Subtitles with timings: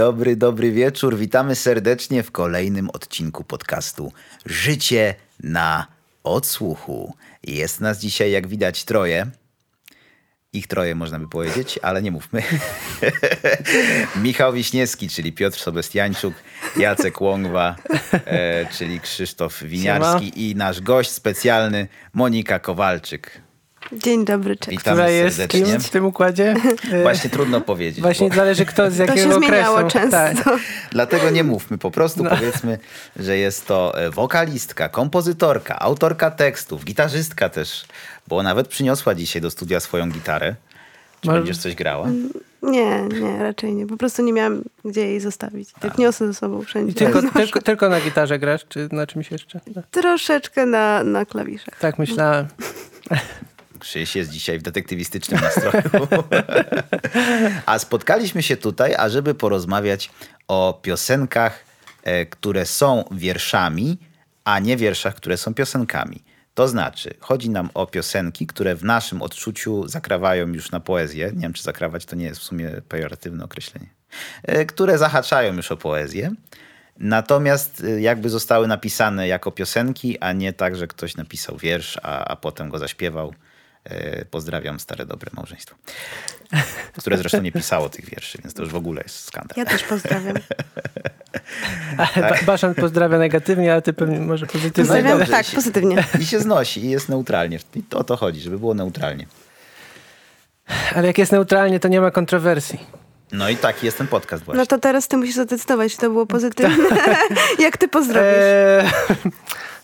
[0.00, 1.16] Dobry, dobry wieczór.
[1.16, 4.12] Witamy serdecznie w kolejnym odcinku podcastu
[4.46, 5.86] Życie na
[6.24, 7.14] odsłuchu.
[7.42, 9.26] Jest nas dzisiaj, jak widać, troje.
[10.52, 12.42] Ich troje, można by powiedzieć, ale nie mówmy.
[14.22, 16.34] Michał Wiśniewski, czyli Piotr Sobestiańczuk,
[16.76, 17.76] Jacek Łągwa,
[18.12, 20.36] e, czyli Krzysztof Winiarski Siema.
[20.36, 23.40] i nasz gość specjalny Monika Kowalczyk.
[23.92, 24.78] Dzień dobry, cześć.
[24.78, 25.62] Witamy Która jest serdecznie.
[25.72, 26.54] kim w tym układzie?
[27.02, 28.00] Właśnie trudno powiedzieć.
[28.02, 29.98] Właśnie bo- zależy kto z To jakiego się zmieniało okresu.
[29.98, 30.44] często.
[30.44, 30.60] Tak.
[30.90, 32.30] Dlatego nie mówmy, po prostu No.
[32.30, 32.78] powiedzmy,
[33.16, 37.84] że jest to e, wokalistka, kompozytorka, autorka tekstów, gitarzystka też,
[38.28, 40.54] bo nawet przyniosła dzisiaj do studia swoją gitarę.
[41.20, 42.08] Czy Może- będziesz coś grała?
[42.62, 43.86] Nie, nie, raczej nie.
[43.86, 45.68] Po prostu nie miałam gdzie jej zostawić.
[45.80, 46.92] Tak niosę ze sobą wszędzie.
[46.92, 49.60] I tylko, No, tylko, tylko na gitarze grasz, czy na czymś jeszcze?
[49.76, 49.82] No.
[49.90, 51.78] Troszeczkę na, na klawiszach.
[51.78, 52.46] Tak myślałem.
[53.80, 55.82] Krzyś jest dzisiaj w detektywistycznym nastroju.
[57.66, 60.10] A spotkaliśmy się tutaj, ażeby porozmawiać
[60.48, 61.64] o piosenkach,
[62.02, 63.98] e, które są wierszami,
[64.44, 66.22] a nie wierszach, które są piosenkami.
[66.54, 71.30] To znaczy, chodzi nam o piosenki, które w naszym odczuciu zakrawają już na poezję.
[71.34, 73.86] Nie wiem, czy zakrawać to nie jest w sumie pejoratywne określenie.
[74.42, 76.30] E, Które zahaczają już o poezję.
[77.00, 82.24] Natomiast y, jakby zostały napisane jako piosenki, a nie tak, że ktoś napisał wiersz, a,
[82.24, 83.34] a potem go zaśpiewał.
[83.84, 85.76] E, Pozdrawiam stare dobre małżeństwo.
[86.98, 89.54] Które zresztą nie pisało tych wierszy, więc to już w ogóle jest skandal.
[89.56, 90.36] Ja też pozdrawiam.
[91.96, 92.14] Tak.
[92.16, 94.84] Ba- Baszan pozdrawia negatywnie, ale ty pewnie może pozytywnie.
[94.88, 96.04] Pozdrawiam, dobrze, tak, pozytywnie.
[96.20, 97.58] I się znosi, i jest neutralnie.
[97.74, 99.26] I to o to chodzi, żeby było neutralnie.
[100.94, 102.80] Ale jak jest neutralnie, to nie ma kontrowersji.
[103.32, 104.60] No i taki jest ten podcast właśnie.
[104.60, 106.88] No to teraz ty musisz zadecydować, czy to było pozytywne.
[107.58, 108.30] Jak ty pozdrowisz?
[108.36, 108.90] Eee,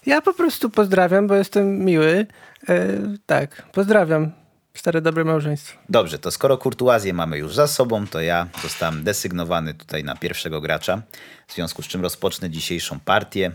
[0.06, 2.26] ja po prostu pozdrawiam, bo jestem miły.
[2.68, 4.32] Eee, tak, pozdrawiam.
[4.74, 5.78] Stare dobre małżeństwo.
[5.88, 10.60] Dobrze, to skoro kurtuazję mamy już za sobą, to ja zostałem desygnowany tutaj na pierwszego
[10.60, 11.02] gracza,
[11.46, 13.52] w związku z czym rozpocznę dzisiejszą partię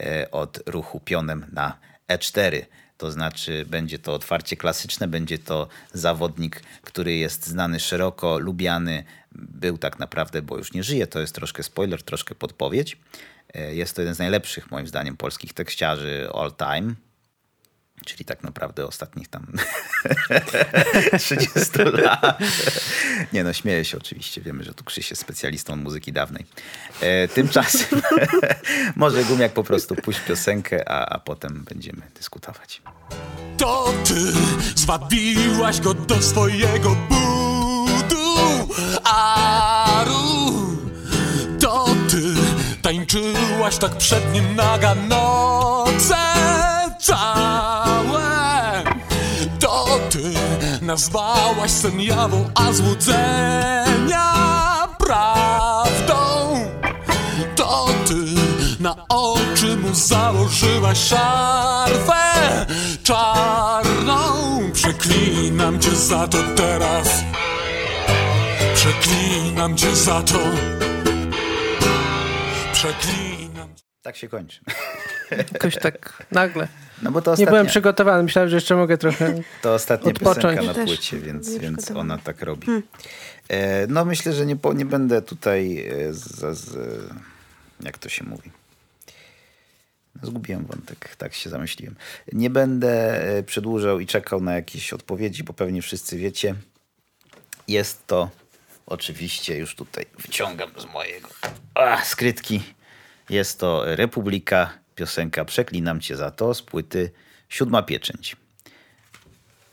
[0.00, 2.62] e, od ruchu pionem na E4.
[2.98, 9.78] To znaczy będzie to otwarcie klasyczne, będzie to zawodnik, który jest znany szeroko, lubiany, był
[9.78, 12.96] tak naprawdę, bo już nie żyje, to jest troszkę spoiler, troszkę podpowiedź.
[13.54, 16.94] E, Jest to jeden z najlepszych moim zdaniem polskich tekściarzy all time,
[18.04, 19.46] czyli tak naprawdę ostatnich tam
[21.18, 21.54] 30
[21.92, 22.38] lat.
[23.32, 24.40] Nie no, śmieję się oczywiście.
[24.40, 26.46] Wiemy, że tu Krzyś jest specjalistą muzyki dawnej.
[27.00, 28.00] E, tymczasem
[28.96, 32.82] może Gumiak po prostu puść piosenkę, a, a potem będziemy dyskutować.
[33.58, 34.32] To ty
[34.74, 38.16] zwabiłaś go do swojego buduaru
[41.60, 42.22] To ty
[42.82, 46.16] tańczyłaś tak przed nim naga noce
[47.00, 47.75] całe
[50.86, 54.32] nazwałaś sen jawą, a złudzenia
[54.98, 56.16] prawdą
[57.56, 58.14] to ty
[58.82, 62.66] na oczy mu założyłaś szarfę
[63.02, 64.16] czarną.
[64.72, 67.08] Przeklinam cię za to teraz.
[68.74, 70.38] Przeklinam cię za to.
[72.72, 73.68] Przeklinam.
[74.02, 74.60] Tak się kończy.
[75.52, 76.68] Jakoś tak nagle.
[77.02, 78.22] No bo to Nie byłem ostatnia, przygotowany.
[78.22, 79.34] Myślałem, że jeszcze mogę trochę...
[79.62, 80.56] to ostatnia odpocząć.
[80.56, 82.66] piosenka na płycie, więc, więc ona tak robi.
[83.48, 86.76] E, no myślę, że nie, po, nie będę tutaj e, z, z,
[87.80, 88.50] jak to się mówi.
[90.22, 91.96] Zgubiłem wątek, tak się zamyśliłem.
[92.32, 96.54] Nie będę e, przedłużał i czekał na jakieś odpowiedzi, bo pewnie wszyscy wiecie.
[97.68, 98.30] Jest to
[98.86, 101.28] oczywiście, już tutaj wyciągam z mojego
[101.74, 102.62] a, skrytki.
[103.30, 107.10] Jest to Republika, piosenka Przeklinam cię za to z płyty
[107.48, 108.36] Siódma Pieczęć.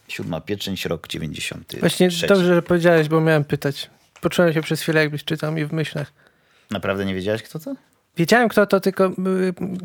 [0.08, 1.80] Siódma Pieczęć, rok 93.
[1.80, 3.90] Właśnie dobrze, że powiedziałeś, bo miałem pytać.
[4.22, 6.14] Poczułem się przez chwilę, jakbyś czytał mi w myślach.
[6.72, 7.76] Naprawdę nie wiedziałeś, kto to?
[8.18, 9.14] Wiedziałem, kto to, tylko y,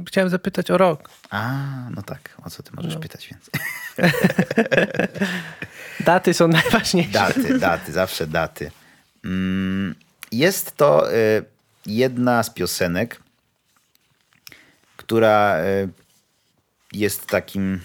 [0.06, 1.10] chciałem zapytać o rok.
[1.30, 1.52] A,
[1.96, 2.34] no tak.
[2.44, 3.52] O co ty możesz pytać więcej?
[6.00, 7.12] Daty są najważniejsze.
[7.12, 8.70] Daty, daty, zawsze daty.
[9.24, 9.94] Mm,
[10.32, 11.44] Jest to y,
[11.86, 13.20] jedna z piosenek,
[14.98, 15.88] która y,
[16.92, 17.80] jest takim.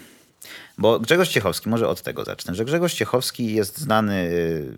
[0.78, 4.76] Bo Grzegorz Ciechowski, może od tego zacznę, że Grzegorz Ciechowski jest znany y,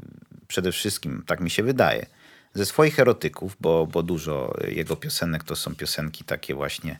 [0.47, 2.05] przede wszystkim, tak mi się wydaje,
[2.53, 6.99] ze swoich erotyków, bo, bo dużo jego piosenek to są piosenki takie właśnie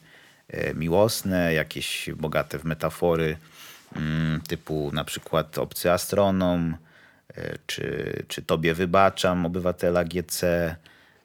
[0.49, 3.37] e, miłosne, jakieś bogate w metafory,
[3.95, 6.77] mm, typu na przykład Obcy Astronom,
[7.67, 10.75] czy, czy Tobie wybaczam, Obywatela GC.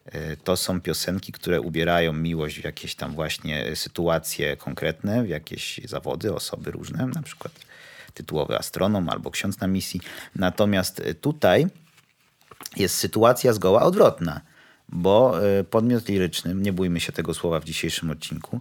[0.04, 5.80] E, To są piosenki, które ubierają miłość w jakieś tam właśnie sytuacje konkretne, w jakieś
[5.84, 7.52] zawody, osoby różne, na przykład
[8.14, 10.00] tytułowy astronom albo ksiądz na misji.
[10.36, 11.66] Natomiast tutaj
[12.76, 14.40] jest sytuacja zgoła odwrotna,
[14.88, 18.60] bo e, podmiot liryczny, nie bójmy się tego słowa w dzisiejszym odcinku,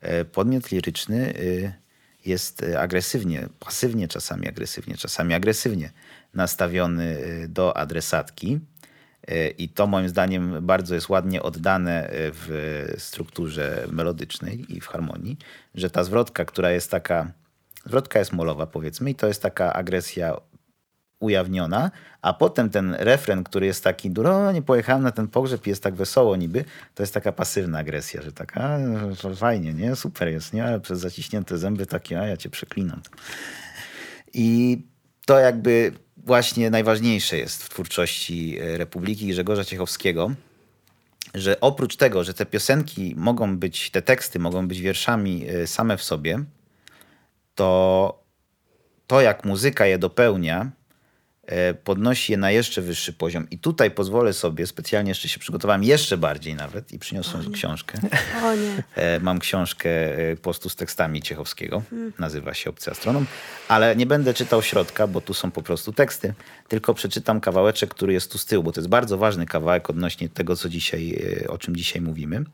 [0.00, 1.86] e, podmiot liryczny e,
[2.26, 5.90] jest e, agresywnie, pasywnie czasami agresywnie, czasami agresywnie
[6.34, 8.60] nastawiony e, do adresatki.
[9.58, 15.38] I to moim zdaniem bardzo jest ładnie oddane e, w strukturze melodycznej i w harmonii,
[15.74, 17.32] że ta zwrotka, która jest taka,
[17.86, 20.36] zwrotka jest molowa powiedzmy i to jest taka agresja
[21.20, 21.90] ujawniona,
[22.22, 25.82] a potem ten refren, który jest taki, no nie pojechałem na ten pogrzeb i jest
[25.82, 26.64] tak wesoło niby,
[26.94, 28.78] to jest taka pasywna agresja, że taka,
[29.36, 33.00] fajnie, nie, super jest, nie, ale przez zaciśnięte zęby takie, a ja cię przeklinam.
[34.34, 34.78] I
[35.26, 40.30] to jakby właśnie najważniejsze jest w twórczości e, Republiki Grzegorza Ciechowskiego,
[41.34, 45.96] że oprócz tego, że te piosenki mogą być, te teksty mogą być wierszami e, same
[45.96, 46.44] w sobie,
[47.54, 48.26] to
[49.06, 50.70] to, jak muzyka je dopełnia,
[51.84, 53.50] podnosi je na jeszcze wyższy poziom.
[53.50, 57.98] I tutaj pozwolę sobie, specjalnie jeszcze się przygotowałem jeszcze bardziej nawet i przyniosłem książkę.
[58.44, 58.82] O nie.
[58.96, 61.82] E, Mam książkę e, po prostu z tekstami Ciechowskiego.
[62.18, 63.26] Nazywa się Obcy Astronom.
[63.68, 66.34] Ale nie będę czytał środka, bo tu są po prostu teksty.
[66.68, 70.28] Tylko przeczytam kawałeczek, który jest tu z tyłu, bo to jest bardzo ważny kawałek odnośnie
[70.28, 72.44] tego, co dzisiaj, e, o czym dzisiaj mówimy.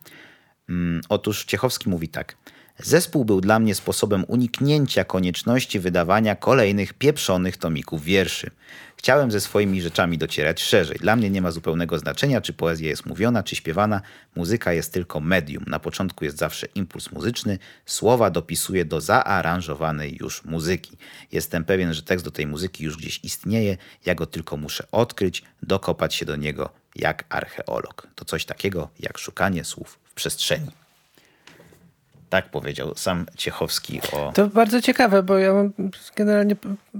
[0.68, 2.36] Mm, Otóż Ciechowski mówi tak.
[2.78, 8.50] Zespół był dla mnie sposobem uniknięcia konieczności wydawania kolejnych pieprzonych tomików wierszy.
[8.96, 10.98] Chciałem ze swoimi rzeczami docierać szerzej.
[10.98, 14.00] Dla mnie nie ma zupełnego znaczenia, czy poezja jest mówiona, czy śpiewana.
[14.36, 15.64] Muzyka jest tylko medium.
[15.66, 17.58] Na początku jest zawsze impuls muzyczny.
[17.86, 20.96] Słowa dopisuje do zaaranżowanej już muzyki.
[21.32, 23.76] Jestem pewien, że tekst do tej muzyki już gdzieś istnieje.
[24.06, 28.08] Ja go tylko muszę odkryć, dokopać się do niego jak archeolog.
[28.14, 30.81] To coś takiego jak szukanie słów w przestrzeni.
[32.32, 34.32] Tak powiedział sam Ciechowski o.
[34.34, 35.52] To bardzo ciekawe, bo ja
[36.16, 36.56] generalnie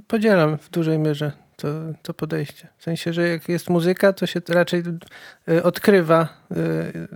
[0.07, 1.69] podzielam w dużej mierze to,
[2.03, 2.69] to podejście.
[2.79, 4.83] W sensie, że jak jest muzyka, to się raczej
[5.49, 6.29] y, odkrywa,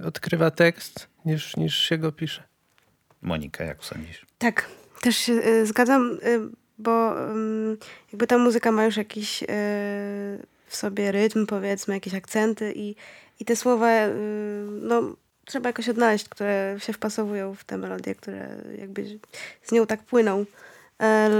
[0.00, 2.42] y, odkrywa tekst niż, niż się go pisze.
[3.22, 4.26] Monika, jak sądzisz?
[4.38, 4.68] Tak,
[5.00, 6.18] też się y, zgadzam,
[6.78, 7.14] bo
[8.12, 9.44] jakby ta muzyka ma już jakiś
[10.66, 12.96] w sobie rytm, powiedzmy, jakieś akcenty i,
[13.40, 13.90] i te słowa,
[14.68, 15.16] no
[15.46, 18.48] trzeba jakoś odnaleźć, które się wpasowują w te melodie, które
[18.78, 19.18] jakby
[19.62, 20.44] z nią tak płyną.
[21.02, 21.30] E,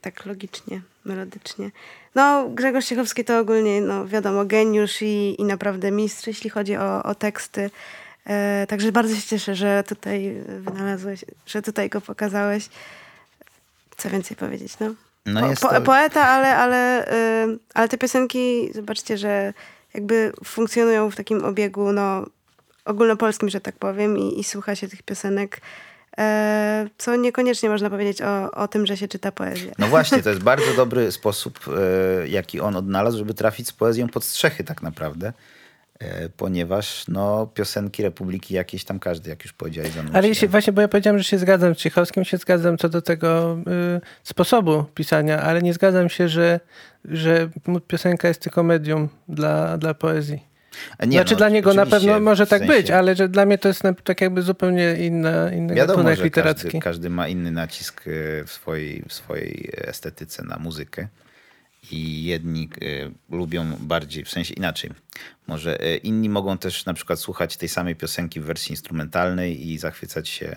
[0.00, 1.70] tak logicznie, melodycznie.
[2.14, 7.02] No, Grzegorz Ciechowski to ogólnie, no wiadomo, geniusz i, i naprawdę mistrz, jeśli chodzi o,
[7.02, 7.70] o teksty.
[8.26, 12.68] E, także bardzo się cieszę, że tutaj wynalazłeś, że tutaj go pokazałeś.
[13.96, 14.94] Co więcej powiedzieć, no.
[15.26, 17.08] No Po, jest po, to- Poeta, ale, ale,
[17.44, 19.52] y, ale te piosenki, zobaczcie, że
[19.94, 22.26] jakby funkcjonują w takim obiegu, no,
[22.84, 25.60] ogólnopolskim, że tak powiem, i, i słucha się tych piosenek,
[26.18, 29.72] e, co niekoniecznie można powiedzieć o, o tym, że się czyta poezję.
[29.78, 31.60] No właśnie, to jest bardzo dobry sposób,
[32.22, 35.32] e, jaki on odnalazł, żeby trafić z poezją pod strzechy tak naprawdę.
[35.98, 40.16] E, ponieważ no, piosenki Republiki jakieś tam każdy, jak już powiedziałeś, zanuci.
[40.16, 43.02] Ale jeśli, właśnie, bo ja powiedziałem, że się zgadzam z Ciechowskim, się zgadzam co do
[43.02, 43.58] tego
[43.96, 46.60] y, sposobu pisania, ale nie zgadzam się, że,
[47.04, 47.48] że
[47.88, 50.53] piosenka jest tylko medium dla, dla poezji.
[51.06, 53.46] Nie, znaczy no, dla niego na pewno może w tak sensie- być, ale że dla
[53.46, 56.62] mnie to jest tak jakby zupełnie inna, inny Wiadomo, gatunek że literacki.
[56.62, 61.08] każdy, każdy ma inny nacisk e, w swojej, w swojej estetyce na muzykę.
[61.90, 62.68] I jedni
[63.30, 64.90] e, lubią bardziej, w sensie inaczej.
[65.46, 69.78] Może e, inni mogą też na przykład słuchać tej samej piosenki w wersji instrumentalnej i
[69.78, 70.56] zachwycać się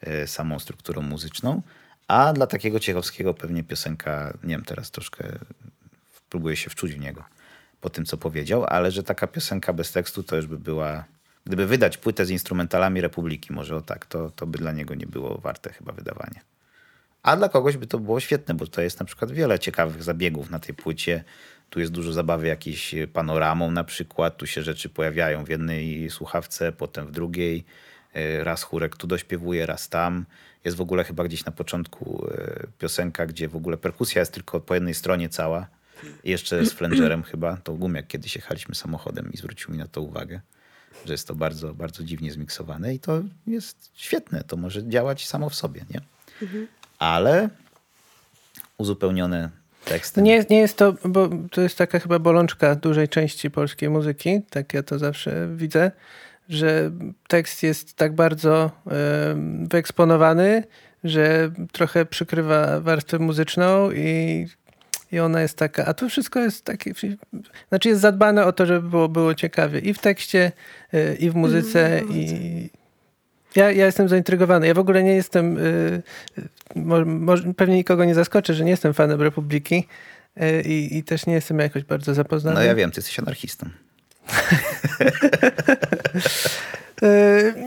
[0.00, 1.62] e, samą strukturą muzyczną.
[2.08, 5.24] A dla takiego Ciechowskiego pewnie piosenka, nie wiem, teraz troszkę
[6.30, 7.24] próbuję się wczuć w niego
[7.86, 11.04] po tym, co powiedział, ale że taka piosenka bez tekstu to już by była.
[11.44, 15.06] Gdyby wydać płytę z instrumentalami Republiki, może o tak, to, to by dla niego nie
[15.06, 16.40] było warte chyba wydawania.
[17.22, 20.50] A dla kogoś by to było świetne, bo to jest na przykład wiele ciekawych zabiegów
[20.50, 21.24] na tej płycie.
[21.70, 24.36] Tu jest dużo zabawy jakiejś panoramą na przykład.
[24.36, 27.64] Tu się rzeczy pojawiają w jednej słuchawce, potem w drugiej.
[28.14, 30.26] E, Raz chórek tu dośpiewuje, raz tam.
[30.64, 34.60] Jest w ogóle chyba gdzieś na początku e, piosenka, gdzie w ogóle perkusja jest tylko
[34.60, 35.66] po jednej stronie cała.
[36.24, 37.56] Jeszcze z flangerem chyba.
[37.56, 40.40] To Gumiak kiedyś jechaliśmy samochodem i zwrócił mi na to uwagę,
[41.06, 44.44] że jest to bardzo, bardzo dziwnie zmiksowane i to jest świetne.
[44.44, 46.00] To może działać samo w sobie, nie?
[46.98, 47.48] Ale
[48.78, 49.50] uzupełnione
[49.84, 50.24] tekstem.
[50.24, 54.74] Nie, nie jest to, bo to jest taka chyba bolączka dużej części polskiej muzyki, tak
[54.74, 55.90] ja to zawsze widzę,
[56.48, 56.90] że
[57.28, 58.70] tekst jest tak bardzo
[59.70, 60.64] wyeksponowany,
[61.04, 64.46] że trochę przykrywa warstwę muzyczną i,
[65.12, 66.92] i ona jest taka, a tu wszystko jest takie,
[67.68, 70.52] znaczy jest zadbane o to, żeby było, było ciekawie i w tekście,
[70.94, 72.70] y, i w muzyce, i
[73.56, 74.66] ja, ja jestem zaintrygowany.
[74.66, 76.02] Ja w ogóle nie jestem, y,
[76.74, 76.96] mo,
[77.56, 79.88] pewnie nikogo nie zaskoczę, że nie jestem fanem Republiki
[80.42, 82.56] y, i, i też nie jestem jakoś bardzo zapoznany.
[82.56, 83.68] No ja wiem, ty jesteś anarchistą.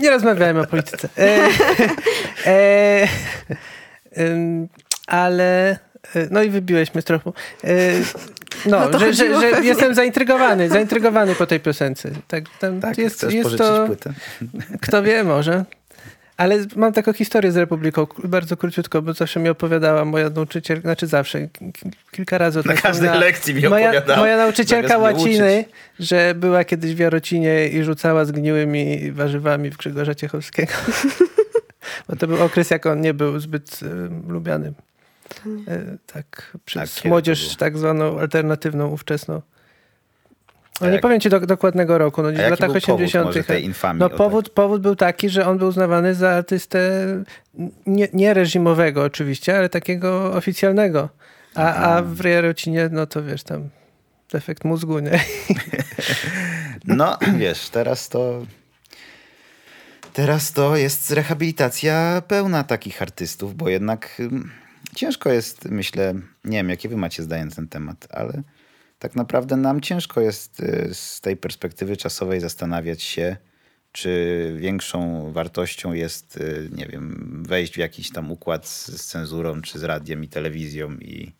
[0.02, 1.10] Nie rozmawiajmy o polityce.
[2.46, 3.08] E,
[4.18, 4.68] e,
[5.08, 5.80] ale.
[6.16, 7.32] E, No i wybiłeś mnie trochę.
[7.64, 7.70] E,
[8.66, 12.10] No, No że, że, że jestem zaintrygowany, zaintrygowany po tej piosence.
[12.28, 14.14] Tak, tam Tak, jest, chcesz jest to, płytę?
[14.82, 15.66] kto wie, może.
[16.38, 21.08] Ale mam taką historię z Republiką, bardzo króciutko, bo zawsze mi opowiadała moja nauczycielka, znaczy
[21.08, 21.48] zawsze,
[22.12, 26.08] kilka razy o tym Na każdej lekcji mi moja, opowiadała, moja nauczycielka łaciny, uczyć.
[26.08, 30.74] że była kiedyś w Jarocinie i rzucała zgniłymi warzywami w Grzegorza Ciechowskiego.
[32.10, 34.74] bo to był okres, jak on nie był zbyt e, lubianym.
[35.68, 39.42] E, tak, przez to młodzież tak zwaną alternatywną, ówczesną.
[40.82, 43.26] No nie powiem ci do, dokładnego roku, no w latach był powód 80.
[43.26, 44.00] może tej infamii?
[44.00, 44.18] No tak?
[44.18, 46.80] powód, powód był taki, że on był uznawany za artystę
[47.86, 51.10] nie, nie reżimowego oczywiście, ale takiego oficjalnego.
[51.56, 53.70] A, a w Jarocinie, no to wiesz, tam
[54.32, 55.20] defekt mózgu, nie?
[56.86, 58.46] No, wiesz, teraz to...
[60.14, 64.52] Teraz to jest rehabilitacja pełna takich artystów, bo jednak ym,
[65.00, 66.14] ciężko jest, myślę,
[66.44, 68.44] nie wiem, jakie wy macie zdanie na ten temat, ale
[69.00, 73.38] tak naprawdę nam ciężko jest y, z tej perspektywy czasowej zastanawiać się,
[73.92, 79.80] czy większą wartością jest, y, nie wiem, wejść w jakiś tam układ z, cenzurą, czy
[79.80, 81.32] z radiem i telewizją i,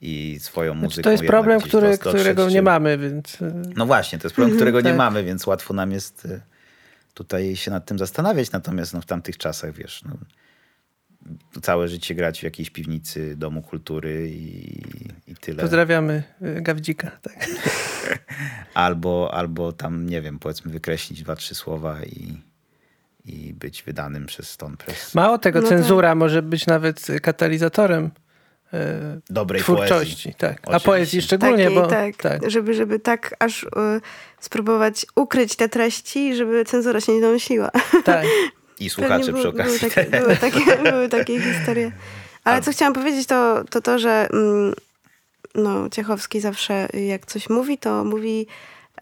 [0.00, 0.88] i swoją muzyką.
[0.88, 3.40] Znaczy, to jest problem, który, którego nie mamy, więc...
[3.42, 4.98] y, no właśnie, to jest problem, którego nie tak.
[4.98, 6.28] mamy, więc łatwo nam jest
[7.14, 8.52] tutaj się nad tym zastanawiać.
[8.52, 10.16] Natomiast no, w tamtych czasach, wiesz, no,
[11.62, 14.80] całe życie grać w jakiejś piwnicy Domu Kultury i,
[15.28, 15.60] i tyle.
[15.62, 17.10] Pozdrawiamy y, Gawdzika.
[17.22, 17.46] Tak.
[18.74, 22.42] Albo, albo tam, nie wiem, powiedzmy wykreślić dwa, trzy słowa i,
[23.24, 25.14] i być wydanym przez Stone Press.
[25.14, 28.04] Mało tego, No cenzura może być nawet katalizatorem
[28.74, 28.78] y,
[29.30, 30.34] Dobrej twórczości.
[30.34, 30.60] Tak.
[30.72, 31.86] A poezji szczególnie, Takiej, bo...
[31.86, 32.50] tak, tak.
[32.50, 33.68] Żeby, żeby tak aż y,
[34.40, 37.70] spróbować ukryć te treści, żeby cenzura się nie domyśliła.
[38.04, 38.26] tak.
[38.80, 39.90] I słuchacze Pewnie przy były, były, okazji.
[39.90, 41.92] takie, były, takie, były takie historie.
[42.44, 44.74] Ale co chciałam powiedzieć, to to, to że mm,
[45.54, 48.46] no, Ciechowski zawsze jak coś mówi, to mówi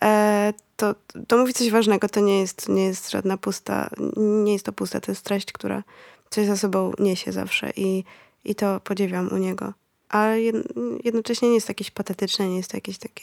[0.05, 0.95] e, to,
[1.29, 2.09] to mówi coś ważnego.
[2.09, 5.83] To nie jest, nie jest żadna pusta, nie jest to pusta, to jest treść, która
[6.31, 8.05] coś za sobą niesie zawsze i,
[8.45, 9.73] i to podziwiam u niego.
[10.09, 13.23] Ale jed- jednocześnie nie jest to jakieś patetyczne, nie jest to jakieś takie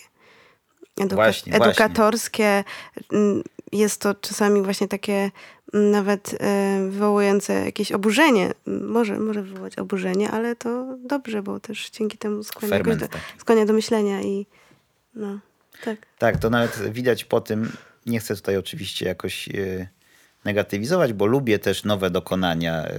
[0.99, 1.65] eduka- Właśnie, właśnie.
[1.67, 2.63] edukatorskie.
[3.13, 5.31] Mm, Jest to czasami właśnie takie
[5.73, 8.53] mm, nawet e, wywołujące jakieś oburzenie.
[8.65, 13.07] Może, może wywołać oburzenie, ale to dobrze, bo też dzięki temu skłania, do,
[13.39, 14.45] skłania do myślenia i
[15.15, 15.39] no,
[15.85, 15.97] tak.
[16.17, 17.71] Tak, to nawet widać po tym.
[18.05, 19.87] Nie chcę tutaj oczywiście jakoś e,
[20.45, 22.85] negatywizować, bo lubię też nowe dokonania.
[22.85, 22.93] e,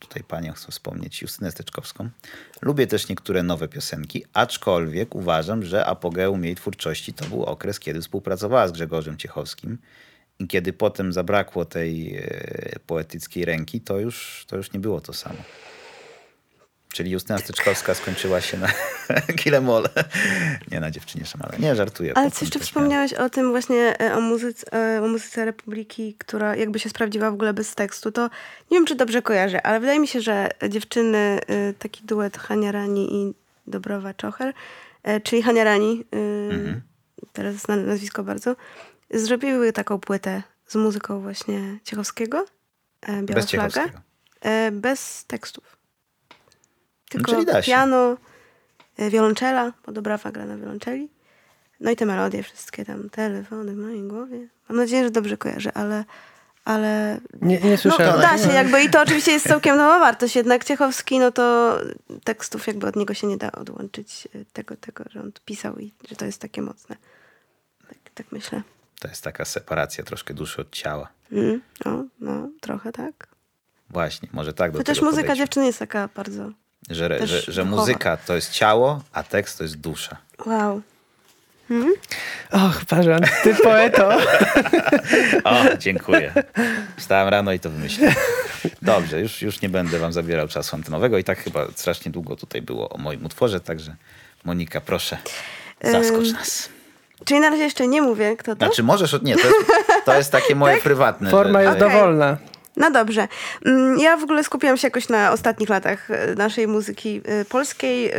[0.00, 2.08] Tutaj panią chcę wspomnieć, Justynę Steczkowską.
[2.62, 8.00] Lubię też niektóre nowe piosenki, aczkolwiek uważam, że apogeum jej twórczości to był okres, kiedy
[8.00, 9.78] współpracowała z Grzegorzem Ciechowskim.
[10.38, 15.12] I kiedy potem zabrakło tej e, poetyckiej ręki, to już, to już nie było to
[15.12, 15.38] samo.
[16.92, 18.68] Czyli Justyna Styczkowska skończyła się na
[19.42, 19.88] kilemole.
[20.70, 21.58] Nie na dziewczynie szamale.
[21.58, 22.12] Nie, żartuję.
[22.18, 26.14] Ale co jeszcze też wspomniałeś o tym właśnie, e, o muzyce, e, o muzyce Republiki,
[26.18, 28.22] która jakby się sprawdziła w ogóle bez tekstu, to
[28.70, 31.40] nie wiem, czy dobrze kojarzę, ale wydaje mi się, że dziewczyny,
[31.78, 33.34] taki duet Hania Rani i
[33.66, 34.52] Dobrowa Czocher,
[35.22, 36.04] czyli Hania Rani,
[36.50, 36.80] Mhm.
[37.32, 38.56] teraz znane nazwisko bardzo,
[39.10, 42.44] zrobiły taką płytę z muzyką właśnie Ciechowskiego,
[43.02, 44.00] e, Biała Bez Flaga, Ciechowskiego.
[44.40, 45.76] e, bez tekstów.
[47.08, 47.72] Tylko czyli da się.
[47.72, 48.16] piano,
[48.96, 51.08] e, wiolonczela, bo Dobrawa gra na wiolonczeli.
[51.80, 54.48] No i te melodie wszystkie tam, telefony w mojej głowie.
[54.68, 56.04] Mam nadzieję, że dobrze kojarzę, ale,
[56.64, 58.20] ale Nie, nie no, słyszałem.
[58.20, 60.36] da się jakby i to oczywiście jest całkiem nowa wartość.
[60.36, 61.76] Jednak Ciechowski, no to
[62.24, 66.16] tekstów jakby od niego się nie da odłączyć tego, tego że on pisał i że
[66.16, 66.96] to jest takie mocne.
[67.88, 68.62] Tak, tak myślę.
[68.98, 71.08] To jest taka separacja troszkę duszy od ciała.
[71.32, 73.28] Mm, no, no, trochę tak.
[73.90, 75.44] Właśnie, może tak do Chociaż tego muzyka podejdźmy.
[75.44, 76.50] dziewczyny jest taka bardzo...
[76.90, 80.16] Że, też że, że muzyka to jest ciało, a tekst to jest dusza.
[80.46, 80.82] Wow.
[82.50, 84.10] Och, Parzan, ty poeto.
[85.44, 86.32] O, dziękuję.
[86.96, 88.14] Wstałem rano i to wymyśliłem.
[88.82, 92.62] Dobrze, już, już nie będę wam zabierał czasu antenowego i tak chyba strasznie długo tutaj
[92.62, 93.96] było o moim utworze, także
[94.44, 95.18] Monika, proszę,
[95.82, 96.68] zaskocz nas.
[97.24, 98.66] Czyli na razie jeszcze nie mówię, kto to.
[98.66, 99.56] Znaczy możesz, od- nie, to jest,
[100.04, 100.82] to jest takie moje Tak?
[100.82, 101.30] prywatne.
[101.30, 101.90] Forma jest Okej.
[101.92, 102.36] dowolna.
[102.76, 103.28] No dobrze.
[103.66, 108.06] Mm, Ja w ogóle skupiłam się jakoś na ostatnich latach e, naszej muzyki e, polskiej.
[108.10, 108.14] E,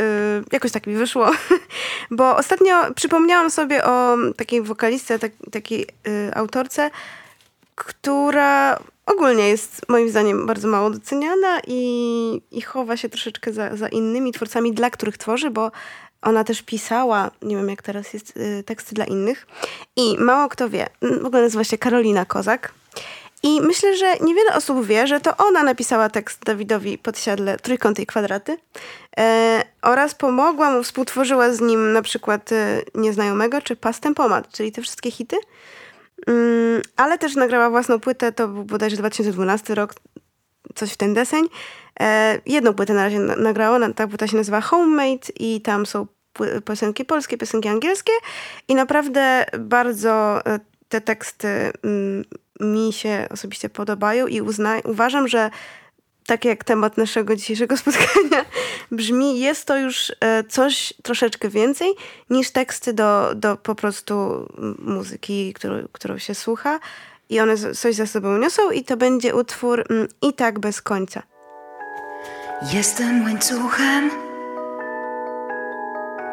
[0.52, 1.30] Jakoś tak mi wyszło,
[2.10, 5.86] bo ostatnio przypomniałam sobie o takiej wokalistce, tak, takiej
[6.34, 6.90] autorce,
[7.74, 13.88] która ogólnie jest moim zdaniem bardzo mało doceniana i, i chowa się troszeczkę za, za
[13.88, 15.70] innymi twórcami, dla których tworzy, bo
[16.22, 19.46] ona też pisała, nie wiem jak teraz jest, y, teksty dla innych.
[19.96, 20.86] I mało kto wie,
[21.22, 22.72] w ogóle nazywa się Karolina Kozak.
[23.42, 28.06] I myślę, że niewiele osób wie, że to ona napisała tekst Dawidowi Podsiadle Trójkąty i
[28.06, 28.56] Kwadraty
[29.18, 34.72] e, oraz pomogła mu, współtworzyła z nim na przykład e, Nieznajomego czy Pas Tempomat, czyli
[34.72, 35.36] te wszystkie hity.
[36.26, 39.94] Mm, ale też nagrała własną płytę, to był bodajże 2012 rok,
[40.74, 41.44] coś w ten deseń.
[42.00, 46.06] E, jedną płytę na razie nagrała, ta płyta się nazywa Homemade i tam są
[46.64, 48.12] piosenki polskie, piosenki angielskie
[48.68, 51.48] i naprawdę bardzo e, te teksty
[51.84, 52.24] mm,
[52.60, 55.50] mi się osobiście podobają i uzna, uważam, że
[56.26, 58.44] tak jak temat naszego dzisiejszego spotkania
[58.92, 61.90] brzmi, jest to już e, coś troszeczkę więcej
[62.30, 64.46] niż teksty do, do po prostu
[64.78, 66.80] muzyki, którą, którą się słucha
[67.30, 71.22] i one coś za sobą niosą i to będzie utwór mm, i tak bez końca.
[72.72, 74.10] Jestem łańcuchem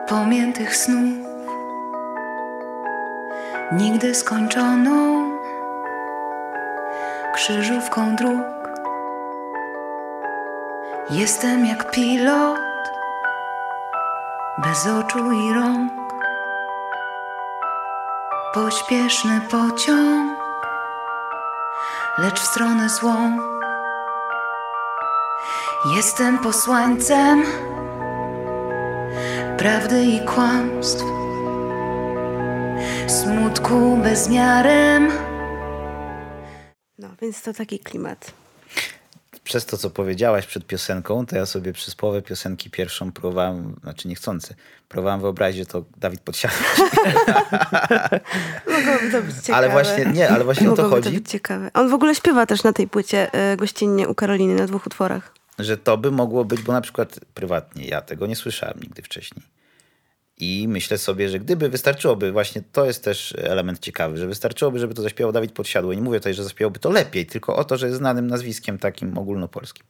[0.08, 1.28] pomiętych snów,
[3.72, 5.32] nigdy skończoną
[7.34, 8.42] krzyżówką dróg.
[11.10, 12.60] Jestem jak pilot
[14.64, 15.92] bez oczu i rąk,
[18.54, 20.47] pośpieszny pociąg,
[22.18, 23.38] lecz w stronę złą.
[25.96, 27.44] Jestem posłańcem
[29.58, 31.04] prawdy i kłamstw,
[33.08, 35.12] smutku bezmiarem.
[36.98, 38.34] No, więc to taki klimat.
[39.48, 44.08] Przez to, co powiedziałaś przed piosenką, to ja sobie przez połowę piosenki pierwszą próbowałem, znaczy
[44.08, 44.56] niechcący,
[44.90, 46.58] próbowałem wyobrazić, że to Dawid Podsiadło.
[48.78, 49.58] Mogłoby to być ciekawe.
[49.58, 51.10] Ale właśnie, nie, ale właśnie o to chodzi.
[51.10, 51.72] to być ciekawe.
[51.74, 55.38] On w ogóle śpiewa też na tej płycie y, gościnnie u Karoliny na dwóch utworach
[55.60, 59.46] że to by mogło być, bo na przykład prywatnie ja tego nie słyszałem nigdy wcześniej.
[60.40, 64.94] I myślę sobie, że gdyby wystarczyłoby, właśnie to jest też element ciekawy, że wystarczyłoby, żeby
[64.94, 65.94] to zaśpiewał Dawid Podsiadło.
[65.94, 68.78] I nie mówię tutaj, że zaśpiewałby to lepiej, tylko o to, że jest znanym nazwiskiem
[68.78, 69.86] takim ogólnopolskim.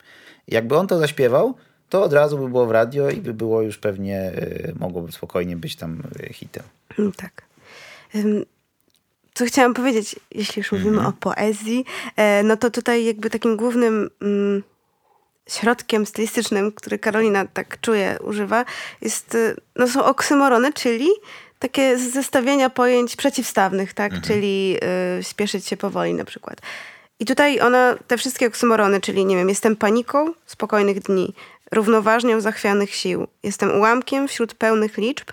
[0.46, 1.54] I jakby on to zaśpiewał,
[1.88, 5.56] to od razu by było w radio i by było już pewnie, y, mogłoby spokojnie
[5.56, 6.62] być tam y, hitem.
[6.98, 7.42] Mm, tak.
[9.34, 11.08] Co chciałam powiedzieć, jeśli już mówimy mm -hmm.
[11.08, 11.84] o poezji,
[12.16, 14.62] e, no to tutaj jakby takim głównym mm,
[15.48, 18.64] środkiem stylistycznym, który Karolina tak czuje, używa,
[19.00, 21.08] jest, y, no są oksymorony, czyli
[21.58, 24.12] takie zestawienia pojęć przeciwstawnych, tak?
[24.12, 24.22] Mhm.
[24.22, 24.76] Czyli
[25.18, 26.60] y, spieszyć się powoli na przykład.
[27.20, 31.34] I tutaj ona, te wszystkie oksymorony, czyli nie wiem, jestem paniką spokojnych dni,
[31.72, 35.30] równoważnią zachwianych sił, jestem ułamkiem wśród pełnych liczb,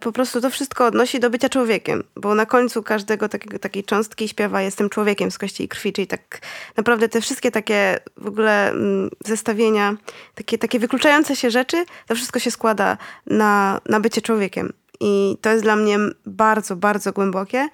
[0.00, 4.28] po prostu to wszystko odnosi do bycia człowiekiem, bo na końcu każdego takiego, takiej cząstki
[4.28, 6.40] śpiewa jestem człowiekiem z kości i krwi, czyli tak
[6.76, 9.96] naprawdę te wszystkie takie w ogóle mm, zestawienia,
[10.34, 14.72] takie, takie wykluczające się rzeczy, to wszystko się składa na, na bycie człowiekiem.
[15.00, 17.68] I to jest dla mnie bardzo, bardzo głębokie.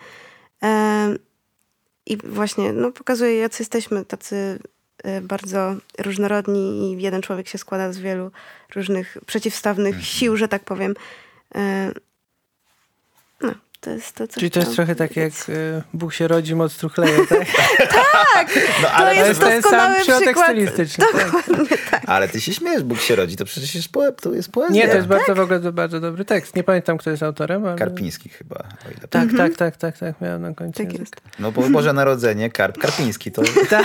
[2.07, 4.59] I właśnie no, pokazuje, jacy jesteśmy, tacy
[5.05, 8.31] e, bardzo różnorodni i jeden człowiek się składa z wielu
[8.75, 10.05] różnych przeciwstawnych mhm.
[10.05, 10.95] sił, że tak powiem.
[11.55, 12.10] E, no,
[13.81, 16.77] to jest to, co Czyli to jest trochę tak jak e, Bóg się rodzi, moc
[16.77, 17.47] truchleje, tak?
[18.33, 18.49] tak!
[18.83, 21.05] No, ale to jest, to jest sam środek stylistyczny.
[21.13, 21.33] Tak.
[21.91, 22.03] tak.
[22.07, 24.75] Ale ty się śmiesz, Bóg się rodzi, to przecież jest, poe, to jest poezja.
[24.75, 25.37] Nie, to jest bardzo, tak?
[25.37, 26.57] w ogóle bardzo dobry tekst.
[26.57, 27.67] Nie pamiętam, kto jest autorem.
[27.67, 27.77] Ale...
[27.77, 28.57] Karpiński chyba.
[28.57, 30.83] O ile tak, tak, tak, tak, tak, miałem na końcu.
[30.85, 31.17] Tak jest.
[31.39, 33.33] No bo Boże Narodzenie, Karp Karpiński.
[33.33, 33.43] To...
[33.71, 33.85] Tak.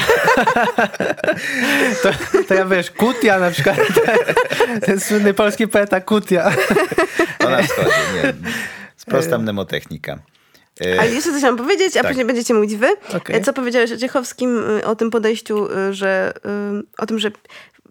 [2.04, 3.78] to, to ja wiesz, Kutia na przykład.
[4.86, 6.52] Ten słynny polski poeta Kutia.
[7.46, 8.34] Ona wschodzi, nie.
[9.08, 10.20] Sprostam mnemotechnika.
[10.82, 12.08] E, Ale jeszcze coś mam powiedzieć, a tak.
[12.08, 12.88] później będziecie mówić wy.
[13.18, 13.42] Okay.
[13.42, 16.34] Co powiedziałeś o Ciechowskim, y, o tym podejściu, y, że
[16.80, 17.32] y, o tym, że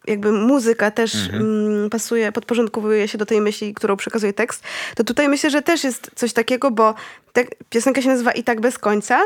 [0.07, 1.43] jakby muzyka też mhm.
[1.43, 4.63] Mm, pasuje, podporządkowuje się do tej myśli, którą przekazuje tekst,
[4.97, 6.95] to tutaj myślę, że też jest coś takiego, bo
[7.33, 9.21] te, piosenka się nazywa I tak bez końca,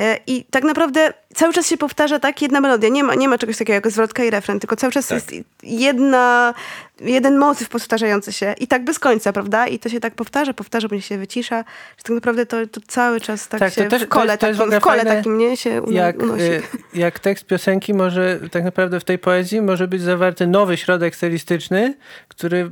[0.00, 2.88] E, I tak naprawdę cały czas się powtarza tak jedna melodia.
[2.88, 5.16] Nie ma, nie ma czegoś takiego jak zwrotka i refren, tylko cały czas tak.
[5.16, 6.54] jest jedna,
[7.00, 9.66] jeden motyw powtarzający się i tak bez końca, prawda?
[9.66, 11.64] I to się tak powtarza, powtarza, później się wycisza.
[11.96, 14.58] Że tak naprawdę to, to cały czas tak, tak się też, w kole, to jest,
[14.60, 16.42] takim, w, w kole takim nie się jak, unosi.
[16.42, 16.60] E,
[16.94, 21.94] jak tekst piosenki może tak naprawdę w tej poezji może być zawarty nowy środek stylistyczny,
[22.28, 22.70] który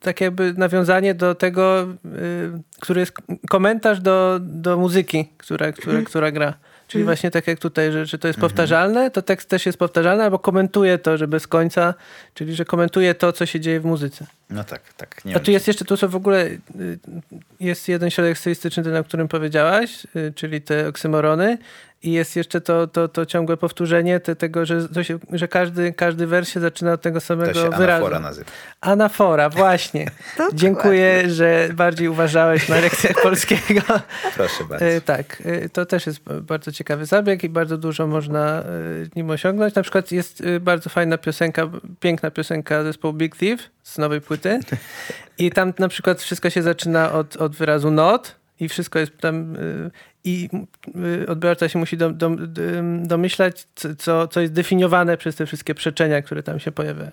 [0.00, 1.88] tak jakby nawiązanie do tego, y,
[2.80, 3.12] który jest
[3.50, 6.54] komentarz do, do muzyki, która, która, która gra.
[6.88, 7.06] Czyli mm.
[7.06, 8.50] właśnie tak jak tutaj, że, że to jest mhm.
[8.50, 11.94] powtarzalne, to tekst też jest powtarzalny, albo komentuje to, że bez końca,
[12.34, 14.26] czyli że komentuje to, co się dzieje w muzyce.
[14.50, 15.22] No tak, tak.
[15.36, 16.58] A tu jest jeszcze to, co w ogóle y,
[17.60, 21.58] jest jeden środek stylistyczny, ten, o którym powiedziałaś, y, czyli te oksymorony.
[22.02, 25.92] I jest jeszcze to, to, to ciągłe powtórzenie te, tego, że, to się, że każdy,
[25.92, 27.84] każdy wers się zaczyna od tego To samego się wyrazu.
[27.84, 28.50] anafora nazywa.
[28.80, 30.10] Anafora, właśnie.
[30.54, 33.80] Dziękuję, że bardziej uważałeś na lekcjach polskiego.
[34.34, 34.86] Proszę bardzo.
[34.86, 38.64] E, tak, e, to też jest bardzo ciekawy zabieg i bardzo dużo można e,
[39.16, 39.74] nim osiągnąć.
[39.74, 44.60] Na przykład jest e, bardzo fajna piosenka, piękna piosenka zespołu Big Thief z nowej płyty
[45.38, 49.56] i tam na przykład wszystko się zaczyna od, od wyrazu not i wszystko jest tam
[50.24, 50.48] i
[51.22, 55.46] e, odbiorca się musi dom, dom, dom- domyślać, co- co, co jest definiowane przez te
[55.46, 57.10] wszystkie przeczenia, które tam się pojawiają.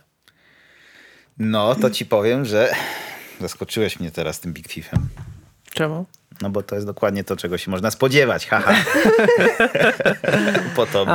[1.38, 2.72] No, to ci powiem, że
[3.42, 5.00] zaskoczyłeś mnie teraz tym Big Thiefem.
[5.74, 6.06] Czemu?
[6.42, 8.48] No bo to jest dokładnie to, czego się można spodziewać.
[8.48, 8.74] Haha.
[10.76, 11.12] po tobie.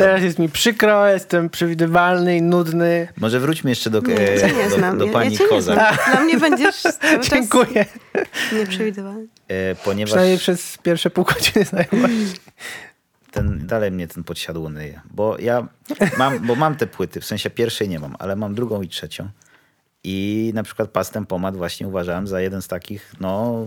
[0.00, 3.08] Teraz jest mi przykro, jestem przewidywalny i nudny.
[3.16, 4.98] Może wróćmy jeszcze do, Nie, ja cię nie e, do, znam.
[4.98, 6.04] do ja, pani ja Kozak.
[6.10, 7.84] Dla mnie będziesz cały Dziękuję.
[8.52, 9.26] nieprzewidywalny.
[9.48, 12.40] E, ponieważ Przynajmniej przez pierwsze pół godziny znajomości.
[13.30, 15.00] ten, dalej mnie ten podsiadło nyje.
[15.10, 15.68] Bo ja
[16.18, 19.28] mam, bo mam te płyty, w sensie pierwszej nie mam, ale mam drugą i trzecią.
[20.04, 23.66] I na przykład Pastem Pomad właśnie uważałem za jeden z takich, no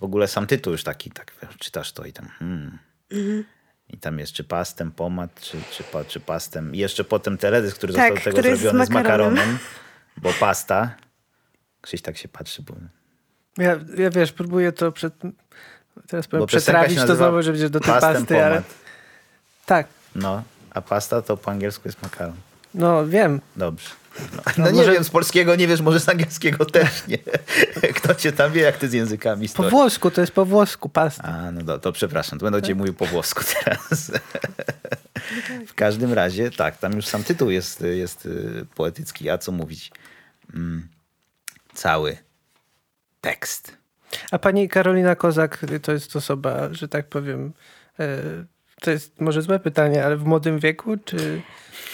[0.00, 2.78] w ogóle sam tytuł już taki, tak czytasz to i tam hmm.
[3.92, 6.74] I tam jest czy pastem, pomad, czy, czy, czy pastem.
[6.74, 9.34] I jeszcze potem teledysk, który Tak, został do tego który jest z zrobiony z makaronem.
[9.34, 9.58] makaronem,
[10.16, 10.94] bo pasta.
[11.80, 12.74] Krzyś tak się patrzy, bo
[13.62, 15.14] Ja, ja wiesz, próbuję to przed,
[16.08, 18.62] teraz powiem Bo przetrawić to znowu, że będziesz do tej pasty, ale
[19.66, 22.34] tak, No, a pasta to po angielsku jest makaron.
[22.74, 23.40] no wiem.
[23.56, 23.88] Dobrze.
[24.18, 27.18] No, No nie może- wiem, z polskiego nie wiesz, może z angielskiego też nie.
[27.96, 29.70] Kto cię tam wie, jak ty z językami Po stoisz.
[29.70, 31.22] włosku, to jest po włosku pasta.
[31.24, 34.12] A, no to, to przepraszam, to będę cię mówił po włosku teraz.
[35.68, 39.92] w każdym razie, tak, tam już sam tytuł jest, jest y, poetycki, a co mówić?
[40.54, 40.88] Mm,
[41.74, 42.16] cały
[43.20, 43.76] tekst.
[44.30, 47.52] A pani Karolina Kozak to jest osoba, że tak powiem,
[48.00, 48.18] e,
[48.80, 51.42] to jest może złe pytanie, ale w młodym wieku, czy...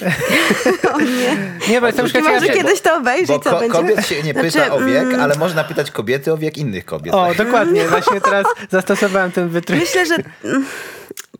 [0.94, 1.36] O nie.
[1.68, 3.72] Nie, bo jestem może ciekaw- kiedyś to obejrzy Bo co ko- będzie?
[3.72, 6.84] kobiet się nie pyta Znaczy, o wiek, mm, ale można pytać kobiety o wiek innych
[6.84, 7.14] kobiet.
[7.14, 9.80] O, dokładnie, właśnie teraz zastosowałem ten wytrych.
[9.80, 10.16] Myślę, że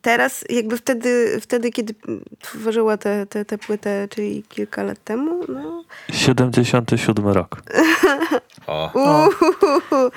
[0.02, 1.94] teraz jakby wtedy, wtedy kiedy
[2.40, 5.84] tworzyła tę te, te płytę, czyli kilka lat temu, no...
[6.12, 7.62] 77 rok.
[8.66, 10.10] O, Uhuhu.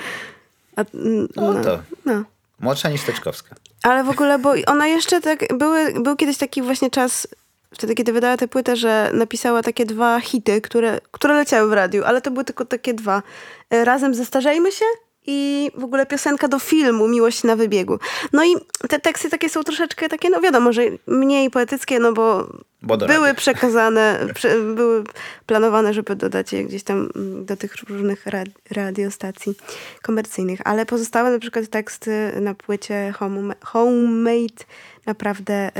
[0.75, 2.23] A, no no, to no.
[2.59, 3.55] Młodsza niż Teczkowska.
[3.83, 7.27] Ale w ogóle, bo ona jeszcze tak, były, był kiedyś taki właśnie czas,
[7.73, 12.03] wtedy kiedy wydała tę płytę, że napisała takie dwa hity, które, które leciały w radiu,
[12.05, 13.23] ale to były tylko takie dwa.
[13.69, 14.85] E, Razem zestarzejmy się
[15.29, 17.99] i w ogóle piosenka do filmu Miłość na wybiegu.
[18.33, 18.55] No i
[18.89, 22.47] te teksty takie są troszeczkę takie, no wiadomo, że mniej poetyckie, no bo,
[22.81, 25.03] Bo były przekazane, prze, były
[25.45, 29.53] planowane, żeby dodać je gdzieś tam mm, do tych różnych ra, radiostacji
[30.01, 34.65] komercyjnych, ale pozostałe na przykład teksty na płycie Home, Homemade
[35.05, 35.71] naprawdę y,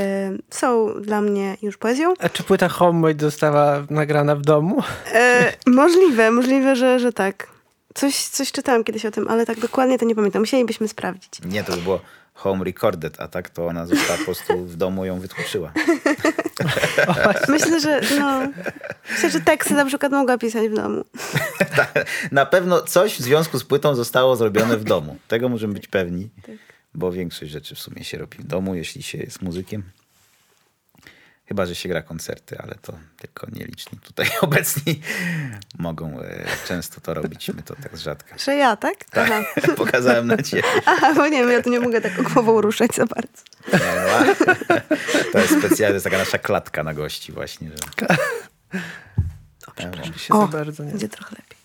[0.49, 2.13] są dla mnie już poezją.
[2.19, 4.83] A czy płyta Homemade została nagrana w domu?
[5.13, 7.58] E, możliwe, możliwe, że, że tak.
[7.93, 10.41] Coś, coś czytałam kiedyś o tym, ale tak dokładnie to nie pamiętam.
[10.41, 11.32] Musielibyśmy sprawdzić.
[11.45, 12.02] Nie, to by było
[12.34, 15.71] home recorded, a tak to ona została po prostu w domu ją wytłuczyła.
[17.47, 18.47] Myślę, że no,
[19.12, 21.04] myślę, że teksty na przykład mogła pisać w domu.
[22.32, 25.17] Na pewno coś w związku z płytą zostało zrobione w domu.
[25.28, 26.30] Tego możemy być pewni,
[26.93, 29.84] bo większość rzeczy w sumie się robi w domu, jeśli się jest muzykiem.
[31.49, 35.01] Chyba, że się gra koncerty, ale to tylko nieliczni tutaj obecni
[35.79, 37.47] mogą e, często to robić.
[37.55, 38.38] My to tak z rzadka.
[38.38, 38.95] Że ja, tak?
[39.12, 39.41] Aha.
[39.77, 40.63] Pokazałem na ciebie.
[40.85, 43.43] Aha, bo nie wiem, ja tu nie mogę tak głową ruszać za bardzo.
[43.73, 44.23] A-
[45.31, 47.69] To jest specjalnie, to jest taka nasza klatka na gości właśnie.
[47.69, 48.07] Że...
[49.75, 50.83] Przepraszam się O, za bardzo.
[50.83, 50.89] Nie.
[50.91, 51.59] będzie trochę lepiej.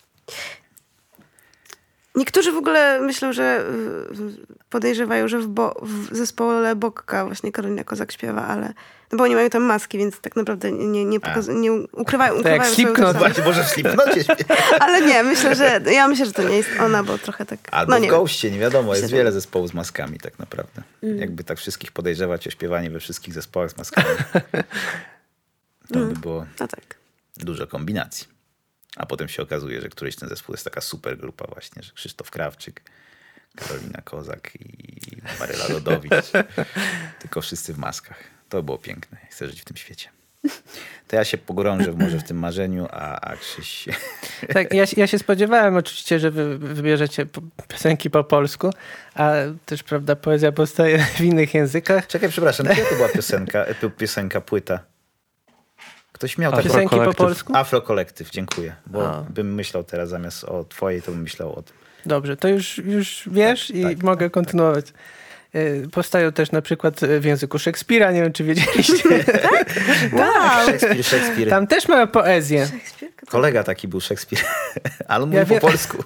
[2.14, 3.64] Niektórzy w ogóle myślą, że
[4.10, 8.74] y, podejrzewają, że w, bo, w zespole Bokka właśnie Karolina Kozak śpiewa, ale no
[9.16, 12.62] bo oni mają tam maski, więc tak naprawdę nie, nie, pokaz, nie ukrywają, Tak jak
[12.62, 13.16] ukrywają swoją Slipknot.
[13.16, 14.24] Właśnie, może w Slipknocie.
[14.80, 17.58] Ale nie, myślę, że ja myślę, że to nie jest ona, bo trochę tak.
[17.70, 18.16] Albo no w nie wiem.
[18.16, 18.92] Ghoście, nie wiadomo.
[18.92, 20.82] Jest Myślę, wiele że- zespołów z maskami tak naprawdę.
[21.02, 21.18] Mm.
[21.18, 24.06] Jakby tak wszystkich podejrzewać o śpiewanie we wszystkich zespołach z maskami.
[25.92, 26.14] To Mm.
[26.14, 26.96] by było No tak.
[27.36, 28.26] dużo kombinacji.
[28.96, 32.30] A potem się okazuje, że któryś ten zespół jest taka super grupa właśnie, że Krzysztof
[32.30, 32.82] Krawczyk,
[33.56, 36.12] Karolina Kozak i Maryla Rodowicz.
[37.20, 38.18] Tylko wszyscy w maskach.
[38.48, 39.18] To było piękne.
[39.30, 40.08] Chcę żyć w tym świecie.
[41.08, 43.84] To ja się pogrążę może w tym marzeniu, a, a Krzyś...
[44.52, 47.26] Tak, ja, się- ja się spodziewałem oczywiście, że wy wybierzecie
[47.68, 48.70] piosenki po polsku,
[49.14, 49.32] a
[49.66, 52.06] też, prawda, poezja powstaje w innych językach.
[52.06, 54.80] Czekaj, przepraszam, gdzie to była piosenka, e, piosenka, płyta?
[56.12, 56.62] Ktoś miał taką...
[56.64, 57.16] Piosenki po Kolektyw.
[57.16, 57.56] polsku?
[57.56, 58.74] Afrokolektyw, dziękuję.
[58.86, 59.22] Bo A.
[59.22, 61.76] bym myślał teraz zamiast o twojej, to bym myślał o tym.
[62.06, 64.86] Dobrze, to już, już wiesz Tak, i tak, mogę kontynuować.
[65.56, 69.08] Y, Powstają też na przykład y, w języku Szekspira, nie wiem czy wiedzieliście.
[70.12, 70.66] Wow.
[70.66, 71.48] Szekspir, Szekspir.
[71.48, 72.68] Tam też mamy poezję.
[73.28, 74.38] Kolega taki był Szekspir,
[75.08, 75.60] ale on mówi Ja po wiem.
[75.60, 76.04] polsku.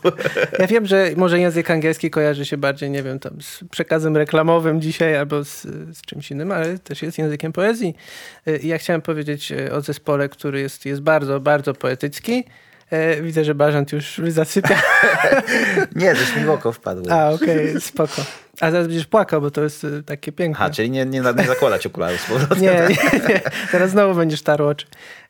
[0.58, 4.80] Ja wiem, że może język angielski kojarzy się bardziej, nie wiem, tam z przekazem reklamowym
[4.80, 7.94] dzisiaj albo z, z czymś innym, ale też jest językiem poezji.
[8.48, 12.44] Y, I ja chciałem powiedzieć o zespole, który jest, jest bardzo, bardzo poetycki.
[12.92, 14.82] Y, Widzę, że Barzant już zasypia.
[15.96, 17.12] Nie, coś mi w oko wpadło.
[17.12, 18.22] A, okej, spoko.
[18.60, 20.64] A zaraz będziesz płakał, bo to jest y, takie piękne.
[20.64, 22.60] Aha, czyli nie, nie, nie zakładać okularów z powrotem.
[22.60, 23.40] Nie, nie, nie.
[23.72, 24.86] Teraz znowu będziesz tarł oczy.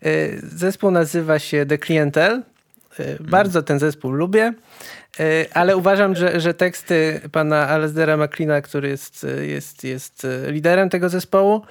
[0.06, 2.42] Y, Zespół nazywa się The Clientel.
[3.00, 4.52] Y, Bardzo ten zespół lubię,
[5.54, 11.62] ale uważam, że, że teksty pana Alasdaira McLeana, który jest, jest, jest liderem tego zespołu,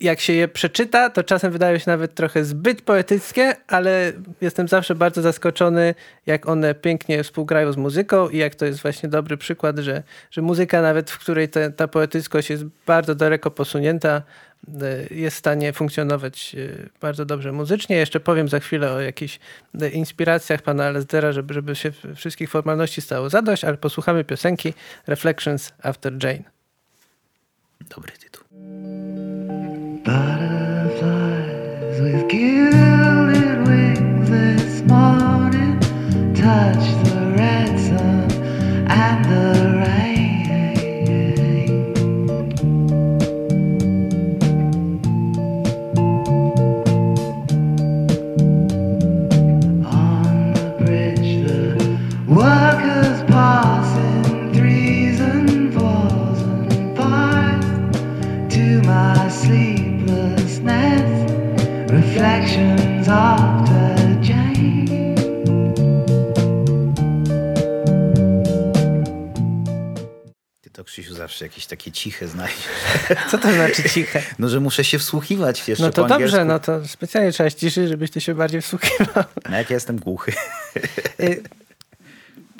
[0.00, 4.94] jak się je przeczyta, to czasem wydają się nawet trochę zbyt poetyckie, ale jestem zawsze
[4.94, 5.94] bardzo zaskoczony,
[6.26, 10.42] jak one pięknie współgrają z muzyką i jak to jest właśnie dobry przykład, że, że
[10.42, 14.22] muzyka nawet, w której te, ta poetyckość jest bardzo daleko posunięta,
[15.10, 17.96] y, jest w stanie funkcjonować y, bardzo dobrze muzycznie.
[17.96, 19.38] Jeszcze powiem za chwilę o jakichś
[19.82, 24.74] y, inspiracjach pana Alasdera, żeby, żeby się wszystkich formalności stało zadość, ale posłuchamy piosenki
[25.06, 26.42] Reflections After Jane.
[27.90, 28.35] Dobry tytuł.
[30.06, 35.80] Butterflies with gilded wings this morning
[36.32, 38.30] touch the red sun
[38.88, 39.55] and the
[70.96, 72.68] Krzysiu, zawsze jakieś takie ciche znajdziesz.
[73.30, 74.22] Co to znaczy ciche?
[74.38, 78.10] No, że muszę się wsłuchiwać jeszcze No to dobrze, no to specjalnie trzeba ściszyć, żebyś
[78.10, 79.24] ty się bardziej wsłuchiwał.
[79.50, 80.32] No, jak ja jestem głuchy.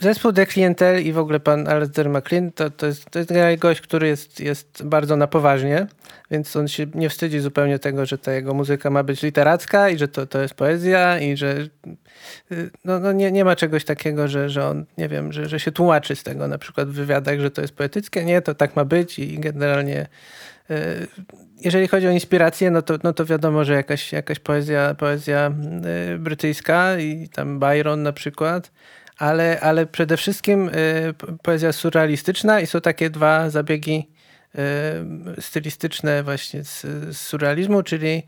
[0.01, 3.81] Zespół The Clientel i w ogóle pan Alasdair McLean to, to, jest, to jest gość,
[3.81, 5.87] który jest, jest bardzo na poważnie,
[6.31, 9.99] więc on się nie wstydzi zupełnie tego, że ta jego muzyka ma być literacka i
[9.99, 11.57] że to, to jest poezja i że
[12.85, 15.73] no, no nie, nie ma czegoś takiego, że, że on, nie wiem, że, że się
[15.73, 18.25] tłumaczy z tego na przykład w wywiadach, że to jest poetyckie.
[18.25, 20.07] Nie, to tak ma być i generalnie
[20.71, 21.07] y,
[21.61, 25.53] jeżeli chodzi o inspirację, no to, no to wiadomo, że jakaś, jakaś poezja, poezja
[26.15, 28.71] y, brytyjska i tam Byron na przykład,
[29.19, 34.11] ale, ale przede wszystkim y, po- poezja surrealistyczna i są takie dwa zabiegi
[35.39, 36.81] y, stylistyczne właśnie z,
[37.17, 38.23] z surrealizmu, czyli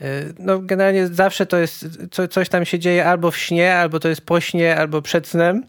[0.00, 4.00] y, no generalnie zawsze to jest, co, coś tam się dzieje albo w śnie, albo
[4.00, 5.64] to jest po śnie, albo przed snem.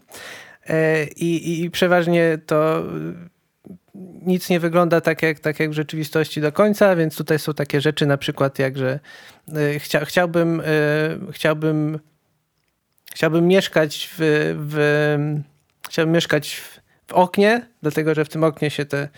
[0.70, 0.72] Y,
[1.16, 2.82] I, i, I przeważnie to
[4.22, 7.80] nic nie wygląda tak jak, tak jak w rzeczywistości do końca, więc tutaj są takie
[7.80, 9.00] rzeczy na przykład jak, że
[9.78, 10.62] chcia, chciałbym,
[11.32, 11.98] chciałbym
[13.14, 14.16] chciałbym mieszkać w,
[14.68, 15.42] w
[15.88, 19.08] chciałbym mieszkać w, w oknie, dlatego że w tym oknie się te y,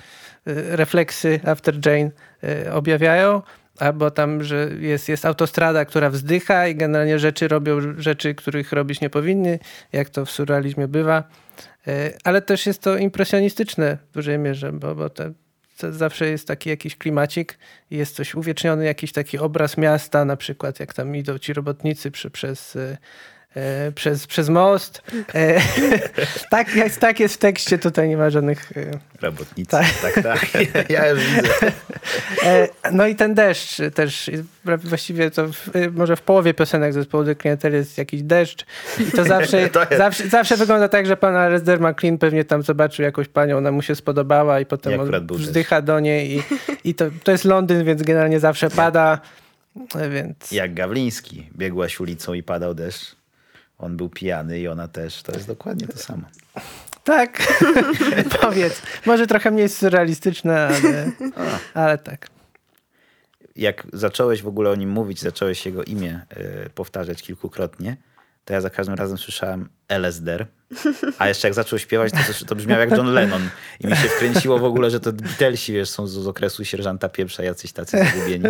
[0.76, 2.10] refleksy After Jane
[2.44, 3.42] y, objawiają,
[3.78, 9.00] albo tam, że jest, jest autostrada, która wzdycha i generalnie rzeczy robią rzeczy, których robić
[9.00, 9.58] nie powinny,
[9.92, 11.24] jak to w surrealizmie bywa.
[11.88, 15.32] Y, Ale też jest to impresjonistyczne w dużej mierze, bo, bo te,
[15.90, 17.58] zawsze jest taki jakiś klimacik
[17.90, 22.30] jest coś uwieczniony, jakiś taki obraz miasta, na przykład jak tam idą ci robotnicy przy,
[22.30, 22.78] przez,
[23.56, 25.02] e, przez, przez most.
[25.34, 25.60] E,
[26.50, 28.72] tak, jest, tak jest w tekście, tutaj nie ma żadnych...
[28.76, 28.90] e,
[29.22, 29.70] Robotnicy.
[29.70, 29.86] Tak.
[30.02, 30.48] Tak, tak.
[30.90, 31.72] Ja już widzę.
[32.92, 34.30] No i ten deszcz też,
[34.64, 38.66] właściwie to w, może w połowie piosenek zespołu The Clientel jest jakiś deszcz
[39.00, 42.62] i to zawsze, To jest- zawsze, zawsze wygląda tak, że pan Alasdair McLean pewnie tam
[42.62, 46.42] zobaczył jakąś panią, ona mu się spodobała i potem on wzdycha do niej i,
[46.84, 49.18] i to, to jest Londyn, więc generalnie zawsze pada,
[50.10, 50.52] więc...
[50.52, 51.48] Jak Gawliński.
[51.56, 53.16] Biegłaś ulicą i padał deszcz.
[53.78, 55.22] On był pijany i ona też.
[55.22, 56.22] To jest dokładnie to samo.
[57.04, 57.58] Tak,
[58.40, 58.82] powiedz.
[59.06, 61.10] Może trochę mniej surrealistyczne, ale,
[61.74, 62.28] ale tak.
[63.56, 67.96] Jak zacząłeś w ogóle o nim mówić, zacząłeś jego imię e, powtarzać kilkukrotnie,
[68.44, 70.46] to ja za każdym razem słyszałem LSD.
[71.18, 73.48] A jeszcze jak zaczął śpiewać, to, to, brzmiało jak John Lennon.
[73.80, 77.08] I mi się wkręciło w ogóle, że to Beatlesi wiesz, są z, z okresu sierżanta
[77.08, 78.44] pieprza, jacyś tacy zgubieni.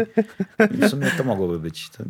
[0.74, 1.90] I w sumie to mogłoby być.
[1.90, 2.04] To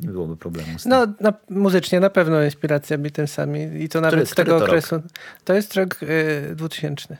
[0.00, 0.90] nie byłoby problemu z tym.
[0.90, 4.68] No, na, muzycznie na pewno inspiracja Beatlesami i to nawet z który tego to rok?
[4.68, 5.02] okresu.
[5.44, 7.16] To jest rok y, 2000.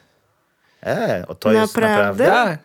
[0.87, 2.25] E, o to jest Naprawdę?
[2.25, 2.27] naprawdę...
[2.27, 2.59] Tak.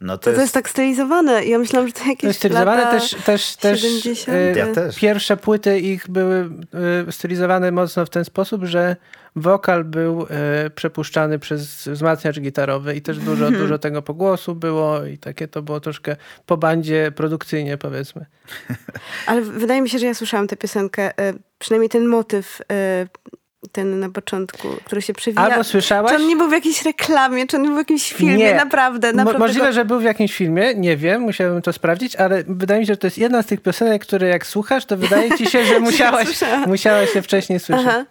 [0.00, 1.44] No to, To, to jest tak stylizowane.
[1.44, 4.28] Ja myślałam, że to jakieś To jest stylizowane lata też, też, też 70.
[4.28, 4.96] e, Ja też.
[4.96, 6.50] pierwsze płyty ich były
[7.08, 8.96] e, stylizowane mocno w ten sposób, że
[9.36, 13.62] wokal był e, przepuszczany przez wzmacniacz gitarowy i też dużo, Mhm.
[13.62, 16.16] dużo tego pogłosu było i takie to było troszkę
[16.46, 18.26] po bandzie produkcyjnie powiedzmy.
[19.26, 23.06] Ale wydaje mi się, że ja słyszałam tę piosenkę, e, przynajmniej ten motyw, e,
[23.72, 25.42] ten na początku, który się przewija.
[25.44, 26.10] Albo słyszałaś?
[26.12, 28.36] Czy on nie był w jakiejś reklamie, czy on nie był w jakimś filmie?
[28.36, 28.54] Nie.
[28.54, 32.44] Naprawdę, Mo- możliwe, go- że był w jakimś filmie, nie wiem, musiałbym to sprawdzić, ale
[32.48, 35.38] wydaje mi się, że to jest jedna z tych piosenek, które jak słuchasz, to wydaje
[35.38, 36.28] ci się, że musiałaś,
[36.66, 37.86] musiałaś się wcześniej słyszeć.
[37.88, 38.04] Aha,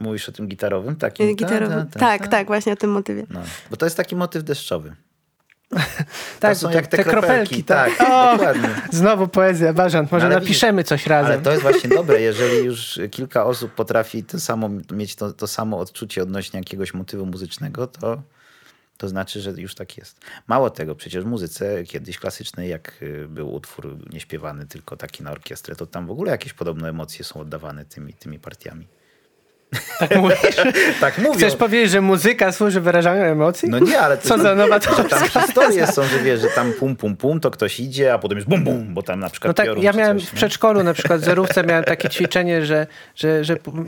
[0.00, 0.96] Mówisz o tym gitarowym?
[0.96, 1.28] Takim?
[1.28, 1.74] e, gitarowy.
[1.74, 2.28] Ta, ta, ta, tak, ta.
[2.28, 3.26] tak, właśnie o tym motywie.
[3.30, 4.96] No, bo to jest taki motyw deszczowy.
[6.40, 7.62] Tak, to są te- jak te, te kropelki.
[7.62, 8.08] kropelki, tak, tak.
[8.10, 8.32] O!
[8.36, 8.68] dokładnie.
[8.90, 11.32] Znowu poezja, Bażant, może No, napiszemy coś razem.
[11.32, 15.46] Ale to jest właśnie dobre, jeżeli już kilka osób potrafi to samo, mieć to, to
[15.46, 18.22] samo odczucie odnośnie jakiegoś motywu muzycznego, to,
[18.96, 20.20] to znaczy, że już tak jest.
[20.46, 25.30] Mało tego, przecież w muzyce kiedyś klasycznej, jak y, był utwór nieśpiewany, tylko taki na
[25.30, 28.86] orkiestrę, to tam w ogóle jakieś podobne emocje są oddawane tymi, tymi partiami.
[29.98, 30.36] Tak mówisz?
[31.00, 31.32] Tak mówią.
[31.34, 33.68] Chcesz powiedzieć, że muzyka służy wyrażaniu emocji?
[33.68, 36.72] No nie, ale to Co za nowa że tam historie są, że wiesz, że tam
[36.72, 39.48] pum, pum, pum, to ktoś idzie, a potem jest bum, bum, bo tam na przykład
[39.48, 42.66] No tak, piorun ja miałem coś, w przedszkolu na przykład w zerówce miałem takie ćwiczenie,
[42.66, 43.84] że, że, że pu-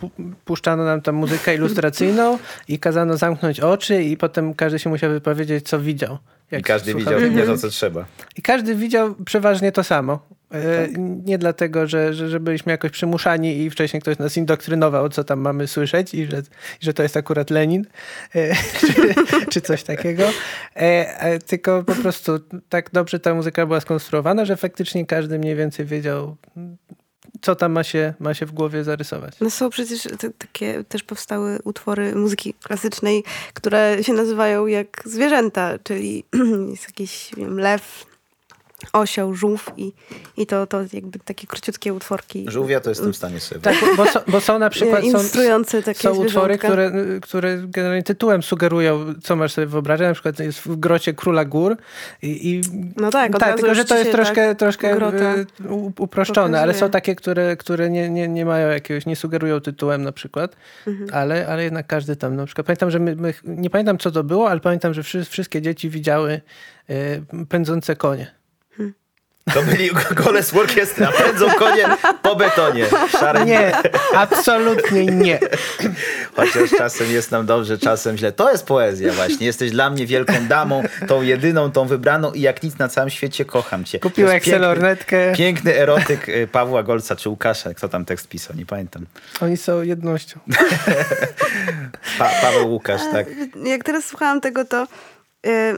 [0.00, 0.10] pu-
[0.44, 5.68] puszczano nam tam muzykę ilustracyjną i kazano zamknąć oczy i potem każdy się musiał wypowiedzieć,
[5.68, 6.18] co widział.
[6.54, 7.14] Jak I każdy słuchał.
[7.14, 8.04] widział, wiedział, co trzeba.
[8.36, 10.18] I każdy widział przeważnie to samo.
[10.54, 10.88] E,
[11.24, 15.40] Nie dlatego, że, że, że byliśmy jakoś przymuszani i wcześniej ktoś nas indoktrynował, co tam
[15.40, 16.42] mamy słyszeć i że,
[16.80, 17.86] że to jest akurat Lenin,
[18.34, 20.22] e, czy, czy coś takiego.
[20.74, 22.38] E, Tylko po prostu
[22.68, 26.36] tak dobrze ta muzyka była skonstruowana, że faktycznie każdy mniej więcej wiedział,
[27.40, 29.34] co tam ma się, ma się w głowie zarysować.
[29.40, 35.78] No są przecież te, takie też powstały utwory muzyki klasycznej, które się nazywają jak zwierzęta,
[35.82, 36.24] czyli
[36.70, 38.06] jest jakiś wiem, lew,
[38.92, 39.92] osioł, żółw i,
[40.36, 42.44] i to, to jakby takie króciutkie utworki.
[42.48, 45.04] Żółwia to jestem w stanie sobie Tak, bo, są, bo są na przykład...
[45.12, 45.18] Są,
[45.96, 46.92] Są utwory, które,
[47.22, 50.08] które generalnie tytułem sugerują, co masz sobie wyobrażać.
[50.08, 51.76] Na przykład jest w grocie Króla Gór.
[52.22, 52.60] I, i
[52.96, 55.46] No tak, tak tylko że to jest troszkę, tak troszkę y,
[55.98, 56.88] uproszczone, ale pokazuje.
[56.88, 61.10] są takie, które, które nie, nie, nie mają jakiegoś, nie sugerują tytułem na przykład, Mhm.
[61.12, 62.66] ale, ale jednak każdy tam na przykład.
[62.66, 65.90] Pamiętam, że my, my, nie pamiętam co to było, ale pamiętam, że wszy, wszystkie dzieci
[65.90, 66.40] widziały
[66.90, 68.43] y, pędzące konie.
[69.52, 69.90] To byli
[70.24, 71.84] gole z orkiestry, a pędzą konie
[72.22, 72.86] po betonie.
[73.10, 73.72] Szare Nie,
[74.14, 75.38] absolutnie nie.
[76.36, 78.32] Chociaż czasem jest nam dobrze, czasem źle.
[78.32, 79.46] To jest poezja właśnie.
[79.46, 83.44] Jesteś dla mnie wielką damą, tą jedyną, tą wybraną i jak nic na całym świecie
[83.44, 83.98] kocham cię.
[83.98, 85.32] Kupiła jest piękny, Excelornetkę.
[85.36, 87.74] piękny erotyk y, Pawła Golca czy Łukasza.
[87.74, 88.56] Kto tam tekst pisał?
[88.56, 89.06] Nie pamiętam.
[89.40, 90.40] Oni są jednością.
[92.18, 93.26] Pa Paweł Łukasz, tak.
[93.64, 94.86] Jak teraz słuchałam tego, to
[95.46, 95.76] y,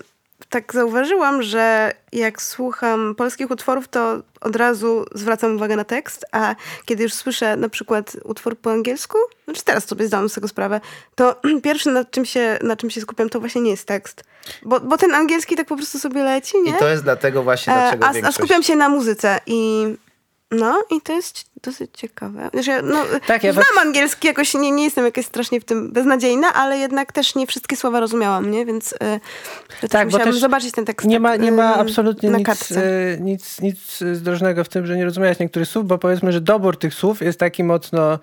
[0.49, 6.55] tak zauważyłam, że jak słucham polskich utworów, to od razu zwracam uwagę na tekst, a
[6.85, 10.81] kiedy już słyszę na przykład utwór po angielsku, znaczy teraz sobie zdałam z tego sprawę,
[11.15, 14.25] to pierwsze nad czym się, na czym się skupiam, to właśnie nie jest tekst.
[14.63, 16.71] Bo, bo ten angielski tak po prostu sobie leci, nie?
[16.71, 19.87] I to jest dlatego właśnie, E, dlaczego a, a skupiam się na muzyce i
[20.51, 22.51] no i to jest dosyć ciekawe.
[22.53, 25.93] Znaczy, no, Tak, ja znam was- angielski, jakoś nie, nie jestem jakaś strasznie w tym
[25.93, 28.67] beznadziejna, ale jednak też nie wszystkie słowa rozumiałam, nie?
[28.67, 28.93] Więc
[29.83, 31.07] y, Tak, też zobaczyć ten tekst.
[31.09, 32.83] Nie ma, tak, nie ma y, absolutnie na nic, kartce.
[33.15, 36.79] e, nic, nic zdrożnego w tym, że nie rozumiałeś niektórych słów, bo powiedzmy, że dobór
[36.79, 38.19] tych słów jest taki mocno...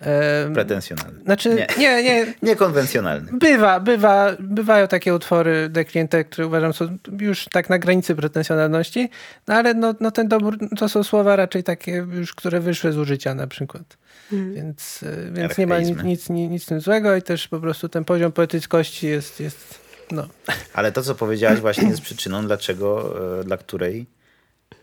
[0.00, 1.20] E, Pretensjonalny.
[1.24, 1.66] znaczy, Nie.
[1.78, 3.30] nie, nie, Niekonwencjonalny.
[3.32, 9.10] bywa, bywa, bywają takie utwory dekliente, które uważam są już tak na granicy pretensjonalności,
[9.48, 12.98] no ale no, no ten dobór to są słowa raczej takie już, które wyszły z
[12.98, 13.98] użycia na przykład.
[14.32, 14.54] Mhm.
[14.54, 18.04] Więc, e, więc nie ma nic, nic, nic, tym złego i też po prostu ten
[18.04, 19.80] poziom poetyckości jest, jest
[20.10, 20.28] no,
[20.74, 24.06] Ale to, co powiedziałaś właśnie jest przyczyną, dlaczego, e, dla której,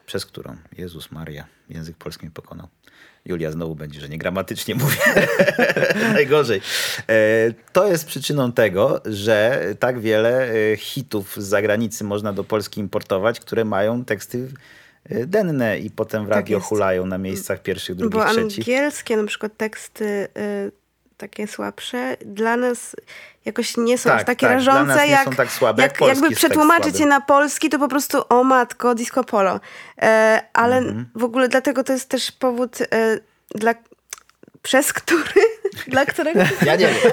[0.05, 2.67] przez którą Jezus Maria język polski mnie pokonał.
[3.25, 4.97] Julia znowu będzie, że niegramatycznie mówię.
[6.13, 6.61] Najgorzej.
[7.09, 13.39] E, To jest przyczyną tego, że tak wiele hitów z zagranicy można do Polski importować,
[13.39, 14.47] które mają teksty
[15.09, 16.67] denne i potem w radio jest.
[16.69, 18.59] hulają na miejscach pierwszych, drugich, Bo trzecich.
[18.59, 20.05] angielskie na przykład teksty
[20.37, 20.71] y,
[21.17, 22.95] takie słabsze dla nas
[23.45, 26.27] jakoś nie są Tak, aż takie tak, rażące, jak, są tak słabe, jak jak jakby
[26.29, 29.59] tekst przetłumaczyć je na polski, to po prostu o matko, disco polo.
[30.01, 31.05] E, ale Mhm.
[31.15, 32.85] w ogóle dlatego to jest też powód, e,
[33.55, 33.73] dla,
[34.61, 35.41] przez który,
[35.87, 37.11] dla którego Ja nie wiem.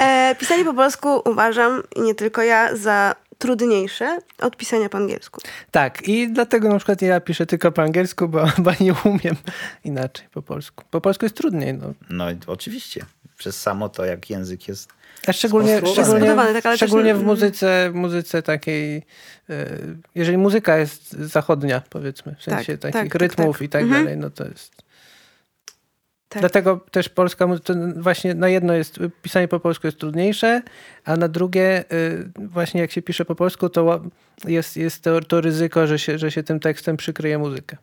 [0.00, 5.40] e, pisanie po polsku uważam, i nie tylko ja, za trudniejsze od pisania po angielsku.
[5.70, 9.36] Tak, i dlatego na przykład ja piszę tylko po angielsku, bo, bo nie umiem
[9.84, 10.84] inaczej po polsku.
[10.90, 11.74] Po polsku jest trudniej.
[11.74, 11.94] No.
[12.10, 13.04] No i oczywiście.
[13.38, 14.98] przez samo to, jak język jest.
[15.26, 18.96] A szczególnie, szczególnie, tak, ale też szczególnie w muzyce, muzyce takiej,
[19.50, 19.66] e,
[20.14, 23.66] jeżeli muzyka jest zachodnia, powiedzmy, w sensie tak, takich tak, rytmów tak.
[23.66, 24.04] i tak Mhm.
[24.04, 24.87] dalej, no to jest...
[26.28, 26.42] Tak.
[26.42, 30.62] Dlatego też polska muzyka, właśnie na jedno jest, pisanie po polsku jest trudniejsze,
[31.04, 34.02] a na drugie y, właśnie jak się pisze po polsku, to
[34.44, 37.76] jest, jest to, to ryzyko, że się, że się tym tekstem przykryje muzykę.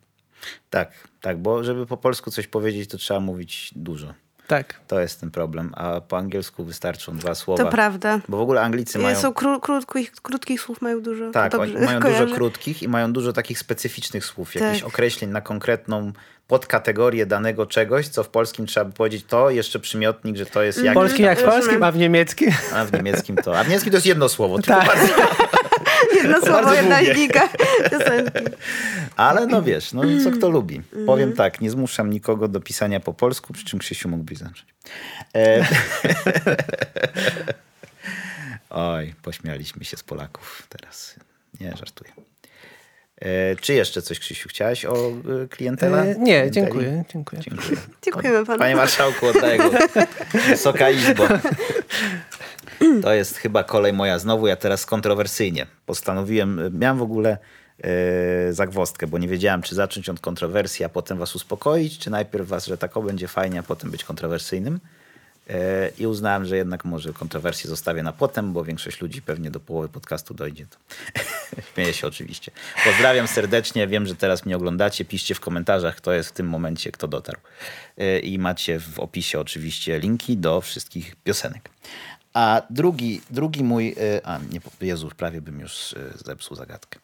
[0.70, 4.14] Tak, tak, bo żeby po polsku coś powiedzieć, to trzeba mówić dużo.
[4.48, 4.74] Tak.
[4.88, 7.64] To jest ten problem, a po angielsku wystarczą dwa słowa.
[7.64, 8.20] To prawda.
[8.30, 9.16] Bo w ogóle Anglicy mają...
[9.16, 11.32] Są kró, krótkich, krótkich słów mają dużo.
[11.32, 12.24] Tak, mają kojarzę.
[12.26, 14.88] dużo krótkich i mają dużo takich specyficznych słów, jakichś Tak.
[14.88, 16.12] określeń na konkretną
[16.48, 20.78] podkategorię danego czegoś, co w polskim trzeba by powiedzieć to, jeszcze przymiotnik, że to jest
[20.78, 20.86] Mhm.
[20.86, 20.96] jak...
[21.04, 22.52] Polskim jak w polskim, a w niemieckim.
[22.74, 23.60] A w niemieckim to.
[23.60, 24.88] A w niemieckim to jest jedno słowo, tylko Tak.
[24.88, 25.14] bardzo,
[26.28, 27.00] Jedno słowo, jedna.
[29.16, 30.76] Ale no wiesz, no co kto lubi.
[30.76, 31.06] Mhm.
[31.06, 34.66] Powiem tak, nie zmuszam nikogo do pisania po polsku, przy czym Krzysiu mógłbyś zacząć.
[35.36, 35.66] E...
[38.70, 41.16] Oj, pośmialiśmy się z Polaków teraz.
[41.62, 42.12] Nie, żartuję.
[43.22, 44.96] E, czy jeszcze coś, Krzysiu, chciałeś o
[45.44, 46.06] e, klientela?
[46.06, 47.42] E, nie, dziękuję, dziękuję.
[47.42, 47.78] Dziękuję.
[48.02, 48.60] Dziękujemy panu.
[48.60, 49.72] Panie Marszałku, oddaję go.
[50.50, 51.28] Wysoka Izbo.
[53.02, 54.48] To jest chyba kolej moja znowu.
[54.48, 57.38] Ja teraz kontrowersyjnie postanowiłem, miałem w ogóle
[58.50, 62.66] zagwozdkę, bo nie wiedziałem, czy zacząć od kontrowersji, a potem was uspokoić, czy najpierw was,
[62.66, 64.80] że tak o będzie fajnie, a potem być kontrowersyjnym.
[65.50, 69.60] E, I uznałem, że jednak może kontrowersję zostawię na potem, bo większość ludzi pewnie do
[69.60, 70.66] połowy podcastu dojdzie.
[71.74, 72.52] Śmieję się oczywiście.
[72.86, 73.88] Pozdrawiam serdecznie.
[73.88, 75.06] Wiem, że teraz mnie oglądacie.
[75.06, 77.40] Piszcie w komentarzach, kto jest w tym momencie, kto dotarł.
[77.98, 81.70] E, I macie w opisie oczywiście linki do wszystkich piosenek.
[82.34, 83.96] A drugi, drugi mój...
[84.00, 87.00] e, A, nie, Jezu, prawie bym już zepsuł zagadkę.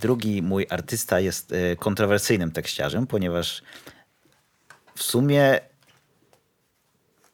[0.00, 3.62] Drugi mój artysta jest kontrowersyjnym tekściarzem, ponieważ
[4.94, 5.60] w sumie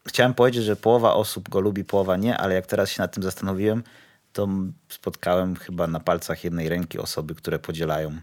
[0.07, 3.23] chciałem powiedzieć, że połowa osób go lubi, połowa nie, ale jak teraz się nad tym
[3.23, 3.83] zastanowiłem,
[4.33, 4.49] to
[4.89, 8.21] spotkałem chyba na palcach jednej ręki osoby, które podzielają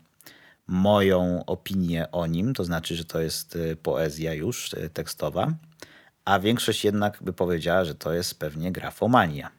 [0.68, 5.54] moją opinię o nim, to znaczy, że to jest y, poezja już y, tekstowa,
[6.26, 9.52] a większość jednak by powiedziała, że to jest pewnie grafomania.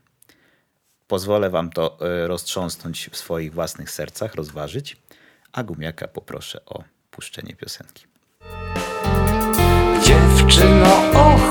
[1.07, 4.97] Pozwolę wam to y, roztrząsnąć w swoich własnych sercach, rozważyć,
[5.53, 8.07] a gumiaka poproszę o puszczenie piosenki.
[10.07, 10.84] Dziewczyno o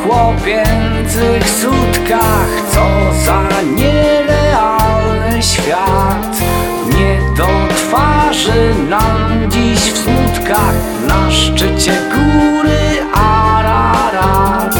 [0.03, 6.37] chłopięcych sutkach Co za nierealny świat.
[6.89, 10.73] Nie do twarzy nam dziś w smutkach
[11.07, 14.75] Na szczycie góry Ararat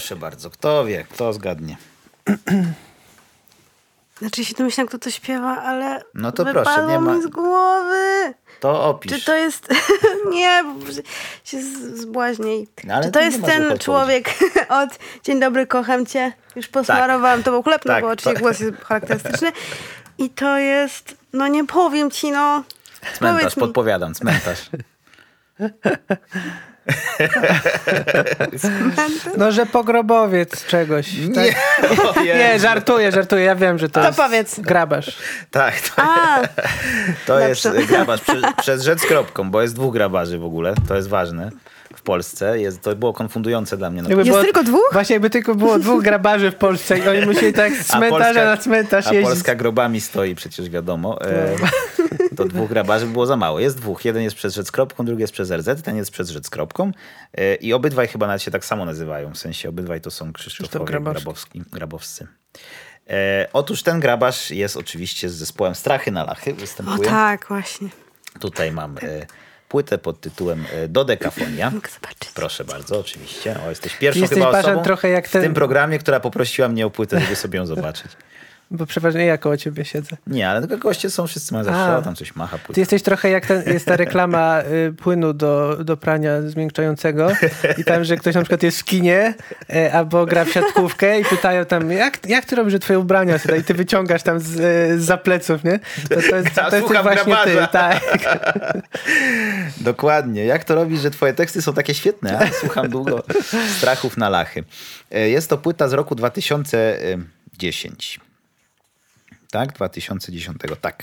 [0.00, 1.76] Proszę bardzo, kto wie, kto zgadnie.
[4.18, 8.34] Znaczy się domyślam, kto to śpiewa, ale No to proszę, nie ma- mi z głowy.
[8.60, 9.12] To opisz.
[9.12, 9.68] Czy to jest...
[10.34, 10.64] nie,
[11.44, 11.62] się
[11.96, 12.68] zbłaźniej.
[12.84, 14.30] No, Czy to jest ten człowiek
[14.82, 16.32] od Dzień dobry, kocham cię?
[16.56, 19.52] Już posmarowałam, to był chleb, no Tak, bo oczywiście to- głos jest charakterystyczny.
[20.18, 21.16] I to jest...
[21.32, 22.64] No nie powiem ci, no...
[23.18, 24.70] Cmentarz, podpowiadam, cmentarz.
[29.36, 31.06] No, że pogrobowiec czegoś.
[31.34, 31.46] Tak?
[32.24, 32.62] Nie, Jezu.
[32.62, 33.44] żartuję, żartuję.
[33.44, 34.60] Ja wiem, że to, To jest powiedz.
[34.60, 35.18] grabarz.
[35.50, 36.38] Tak, to, A,
[37.26, 41.08] to jest grabarz przy, przez rzecz kropką, bo jest dwóch grabarzy w ogóle, to jest
[41.08, 41.50] ważne.
[41.96, 44.02] W Polsce jest, to było konfundujące dla mnie.
[44.02, 44.88] Na Jakby Jest tylko dwóch?
[44.92, 48.24] Właśnie jakby tylko było dwóch grabarzy w Polsce i oni musieli tak z A cmentarza
[48.24, 49.30] Polska- na cmentarz A jeździć.
[49.30, 51.18] Polska grobami stoi, przecież wiadomo.
[51.22, 51.56] E,
[52.36, 53.60] to dwóch grabarzy było za mało.
[53.60, 54.04] Jest dwóch.
[54.04, 56.92] Jeden jest przez rzecz kropką, drugi jest przez RZ, ten jest przez rzecz kropką.
[57.34, 59.30] E, I obydwaj chyba nawet się tak samo nazywają.
[59.32, 61.62] W sensie obydwaj to są Krzysztofowie Grabowski.
[61.72, 62.26] Grabowscy.
[63.10, 66.52] E, otóż ten grabarz jest oczywiście z zespołem Strachy na Lachy.
[66.52, 67.08] o Występuje.
[67.08, 67.88] tak, właśnie.
[68.40, 69.26] Tutaj mam e,
[69.68, 71.70] płytę pod tytułem e, Dodekafonia.
[71.70, 72.30] Mogę zobaczyć.
[72.34, 73.56] Proszę bardzo, oczywiście.
[73.66, 76.86] O, jesteś pierwszą Jesteś, chyba osobą trochę jak w ten- tym programie, która poprosiła mnie
[76.86, 78.06] o płytę, żeby sobie ją zobaczyć.
[78.72, 80.16] Bo przeważnie ja koło ciebie siedzę.
[80.26, 82.02] Nie, ale tylko goście są wszyscy mają zawsze, A.
[82.02, 82.80] tam coś macha Ty płyta.
[82.80, 87.28] jesteś trochę jak ten, jest ta reklama y, płynu do, do prania zmiękczającego
[87.78, 89.34] i tam, że ktoś na przykład jest w kinie
[89.74, 93.38] e, albo gra w siatkówkę i pytają tam, jak, jak ty robisz, że twoje ubrania
[93.38, 95.78] są i ty wyciągasz tam z, e, za pleców, nie?
[96.08, 98.00] To, to jest, Ja to jest właśnie ty, tak.
[99.80, 100.44] Dokładnie.
[100.44, 102.38] Jak to robisz, że twoje teksty są takie świetne?
[102.40, 103.22] Ja słucham długo
[103.78, 104.64] strachów na lachy.
[105.10, 108.20] Jest to płyta z roku 2010.
[109.50, 109.72] tak?
[109.72, 111.02] 2010, tak.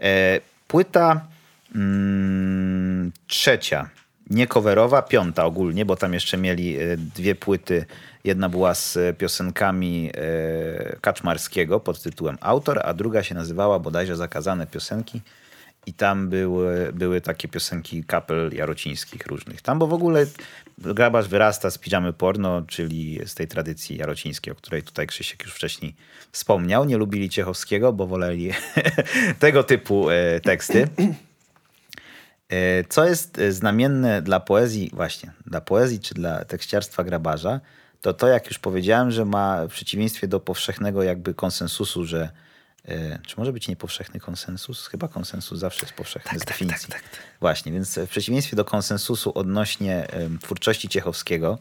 [0.00, 1.26] E, płyta
[1.74, 3.88] mm, trzecia,
[4.30, 7.86] nie coverowa, piąta ogólnie, bo tam jeszcze mieli e, dwie płyty.
[8.24, 14.66] Jedna była z piosenkami e, Kaczmarskiego pod tytułem Autor, a druga się nazywała bodajże Zakazane
[14.66, 15.20] Piosenki.
[15.86, 19.62] I tam były, były takie piosenki kapel jarocińskich różnych.
[19.62, 20.26] Tam, bo w ogóle
[20.78, 25.52] Grabarz wyrasta z pijamy porno, czyli z tej tradycji jarocińskiej, o której tutaj Krzysiek już
[25.52, 25.94] wcześniej
[26.32, 26.84] wspomniał.
[26.84, 28.50] Nie lubili Ciechowskiego, bo woleli
[29.38, 30.88] tego typu e, teksty.
[32.48, 37.60] E, Co jest e, znamienne dla poezji, właśnie dla poezji czy dla tekściarstwa grabarza,
[38.00, 42.30] to to, jak już powiedziałem, że ma w przeciwieństwie do powszechnego jakby konsensusu, że
[43.26, 44.86] czy może być niepowszechny konsensus?
[44.86, 46.94] Chyba konsensus zawsze jest powszechny z definicji.
[47.40, 50.06] Właśnie, więc w przeciwieństwie do konsensusu odnośnie
[50.42, 51.58] twórczości Ciechowskiego,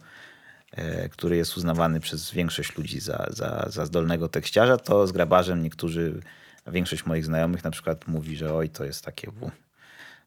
[0.71, 5.63] e, który jest uznawany przez większość ludzi za, za, za zdolnego tekściarza, to z grabarzem
[5.63, 6.21] niektórzy,
[6.67, 9.51] większość moich znajomych na przykład mówi, że oj, to jest takie w,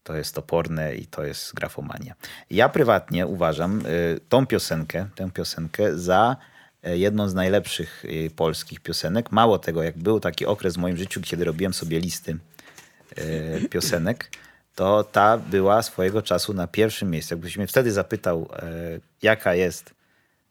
[0.02, 2.14] to jest toporne i to jest grafomania.
[2.50, 3.82] Ja prywatnie uważam
[4.28, 6.36] tą piosenkę, tę piosenkę za
[6.94, 9.32] jedną z najlepszych y, polskich piosenek.
[9.32, 12.36] Mało tego, jak był taki okres w moim życiu, kiedy robiłem sobie listy
[13.18, 14.30] y, piosenek,
[14.74, 17.34] to ta była swojego czasu na pierwszym miejscu.
[17.34, 18.48] Jakbyś mnie wtedy zapytał,
[19.22, 19.94] jaka jest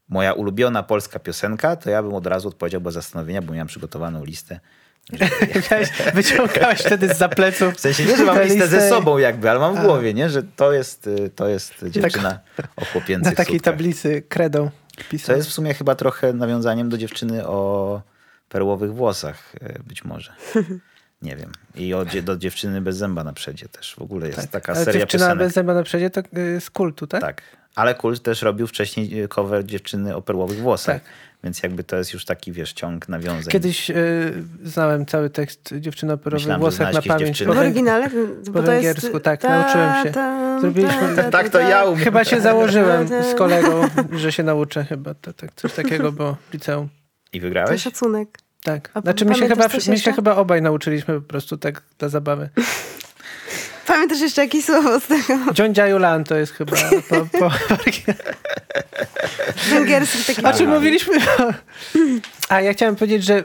[0.10, 4.26] moja ulubiona polska piosenka, to ja bym od razu odpowiedział bez zastanowienia, bo miałem przygotowaną
[4.26, 4.60] listę.
[6.14, 7.76] Wyciągałeś wtedy z pleców.
[7.76, 10.30] W sensie nie, że mam tę listę ze sobą jakby, ale mam w głowie, nie?
[10.30, 12.40] że to jest, to jest dziewczyna
[12.76, 13.74] o chłopięcych Na takiej sutkach.
[13.74, 15.36] tablicy kredą To pisał.
[15.36, 18.02] jest w sumie chyba trochę nawiązaniem do dziewczyny o
[18.50, 20.34] perłowych włosach, y, być może.
[21.22, 21.52] Nie wiem.
[21.76, 23.96] I o, do dziewczyny bez zęba na przedzie też.
[23.96, 25.46] W ogóle jest taka Ale seria dziewczyna piosenek.
[25.46, 27.22] bez zęba na przedzie to y, z kultu, tak?
[27.22, 27.42] Tak.
[27.76, 30.96] Ale Kult też robił wcześniej y, cover dziewczyny o perłowych włosach.
[31.04, 31.12] Tak.
[31.44, 33.52] Więc jakby to jest już taki, wiesz, ciąg nawiązań.
[33.52, 33.94] Kiedyś y,
[34.64, 37.44] znałem cały tekst dziewczyny o Myślałem, że włosach na pamięć.
[37.44, 38.10] W Bo oryginale?
[38.10, 38.86] po Bo to jest...
[38.86, 40.12] węgiersku, tak, nauczyłem się.
[40.62, 42.04] Zrobiliśmy- Tak, to ja umiem.
[42.04, 45.14] Chyba się założyłem z kolegą, że się nauczę chyba.
[45.14, 46.90] To, tak, coś takiego było w liceum.
[47.34, 47.82] I To wygrałeś?
[47.82, 48.38] szacunek.
[48.64, 48.92] Tak.
[48.94, 52.50] A Znaczy my się, chyba, my się chyba obaj nauczyliśmy po prostu tak dla zabawy.
[53.88, 55.40] Pamiętasz jeszcze jakieś słowo z tego?
[55.60, 56.78] John Jajulan to jest chyba
[57.10, 57.52] po, po
[59.70, 60.46] Węgierski taki.
[60.46, 61.18] O czym mówiliśmy?
[62.50, 63.44] A ja chciałem powiedzieć, że y,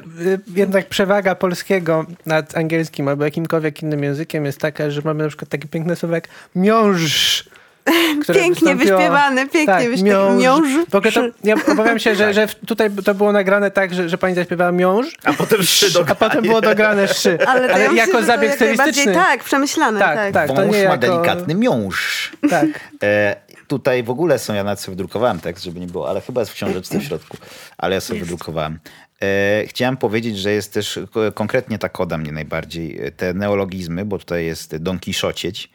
[0.57, 5.49] jednak przewaga polskiego nad angielskim albo jakimkolwiek innym językiem jest taka, że mamy na przykład
[5.49, 7.43] takie piękne słowo jak miąższ.
[7.43, 7.60] które
[8.35, 10.37] Pięknie wyśpiewane, pięknie tak, wyśpiewane.
[10.37, 10.69] miąższ.
[10.69, 10.87] Miąższ.
[10.91, 14.19] W ogóle to, ja obawiam się, że, że tutaj to było nagrane tak, że, że
[14.19, 15.61] pani zaśpiewała miąższ, A potem
[15.95, 17.39] do a potem było dograne szy.
[17.47, 19.15] Ale, to ja myślę, jako to zabieg stylistyczny.
[19.15, 19.99] Tak, przemyślane.
[20.01, 20.49] Tak, Tak, tak.
[20.49, 22.33] to Wąż nie ma jako- delikatny miąższ.
[22.51, 22.67] Tak.
[23.03, 23.37] E,
[23.69, 26.51] tutaj w ogóle są, ja nawet sobie wydrukowałem tekst, żeby nie było, ale chyba jest
[26.51, 27.37] w książeczce w środku,
[27.79, 28.79] ale ja sobie wydrukowałem.
[29.23, 34.05] E, chciałem powiedzieć, że jest też ko- konkretnie ta koda mnie najbardziej, e, te neologizmy,
[34.05, 35.71] bo tutaj jest Don Kiszocieć,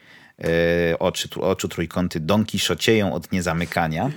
[0.98, 4.10] oczy, tr- oczu trójkąty Don Kiszocieją od niezamykania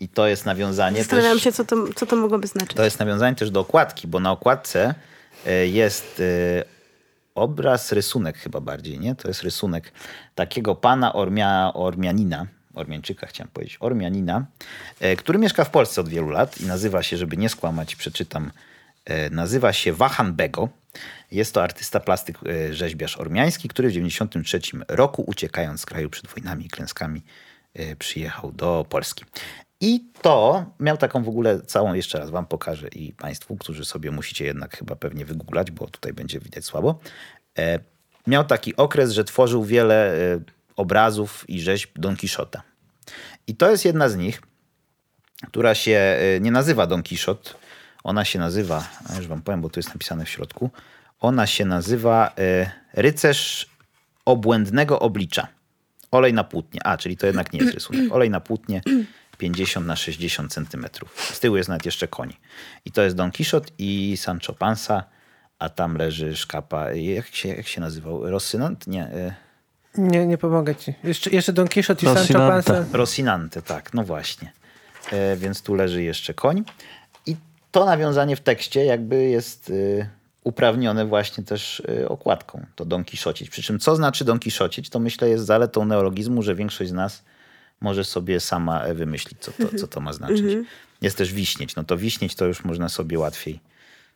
[0.00, 1.42] i to jest nawiązanie Zastanawiam też...
[1.44, 2.76] się, co to, co to mogłoby znaczyć.
[2.76, 4.94] To jest nawiązanie też do okładki, bo na okładce
[5.46, 6.64] e, jest e,
[7.34, 9.14] obraz, rysunek chyba bardziej, nie?
[9.14, 9.92] To jest rysunek
[10.34, 14.46] takiego pana Ormia, Ormianina, Ormiańczyka chciałem powiedzieć, Ormianina,
[15.00, 18.50] e, który mieszka w Polsce od wielu lat i nazywa się, żeby nie skłamać, przeczytam,
[19.04, 20.68] e, nazywa się Wahan Bego.
[21.30, 26.26] Jest to artysta, plastyk, e, rzeźbiarz ormiański, który w 1993 roku, uciekając z kraju przed
[26.26, 27.22] wojnami i klęskami,
[27.74, 29.24] e, przyjechał do Polski.
[29.80, 34.10] I to miał taką w ogóle całą, jeszcze raz wam pokażę i państwu, którzy sobie
[34.10, 37.00] musicie jednak chyba pewnie wygooglać, bo tutaj będzie widać słabo.
[37.58, 37.78] E,
[38.26, 40.14] miał taki okres, że tworzył wiele
[40.76, 42.62] obrazów i rzeźb Don Quixota.
[43.46, 44.42] I to jest jedna z nich,
[45.46, 47.50] która się nie nazywa Don Quixote.
[48.04, 50.70] Ona się nazywa, już wam powiem, bo tu jest napisane w środku.
[51.20, 53.70] Ona się nazywa e, Rycerz
[54.24, 55.48] obłędnego oblicza.
[56.10, 56.80] Olej na płótnie.
[56.86, 58.12] A, czyli to jednak nie jest rysunek.
[58.12, 58.82] Olej na płótnie
[59.38, 61.30] 50 na 60 centymetrów.
[61.34, 62.36] Z tyłu jest nawet jeszcze koń.
[62.84, 65.04] I to jest Don Quixote i Sancho Panza,
[65.58, 66.92] a tam leży szkapa.
[66.92, 68.30] Jak się, jak się nazywał?
[68.30, 68.86] Rossynant?
[68.86, 69.02] Nie.
[69.04, 69.34] e,
[69.98, 70.94] Nie, nie pomogę ci.
[71.04, 72.34] Jeszcze, jeszcze Don Quixote i Sancho.
[72.34, 72.84] Panza.
[72.92, 74.52] Rosinante, tak, no właśnie.
[75.12, 76.64] E, więc tu leży jeszcze koń.
[77.70, 80.08] To nawiązanie w tekście jakby jest e,
[80.44, 82.66] uprawnione właśnie też e, okładką.
[82.76, 83.50] To Don Kiszocieć.
[83.50, 87.22] Przy czym co znaczy Don Kiszocieć, to myślę jest zaletą neologizmu, że większość z nas
[87.80, 90.56] może sobie sama wymyślić, co to, co to ma znaczyć.
[91.02, 91.76] Jest też wiśnieć.
[91.76, 93.60] No to wiśnieć to już można sobie łatwiej,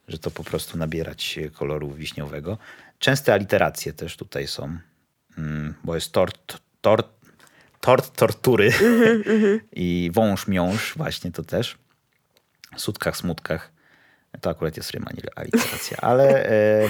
[0.08, 2.58] że to po prostu nabierać e, koloru wiśniowego.
[2.98, 4.78] Częste aliteracje też tutaj są,
[5.38, 7.08] mm, bo jest tort, tort,
[7.80, 8.72] tort tortury
[9.72, 11.83] i wąż miąż, właśnie to też.
[12.76, 13.70] Sutkach, smutkach.
[14.40, 15.96] To akurat jest ryma, nie aliteracja.
[16.00, 16.88] Ale e,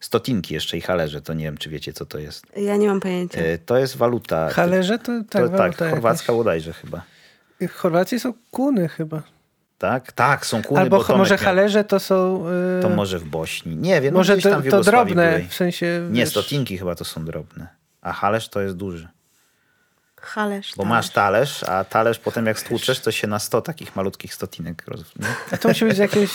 [0.00, 2.46] Stotinki jeszcze i halerze, to nie wiem, czy wiecie, co to jest.
[2.56, 3.40] Ja nie mam pojęcia.
[3.40, 4.50] E, To jest waluta.
[4.50, 6.36] Halerze to to, tak, tak, chorwacka jakaś.
[6.36, 7.02] bodajże chyba.
[7.60, 9.22] W Chorwacji są kuny chyba.
[9.78, 10.12] Tak?
[10.12, 12.44] Tak, są kuny, Albo bo może halerze to są...
[12.78, 13.76] y, To może w Bośni.
[13.76, 15.48] Nie wiem, no może gdzieś to, tam w to drobne, były.
[15.48, 16.08] w sensie...
[16.10, 17.68] Nie, wiesz, stotinki chyba to są drobne.
[18.00, 19.08] A halerz to jest duży.
[20.28, 20.72] Halerz.
[20.76, 20.90] Bo talerz.
[20.96, 25.00] masz talerz, a talerz potem jak stłuczesz, to się na 100 takich malutkich stotinek roz...
[25.52, 26.30] A to musi być z jakiegoś...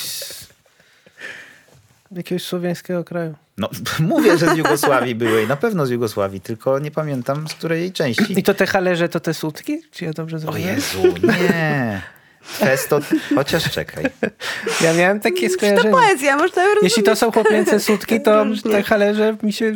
[2.11, 3.35] jakiegoś słowiańskiego kraju.
[3.57, 3.69] No,
[3.99, 7.81] mówię, że z Jugosławii były i na pewno z Jugosławii, tylko nie pamiętam z której
[7.81, 8.39] jej części.
[8.39, 9.81] I to te halerze to te sutki?
[9.91, 10.75] Czy ja dobrze O zrozumiałem?
[10.75, 12.01] Jezu, nie.
[12.43, 12.99] Festo,
[13.35, 14.05] chociaż czekaj.
[14.81, 15.91] Ja miałem takie To skojarzenie.
[15.91, 16.63] poezja, można.
[16.81, 19.75] Jeśli to są chłopięce sutki, to te halerze mi się...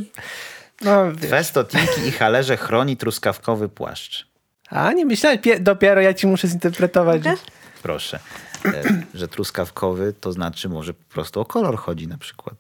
[0.82, 1.32] No, wiesz.
[2.08, 4.28] I halerze chroni truskawkowy płaszcz.
[4.70, 7.24] A, nie myślałem, pie- dopiero ja ci muszę zinterpretować.
[7.24, 7.38] Mogę?
[7.84, 8.20] Proszę.
[8.66, 12.56] E, że truskawkowy to znaczy może po prostu o kolor chodzi na przykład.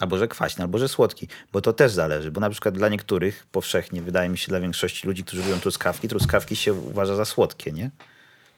[0.00, 1.28] Albo że kwaśny, albo że słodki.
[1.52, 2.30] Bo to też zależy.
[2.30, 6.08] Bo na przykład dla niektórych, powszechnie, wydaje mi się dla większości ludzi, którzy lubią truskawki,
[6.08, 7.90] truskawki się uważa za słodkie, nie?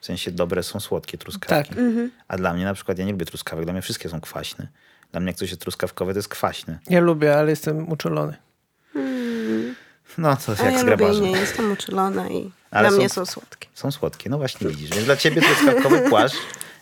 [0.01, 1.75] W sensie dobre są słodkie truskawki.
[1.75, 1.79] Tak.
[2.29, 4.69] A dla mnie na przykład, ja nie lubię truskawek, dla mnie wszystkie są kwaśne.
[5.13, 6.79] Dla mnie jak coś jest truskawkowe, to jest kwaśne.
[6.91, 8.37] Ja lubię, ale jestem uczulony.
[10.19, 13.27] No to A jak ja z lubię nie jestem uczulona i Ale dla mnie są-
[13.27, 13.69] są słodkie.
[13.75, 14.91] Są słodkie, no właśnie widzisz.
[14.91, 16.37] Więc dla ciebie truskawkowy płaszcz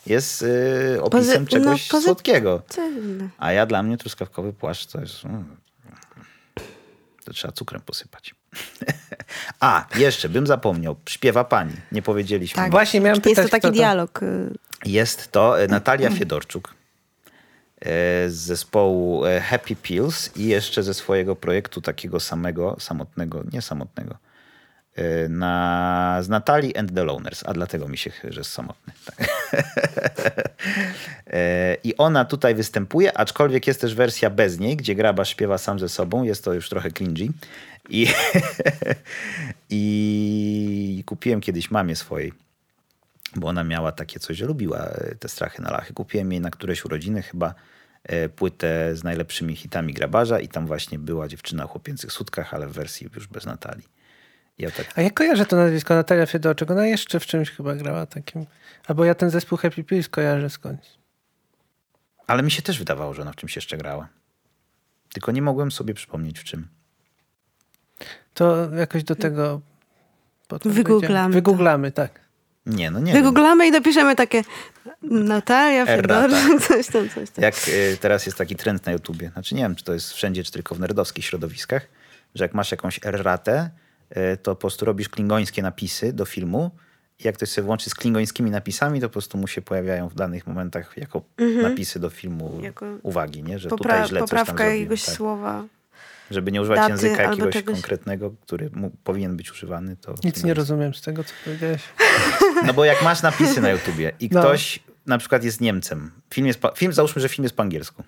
[0.07, 2.62] jest yy, opisem Pozy- no, czegoś pozy- słodkiego.
[3.39, 5.24] A ja dla mnie truskawkowy płaszcz to jest...
[5.24, 5.57] mm,
[7.24, 8.35] To trzeba cukrem posypać.
[9.61, 10.97] A, jeszcze bym zapomniał.
[11.09, 11.72] Śpiewa pani.
[11.93, 12.57] Nie powiedzieliśmy.
[12.57, 12.70] Tak.
[12.70, 13.70] Właśnie miałem Jest pytać, to taki to.
[13.72, 14.22] dialog.
[14.22, 14.55] y,
[14.85, 16.74] Jest to e, Natalia Fiedorczuk
[18.29, 24.18] z zespołu e, Happy Pills i jeszcze ze swojego projektu takiego samego, samotnego, nie samotnego,
[24.95, 28.93] e, na, z Natalii and the Loners, a dlatego mi się, że jest samotny.
[29.05, 29.29] Tak.
[31.33, 35.79] E, I ona tutaj występuje, aczkolwiek jest też wersja bez niej, gdzie grabarz śpiewa sam
[35.79, 36.22] ze sobą.
[36.22, 37.29] Jest to już trochę cringy.
[37.89, 38.07] I,
[39.70, 42.33] I kupiłem kiedyś mamie swojej
[43.37, 45.95] bo ona miała takie coś, że lubiła e, te strachy na lachy.
[45.95, 47.55] Kupiłem jej na któreś urodziny chyba
[48.05, 52.66] e, płytę z najlepszymi hitami grabarza i tam właśnie była dziewczyna o chłopięcych sutkach, ale
[52.66, 53.89] w wersji już bez Natalii.
[54.59, 56.70] Ja tak, A ja kojarzę to nazwisko Natalia Fiedorczyk.
[56.70, 58.47] Ona jeszcze w czymś chyba grała takim.
[58.87, 60.89] Albo ja ten zespół Happy Pills kojarzę skądś.
[62.26, 64.09] ale mi się też wydawało, że ona w czymś jeszcze grała.
[65.12, 66.68] Tylko nie mogłem sobie przypomnieć w czym.
[68.35, 69.61] To jakoś do tego...
[70.64, 71.35] Wygooglamy.
[71.35, 72.28] Wygooglamy, tak.
[72.69, 73.12] Nie, no nie.
[73.12, 74.43] Wygooglamy i dopiszemy takie
[75.03, 75.87] Natalia.
[75.87, 76.31] Fedor,
[76.69, 77.43] coś tam, coś tam.
[77.43, 80.45] Jak e, teraz jest taki trend na YouTubie, znaczy nie wiem, czy to jest wszędzie,
[80.45, 81.87] czy tylko w nerdowskich środowiskach,
[82.35, 83.71] że jak masz jakąś erratę,
[84.11, 86.71] e, to po prostu robisz klingońskie napisy do filmu
[87.19, 90.14] i jak ktoś sobie włączy z klingońskimi napisami, to po prostu mu się pojawiają w
[90.14, 91.23] danych momentach jako
[91.62, 93.59] napisy do filmu Jako uwagi, nie?
[93.59, 95.14] że Popra- tutaj źle coś tam poprawka jakiegoś Tak.
[95.14, 95.64] słowa.
[96.31, 97.74] Żeby nie używać daty języka jakiegoś czegoś.
[97.74, 99.97] konkretnego, który mu powinien być używany.
[99.97, 101.83] To Nic nie rozumiem z tego, co powiedziałeś.
[102.66, 104.41] No bo jak masz napisy na YouTubie i No.
[104.41, 108.03] ktoś na przykład jest Niemcem, film jest, po- film, załóżmy, że film jest po angielsku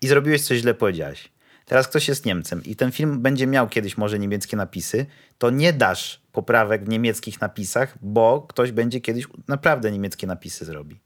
[0.00, 1.32] i zrobiłeś coś źle, powiedziałeś.
[1.66, 5.06] Teraz ktoś jest Niemcem i ten film będzie miał kiedyś może niemieckie napisy,
[5.38, 11.00] to nie dasz poprawek w niemieckich napisach, bo ktoś będzie kiedyś naprawdę niemieckie napisy zrobi.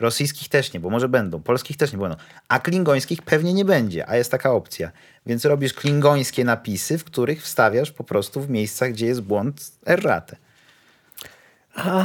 [0.00, 1.42] Rosyjskich też nie, bo może będą.
[1.42, 2.16] Polskich też nie będą.
[2.48, 4.90] A klingońskich pewnie nie będzie, a jest taka opcja.
[5.26, 10.36] Więc robisz klingońskie napisy, w których wstawiasz po prostu w miejscach, gdzie jest błąd erratę.
[11.74, 12.04] A.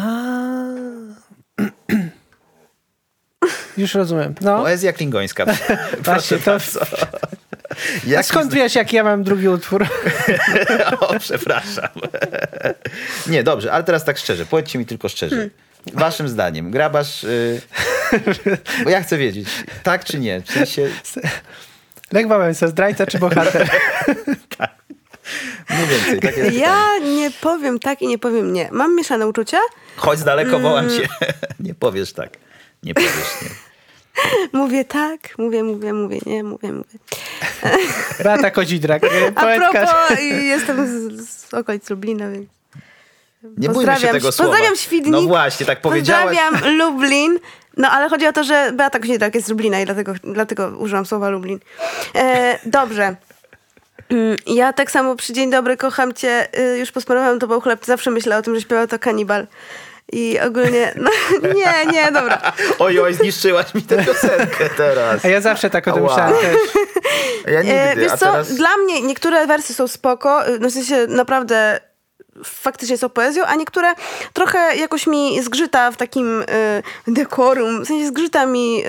[3.77, 4.35] Już rozumiem.
[4.41, 5.45] No, Poezja klingońska.
[6.03, 6.51] właśnie to...
[6.51, 6.81] bardzo.
[6.81, 9.85] A Jaki skąd wiesz, jak ja mam drugi utwór?
[10.99, 11.89] O, przepraszam.
[13.27, 14.45] Nie, dobrze, ale teraz tak szczerze.
[14.45, 15.49] Powiedzcie mi tylko szczerze.
[15.93, 17.23] Waszym zdaniem, grabarz...
[17.23, 17.61] Y...
[18.83, 19.47] Bo ja chcę wiedzieć,
[19.83, 20.41] tak czy nie?
[20.41, 20.89] W sensie,
[22.11, 23.69] Lech Wałęsa, zdrajca czy bohater?
[25.69, 26.19] mniej więcej.
[26.19, 26.53] Tak.
[26.53, 28.69] Ja nie powiem tak i nie powiem nie.
[28.71, 29.57] Mam mieszane uczucia.
[29.95, 30.95] Chodź daleko, wołam cię.
[30.95, 31.33] Mm.
[31.59, 32.29] Nie powiesz tak.
[32.83, 33.49] Nie powiesz nie.
[34.59, 36.99] Mówię tak, mówię, mówię, mówię, nie, mówię, mówię.
[38.23, 39.71] Beata Kozidrak, e, A poetka.
[39.71, 42.47] propos, i jestem z, z okolic Lublina, więc
[43.43, 44.51] Nie bójmy się Pozdrawiam- tego słowa.
[44.51, 45.11] pozdrawiam Świdnik.
[45.13, 46.37] No właśnie, tak powiedziałaś.
[46.37, 47.39] pozdrawiam Lublin.
[47.77, 51.05] No ale chodzi o to, że Beata Kozidrak jest z Lublina i dlatego, dlatego użyłam
[51.05, 51.59] słowa Lublin.
[52.15, 53.15] E, dobrze.
[54.09, 57.85] Mm, Ja tak samo przy Dzień Dobry kocham cię, y, już posmarowałam to był chleb,
[57.85, 59.47] zawsze myślę o tym, że śpiewał to kanibal.
[60.13, 61.09] I ogólnie, no
[61.55, 62.41] nie, nie, dobra.
[62.79, 65.25] Oj, oj, zniszczyłaś mi tę piosenkę teraz.
[65.25, 66.09] A ja zawsze tak o tym Ała.
[66.09, 66.83] myślałem też.
[67.53, 68.55] Ja E, nigdy, wiesz a co, teraz...
[68.55, 71.79] dla mnie niektóre wersy są spoko, y, no w sensie naprawdę
[72.43, 73.93] faktycznie są poezją, a niektóre
[74.33, 76.45] trochę jakoś mi zgrzyta w takim y,
[77.07, 78.83] dekorum, w sensie zgrzyta mi,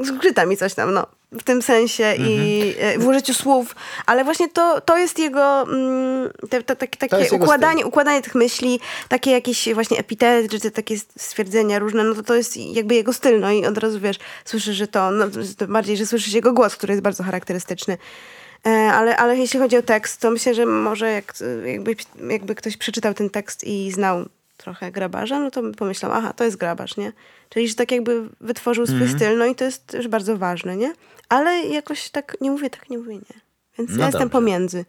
[0.00, 1.06] y, zgrzyta mi coś tam, no.
[1.32, 2.94] w tym sensie i Mhm.
[2.94, 3.74] e, w użyciu słów,
[4.06, 8.22] ale właśnie to, to jest jego mm, te, te, takie, takie jest jego układanie, układanie
[8.22, 12.56] tych myśli, takie jakieś właśnie epitety, czy te takie stwierdzenia różne, no to to jest
[12.56, 15.24] jakby jego styl, no i od razu wiesz, słyszysz, że to, no,
[15.58, 17.98] to bardziej, że słyszysz jego głos, który jest bardzo charakterystyczny.
[18.66, 21.34] E, Ale, ale jeśli chodzi o tekst, to myślę, że może jak,
[21.64, 21.96] jakby,
[22.30, 24.24] jakby ktoś przeczytał ten tekst i znał
[24.56, 27.12] trochę grabarza, no to by pomyślał, aha, to jest grabarz, nie?
[27.48, 29.18] Czyli, że tak jakby wytworzył swój Mhm.
[29.18, 30.92] styl, no i to jest też bardzo ważne, nie?
[31.28, 33.40] Ale jakoś tak nie mówię, tak nie mówię, nie.
[33.78, 34.84] Więc No ja jestem pomiędzy.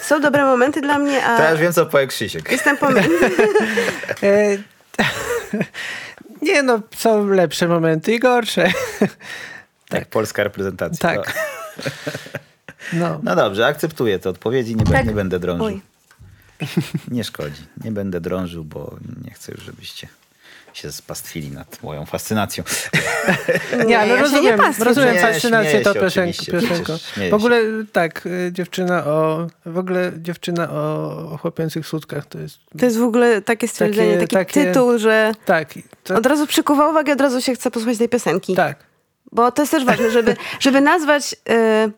[0.00, 2.52] Są dobre momenty dla mnie, a Teraz wiem, co powie Krzysiek.
[2.52, 3.18] jestem pomiędzy.
[4.22, 4.58] E,
[6.42, 8.68] nie no, są lepsze momenty i gorsze.
[9.88, 11.08] Tak, polska reprezentacja.
[11.16, 11.34] Tak.
[12.92, 13.08] No.
[13.08, 13.20] No.
[13.22, 15.06] no dobrze, akceptuję te odpowiedzi, nie, Tak.
[15.06, 15.66] nie będę drążył.
[15.66, 15.80] Oj.
[17.10, 17.62] Nie szkodzi.
[17.84, 20.08] Nie będę drążył, bo nie chcę już, żebyście
[20.72, 22.64] się spastwili nad moją fascynacją.
[23.86, 27.60] Nie, ale ja się rozumiem, nie rozumiem Nie, fascynację przecież śmieję W ogóle
[27.92, 33.02] tak, y, dziewczyna o, w ogóle dziewczyna o, chłopięcych sutkach to jest, To jest w
[33.02, 35.68] ogóle takie stwierdzenie, Takie- taki takie- tytuł, że tak,
[36.04, 38.54] to, od razu przykuwa uwagę, od razu się chce posłuchać tej piosenki.
[38.54, 38.76] tak.
[39.32, 41.90] Bo to jest też ważne, żeby, żeby nazwać, e,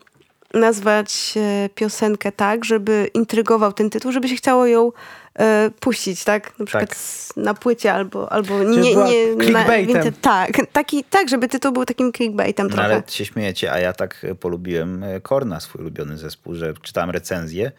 [0.53, 4.91] nazwać e, piosenkę tak, żeby intrygował ten tytuł, żeby się chciało ją
[5.39, 6.59] e, puścić, tak?
[6.59, 6.97] Na przykład Tak.
[7.37, 8.95] na płycie albo, albo nie, nie
[9.35, 10.13] na, clickbaitem.
[10.21, 12.85] tak, taki, tak, żeby tytuł był takim clickbaitem No, trochę.
[12.93, 17.71] ale się śmiejecie, a ja tak e, polubiłem Korna, swój ulubiony zespół, że czytałem recenzję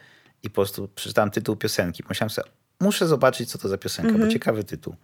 [0.43, 2.03] i po prostu przeczytałem tytuł piosenki.
[2.03, 2.49] Pomyślałem sobie,
[2.79, 4.27] muszę zobaczyć, co to za piosenka, Mhm.
[4.29, 4.95] bo ciekawy tytuł.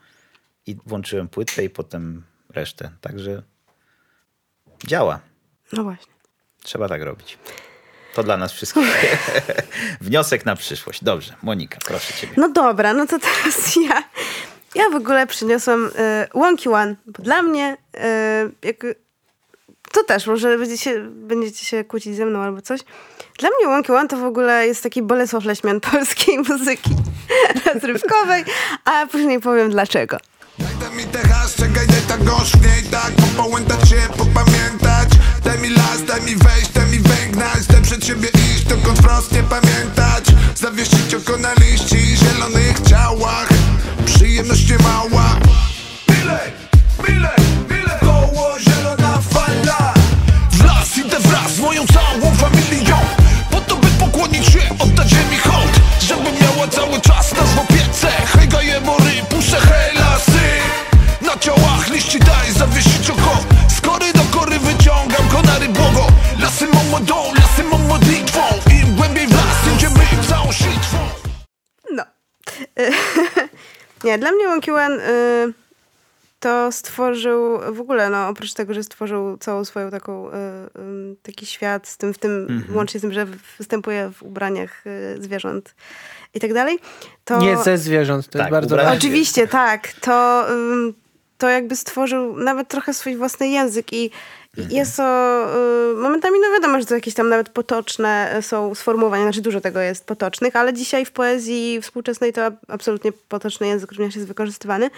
[0.66, 2.90] I włączyłem płytę i potem resztę.
[3.02, 3.42] Także
[4.88, 5.20] działa.
[5.74, 6.17] No właśnie.
[6.68, 7.38] Trzeba tak robić.
[8.14, 8.84] To dla nas wszystkich.
[10.02, 11.04] Wniosek na przyszłość.
[11.04, 12.34] Dobrze, Monika, proszę ciebie.
[12.38, 14.04] No dobra, no to teraz ja.
[14.76, 18.76] Ja w ogóle przyniosłam e, Wonky One, bo dla mnie e, jak,
[19.92, 22.82] to też może będziecie, będziecie się kłócić ze mną albo coś.
[23.40, 26.90] Dla mnie Wonky One to w ogóle jest taki Bolesław Leśmian polskiej muzyki
[27.66, 28.44] rozrywkowej,
[28.86, 30.18] a później powiem dlaczego.
[30.80, 31.20] Daj mi te
[31.58, 33.12] czekaj, nie tak gorzknie i tak
[33.90, 35.10] się, popamiętać
[35.44, 35.70] Daj mi
[36.08, 40.26] daj mi wejść, daj mi węgnać Daj przed siebie iść, dokąd wprost nie pamiętać.
[40.56, 43.48] Zawiesić oko na liści zielonych ciałach
[44.06, 45.40] Przyjemność nie mała.
[46.10, 46.52] Milej,
[47.08, 47.40] milej,
[47.70, 49.94] milej Koło zielona fala.
[50.52, 52.98] W las idę wraz z całą familią.
[53.52, 58.08] Po to by pokłonić się, oddać ziemi hołd Żeby miała cały czas nas w opiece.
[58.08, 58.82] Hej gaje
[66.98, 68.42] Lasy mam modlitwą
[68.72, 70.98] Im głębiej w las idziemy całą sitwą
[71.92, 72.04] No.
[74.04, 75.54] Nie, dla mnie Wonky One y,
[76.40, 81.46] to stworzył w ogóle, no oprócz tego, że stworzył całą swoją taką, y, y, taki
[81.46, 83.28] świat z tym, w tym, łącznie z tym, że
[83.58, 85.76] występuje w ubraniach y, zwierząt
[86.34, 86.80] i tak dalej,
[87.26, 87.42] to...
[87.42, 88.98] Nie ze zwierząt, to Tak, jest bardzo ważne.
[88.98, 89.94] Oczywiście, tak.
[89.94, 90.48] To,
[91.38, 94.12] to jakby stworzył nawet trochę swój własny język i i
[94.70, 95.04] jest to
[95.92, 99.62] y, momentami, no wiadomo, że to jakieś tam nawet potoczne y, są sformułowania, znaczy dużo
[99.62, 104.28] tego jest potocznych, ale dzisiaj w poezji współczesnej to ab- absolutnie potoczny język również jest
[104.28, 104.90] wykorzystywany.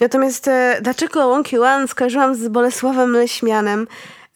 [0.00, 3.86] Natomiast e, dlaczego Wonky One skojarzyłam z Bolesławem Leśmianem?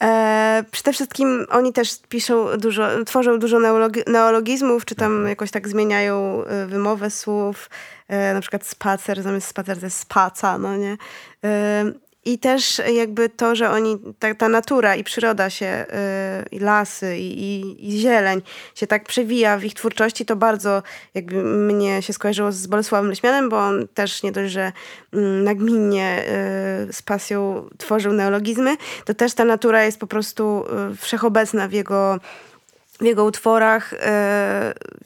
[0.03, 5.69] E, przede wszystkim oni też piszą dużo, tworzą dużo neologi- neologizmów, czy tam jakoś tak
[5.69, 7.71] zmieniają wymowę słów.
[8.09, 10.97] E, na przykład spacer, zamiast spacer jest spaca, no nie?
[11.45, 11.85] E,
[12.27, 17.17] I też jakby to, że oni, ta, ta natura i przyroda się, e, i lasy,
[17.19, 18.43] i, i, i zieleń
[18.75, 20.83] się tak przewija w ich twórczości, to bardzo
[21.15, 24.73] jakby mnie się skojarzyło z Bolesławem Leśmianem, bo on też nie dość, że
[25.13, 26.25] mm, nagminnie
[26.89, 31.73] y, z pasją tworzył neologizmy, to też ta natura jest po prostu y, wszechobecna w
[31.73, 32.21] jego,
[33.01, 33.93] w jego utworach.
[33.93, 33.97] y,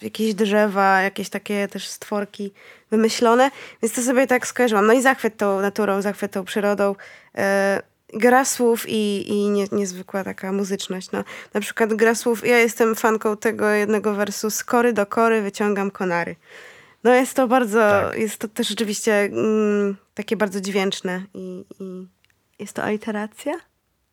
[0.02, 2.52] Jakieś drzewa, jakieś takie też stworki
[2.90, 3.50] wymyślone,
[3.82, 4.86] więc to sobie tak skojarzyłam.
[4.86, 6.94] No i zachwyt tą naturą, zachwyt tą przyrodą.
[7.38, 7.40] y,
[8.14, 11.10] Gra słów i, i nie, niezwykła taka muzyczność.
[11.12, 11.24] No,
[11.54, 15.90] na przykład gra słów, ja jestem fanką tego jednego wersu z kory do kory wyciągam
[15.90, 16.36] konary.
[17.04, 18.18] No jest to bardzo, Tak.
[18.18, 22.06] jest to też rzeczywiście mm, takie bardzo dźwięczne i, i
[22.58, 23.52] jest to aliteracja?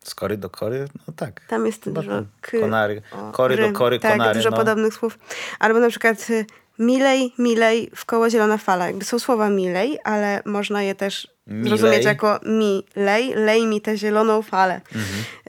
[0.09, 0.87] Z kory do kory?
[1.07, 1.41] No tak.
[1.47, 3.01] Tam jest Chyba dużo k, Konary.
[3.11, 4.57] o, Kory do kory, tak, konary, dużo no.
[4.57, 5.19] podobnych słów.
[5.59, 6.45] Albo na przykład y,
[6.79, 8.87] milej, milej, w koło zielona fala.
[8.87, 11.69] Jakby są słowa milej, ale można je też Milej.
[11.69, 14.81] zrozumieć jako mi, lej, lej mi tę zieloną falę.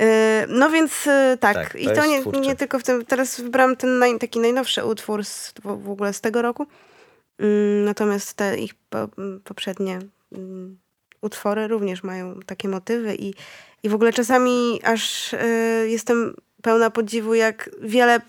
[0.01, 0.03] Y,
[0.49, 3.41] no więc y, tak, Tak, to i to jest nie, nie tylko w tym, teraz
[3.41, 6.67] wybrałam ten naj, taki najnowszy utwór z, w, w ogóle z tego roku,
[7.39, 9.09] Mm, natomiast te ich po,
[9.45, 9.99] poprzednie
[10.33, 10.79] mm,
[11.21, 13.35] utwory również mają takie motywy i,
[13.83, 15.37] I w ogóle czasami aż y,
[15.89, 18.21] jestem pełna podziwu, jak wiele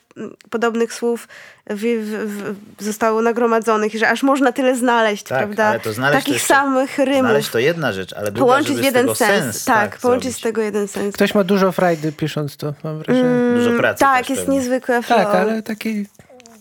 [0.50, 1.28] podobnych słów
[1.70, 5.66] w, w, w, zostało nagromadzonych, że aż można tyle znaleźć, Tak, prawda?
[5.66, 7.20] ale to znaleźć to Takich jeszcze- samych rymów.
[7.22, 9.66] Znaleźć to jedna rzecz, ale druga, połączyć żeby jeden tego sens.
[9.66, 10.38] Tak, połączyć zrobić.
[10.40, 11.16] z tego jeden sens.
[11.16, 13.30] Ktoś ma dużo frajdy pisząc to, mam wrażenie.
[13.30, 14.56] Mm, Dużo pracy Tak, też jest pewnie.
[14.58, 15.20] niezwykłe flow.
[15.20, 16.08] Tak, ale takiej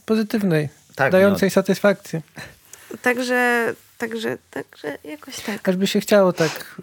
[0.06, 1.50] pozytywnej, Tak, dającej no.
[1.50, 2.20] satysfakcję.
[3.02, 5.68] Także, także, także jakoś tak.
[5.68, 6.76] Aż by się chciało tak,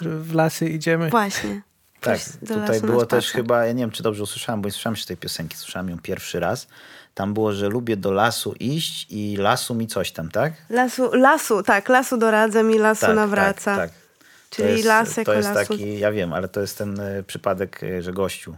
[0.00, 1.10] w lasy idziemy.
[1.10, 1.62] Właśnie.
[2.00, 5.08] Tak, tutaj było też chyba, ja nie wiem czy dobrze usłyszałem, bo nie słyszałem jeszcze
[5.08, 6.68] tej piosenki, słyszałem ją pierwszy raz.
[7.14, 10.52] Tam było, że lubię do lasu iść i lasu mi coś tam, tak?
[10.70, 13.76] Lasu, lasu, tak, lasu doradza mi, lasu tak, nawraca.
[13.76, 13.98] Tak, tak.
[14.50, 15.72] Czyli to jest, las jako To jest lasu.
[15.72, 18.56] taki, ja wiem, ale to jest ten e, przypadek, e, że gościu.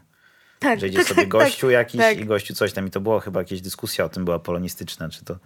[0.60, 2.18] Tak, Że idzie tak, sobie tak, gościu tak, jakiś tak.
[2.18, 2.86] i gościu coś tam.
[2.86, 5.36] I to była chyba jakaś dyskusja o tym, była polonistyczna, czy to,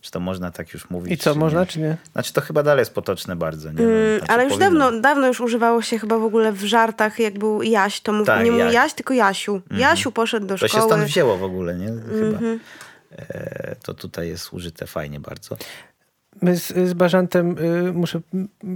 [0.00, 1.12] czy to można tak już mówić.
[1.12, 1.66] I co, czy można nie.
[1.66, 1.96] czy nie?
[2.12, 3.72] Znaczy to chyba dalej jest potoczne bardzo.
[3.72, 3.84] Nie?
[3.84, 4.80] Mm, znaczy, ale już powinno.
[4.80, 8.26] dawno, dawno już używało się chyba w ogóle w żartach, jak był Jaś, to mów,
[8.26, 8.94] Tak, nie mówił Jaś.
[8.94, 9.60] Tylko Jasiu.
[9.70, 10.84] Jasiu poszedł do To się szkoły.
[10.92, 11.86] stąd wzięło w ogóle, nie?
[11.86, 12.38] Chyba.
[12.38, 12.60] Mhm.
[13.18, 15.56] E, to tutaj jest użyte fajnie bardzo.
[16.44, 18.20] My z, z Bażantem, y, muszę,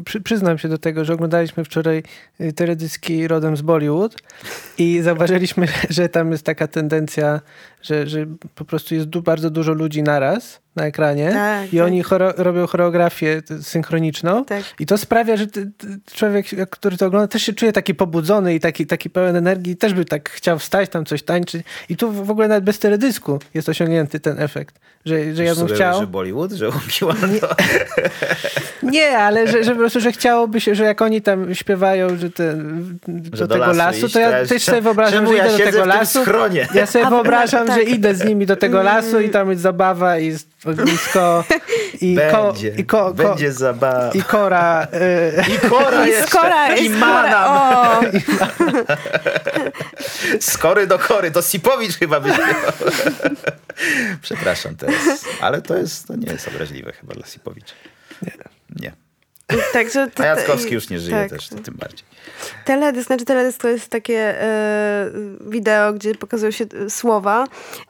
[0.05, 2.03] przy, przyznam się do tego, że oglądaliśmy wczoraj
[2.41, 4.17] y, teledyski rodem z Bollywood
[4.79, 7.41] i zauważyliśmy, że tam jest taka tendencja,
[7.83, 11.87] że, że po prostu jest du, bardzo dużo ludzi naraz na ekranie Tak, i tak.
[11.87, 14.63] oni choro, robią choreografię synchroniczną Tak.
[14.81, 18.55] i to sprawia, że ty, ty, człowiek, który to ogląda, też się czuje taki pobudzony
[18.55, 22.13] i taki, taki pełen energii też by tak chciał wstać, tam coś tańczyć i tu
[22.13, 26.01] w ogóle nawet bez teledysku jest osiągnięty ten efekt, że, że ja bym chciał...
[26.01, 27.29] Że Bollywood, że Łąkiłano.
[28.83, 32.31] Nie, ale że, że po prostu, że chciałoby się, że jak oni tam śpiewają, że
[32.31, 32.55] te,
[33.09, 35.59] do, Że do tego lasu lasu, iść, to ja też sobie wyobrażam, że ja idę
[35.59, 36.23] do tego lasu.
[36.23, 36.69] schronie?
[36.75, 37.77] Ja sobie A, wyobrażam, tak.
[37.77, 41.45] że idę z nimi do tego lasu i tam jest zabawa i jest ognisko
[42.01, 44.11] i, ko, Będzie, i, ko, będzie zabawa.
[44.15, 44.87] i kora.
[44.95, 46.27] Y, I kora I jeszcze.
[46.29, 47.29] skora, I i mana.
[47.31, 48.01] skora.
[48.01, 48.03] O,
[50.41, 51.31] Z kory do kory.
[51.31, 52.73] To Sipowicz chyba by śpiewał.
[54.23, 55.25] Przepraszam teraz.
[55.41, 57.75] Ale to jest, to nie jest obraźliwe chyba dla Sipowicza.
[58.23, 58.33] Nie.
[58.77, 58.93] Nie.
[59.73, 61.31] Także A Jackowski już nie żyje tak.
[61.31, 62.09] też, to tym bardziej.
[62.65, 67.45] Teledysk, znaczy teledysk to jest takie e, wideo, gdzie pokazują się e, słowa,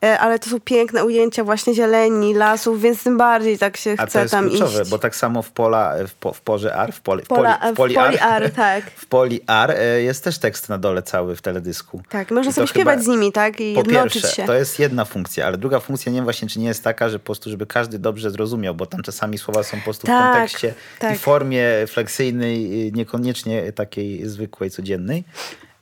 [0.04, 4.02] e, ale to są piękne ujęcia właśnie zieleni, lasów, więc tym bardziej tak się A
[4.02, 4.90] to chce jest tam kluczowe, iść.
[4.90, 7.70] bo tak samo w pola, w, po, w porze ar, w, poli, w, Pola, poli,
[7.72, 8.84] w w poli ar, poliar, tak.
[9.02, 12.02] w poli ar e, jest też tekst na dole cały w teledysku.
[12.08, 13.60] Tak, można sobie śpiewać z nimi, tak?
[13.60, 14.46] I Po pierwsze, się.
[14.46, 17.18] to jest jedna funkcja, ale druga funkcja nie wiem właśnie, czy nie jest taka, że
[17.18, 20.32] po prostu, żeby każdy dobrze zrozumiał, bo tam czasami słowa są po prostu w Tak,
[20.32, 21.14] kontekście tak.
[21.14, 21.47] i formie
[21.86, 25.24] fleksyjnej, y, niekoniecznie takiej zwykłej, codziennej.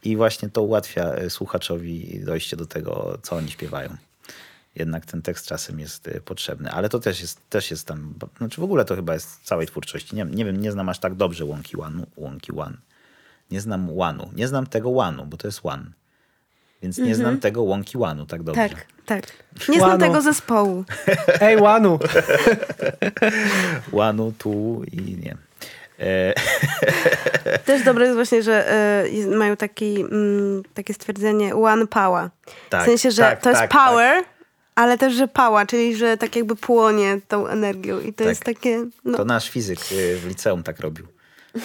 [0.05, 3.97] I właśnie to ułatwia y, słuchaczowi dojście do tego, co oni śpiewają.
[4.75, 8.61] Jednak ten tekst czasem jest y, potrzebny, ale to też jest, też jest tam, znaczy
[8.61, 10.17] w ogóle to chyba jest w całej twórczości.
[10.17, 12.07] Nie, nie wiem, nie znam aż tak dobrze Łąki One.
[12.17, 12.77] Łąki One.
[13.51, 14.31] Nie znam Łanu.
[14.35, 15.87] Nie znam tego Łanu, bo to jest One.
[16.83, 18.63] Więc nie znam tego Łąki Łanu tak dobrze.
[18.63, 18.81] Mhm.
[19.07, 19.69] Tak, tak.
[19.69, 20.85] Nie znam tego zespołu.
[21.41, 21.99] Ej, Łanu!
[23.93, 25.37] Łanu, tu i nie.
[25.99, 26.35] E,
[27.67, 32.31] Też dobre jest właśnie, że e, jest- mają taki, mm, takie stwierdzenie one power.
[32.71, 34.25] Tak, w sensie, że tak, to jest tak, power,
[34.75, 38.27] ale też, że power, czyli że tak jakby płonie tą energią i to Tak.
[38.27, 38.87] jest takie...
[39.05, 41.07] No, to nasz fizyk y, w liceum tak robił.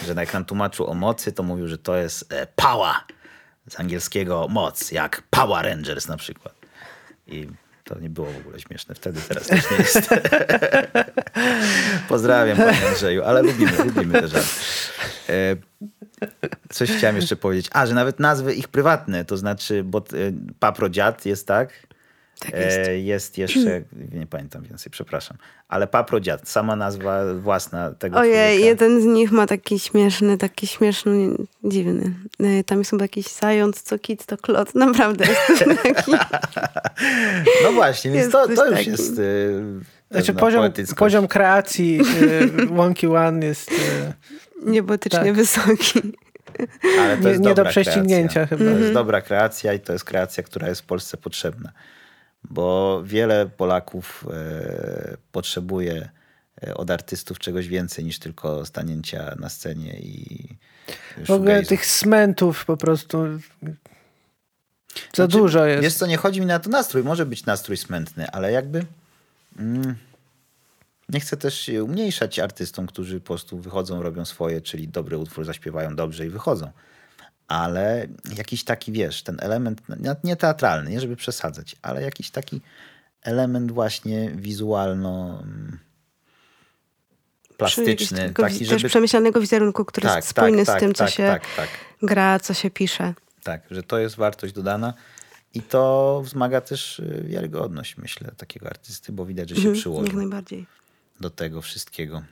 [0.05, 2.95] Że jak nam tłumaczył o mocy, to mówił, że to jest e, power.
[3.69, 6.55] Z angielskiego moc, jak Power Rangers na przykład.
[7.27, 7.47] I
[7.93, 10.09] to nie było w ogóle śmieszne wtedy, teraz też nie jest.
[12.09, 14.49] Pozdrawiam panie Andrzeju, ale lubimy, lubimy te żarty.
[15.29, 15.55] E,
[16.69, 17.69] Coś chciałem jeszcze powiedzieć.
[17.73, 20.01] A, że nawet nazwy ich prywatne, to znaczy, bo e,
[20.59, 21.87] Paprodziad jest tak,
[22.45, 22.77] Tak jest.
[22.77, 23.81] E, jest jeszcze,
[24.13, 25.37] nie pamiętam więcej, przepraszam,
[25.67, 28.65] ale Paprodziad, sama nazwa własna tego Ojej, człowieka.
[28.65, 31.29] jeden z nich ma taki śmieszny, taki śmieszny,
[31.63, 32.13] dziwny.
[32.39, 34.75] E, Tam jest chyba jakiś zając, co kit, to klot.
[34.85, 36.11] Naprawdę jest taki.
[37.63, 38.91] No właśnie, więc Jest to, to już takim.
[38.91, 39.61] jest y,
[40.11, 41.99] Znaczy poziom, poziom kreacji
[42.61, 43.75] y, Wonky One jest y,
[44.65, 45.33] Niebotycznie Tak.
[45.33, 46.01] wysoki.
[46.99, 48.47] Ale to nie, jest nie do dobra prześcignięcia kreacja.
[48.57, 48.59] chyba.
[48.59, 48.81] To Mhm.
[48.81, 51.71] jest dobra kreacja i to jest kreacja, która jest w Polsce potrzebna.
[52.51, 56.09] Bo wiele Polaków e, potrzebuje
[56.63, 60.47] e, od artystów czegoś więcej niż tylko stanięcia na scenie i
[61.25, 63.17] W ogóle tych smentów po prostu
[63.63, 63.71] za
[65.13, 65.83] Znaczy, dużo jest.
[65.83, 67.03] Wiesz co, nie chodzi mi na to nastrój.
[67.03, 68.85] Może być nastrój smętny, ale jakby
[69.59, 69.95] mm,
[71.09, 75.45] nie chcę też się umniejszać artystom, którzy po prostu wychodzą, robią swoje, czyli dobry utwór
[75.45, 76.71] zaśpiewają dobrze i wychodzą.
[77.47, 79.81] Ale jakiś taki, wiesz, ten element,
[80.23, 82.61] nie- teatralny, nie żeby przesadzać, ale jakiś taki
[83.21, 85.39] element właśnie wizualno...
[85.43, 85.79] mm,
[87.57, 88.81] plastyczny, taki, wi- żeby...
[88.81, 91.55] Też przemyślanego wizerunku, który Tak, jest spójny tak, z tak, tym, co tak, się tak,
[91.55, 91.69] tak.
[92.01, 93.13] gra, co się pisze.
[93.43, 94.93] Tak, że to jest wartość dodana
[95.53, 100.29] i to wzmaga też y, wiarygodność, myślę, takiego artysty, bo widać, że się Mhm, przyłożył
[101.19, 102.23] do tego wszystkiego.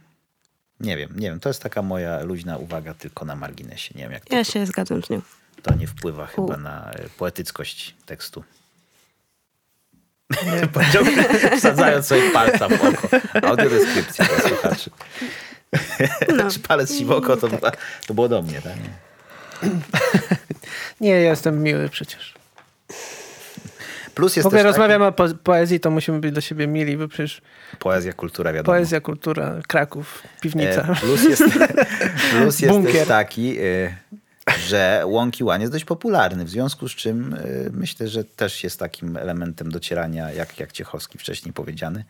[0.80, 3.92] Nie wiem, nie wiem, to jest taka moja luźna uwaga tylko na marginesie.
[3.96, 5.22] Nie wiem, jak to, Ja się zgadzam z nią.
[5.64, 6.28] to nie wpływa U.
[6.28, 8.44] chyba na y, poetyckość tekstu.
[10.74, 11.04] Powiedział,
[11.58, 13.08] wsadzając sobie palca w oko.
[13.48, 14.90] Audiodeskrypcja dla słuchaczy.
[16.36, 16.50] No.
[16.52, 17.60] Czy palec ci w oko, to, Tak.
[17.60, 17.72] była-
[18.08, 18.74] to było do mnie, tak?
[21.02, 22.34] Nie, ja jestem miły przecież.
[24.20, 26.68] Plus jest W ogóle też taki- rozmawiamy o po poezji, to musimy być do siebie
[26.68, 27.42] mili, bo przecież
[27.80, 28.76] Poezja, kultura, wiadomo.
[28.78, 30.82] poezja, kultura, Kraków, piwnica.
[30.92, 31.44] E, Plus jest,
[32.32, 32.94] plus jest Bunkier.
[32.94, 33.96] też taki, y,
[34.68, 38.80] że Łąki Łan jest dość popularny, w związku z czym y, myślę, że też jest
[38.80, 42.06] takim elementem docierania, jak, jak Ciechowski wcześniej powiedziany,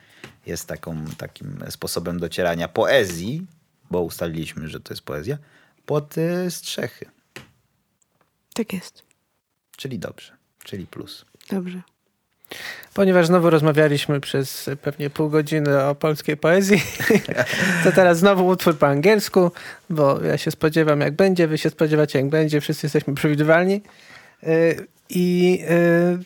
[0.45, 3.47] jest taką, takim sposobem docierania poezji,
[3.91, 5.37] bo ustaliliśmy, że to jest poezja,
[5.85, 6.15] pod
[6.49, 7.05] strzechy,
[8.53, 9.03] Tak jest.
[9.77, 10.33] czyli dobrze,
[10.63, 11.25] czyli plus.
[11.49, 11.81] Dobrze.
[12.93, 16.83] Ponieważ znowu rozmawialiśmy przez pewnie pół godziny o polskiej poezji,
[17.83, 19.51] to teraz znowu utwór po angielsku,
[19.89, 23.81] bo ja się spodziewam jak będzie, wy się spodziewacie jak będzie, wszyscy jesteśmy przewidywalni.
[24.43, 26.19] Yy, I yy,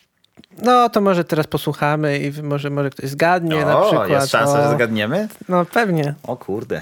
[0.62, 4.10] no to może teraz posłuchamy i może, może ktoś zgadnie na o, przykład.
[4.10, 5.28] jest szansa, o, że zgadniemy?
[5.50, 6.14] No pewnie.
[6.24, 6.82] O kurde.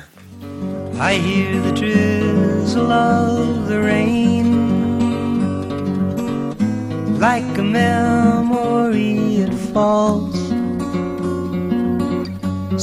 [0.94, 4.51] I hear the drizzle of the rain
[7.22, 10.36] like a memory it falls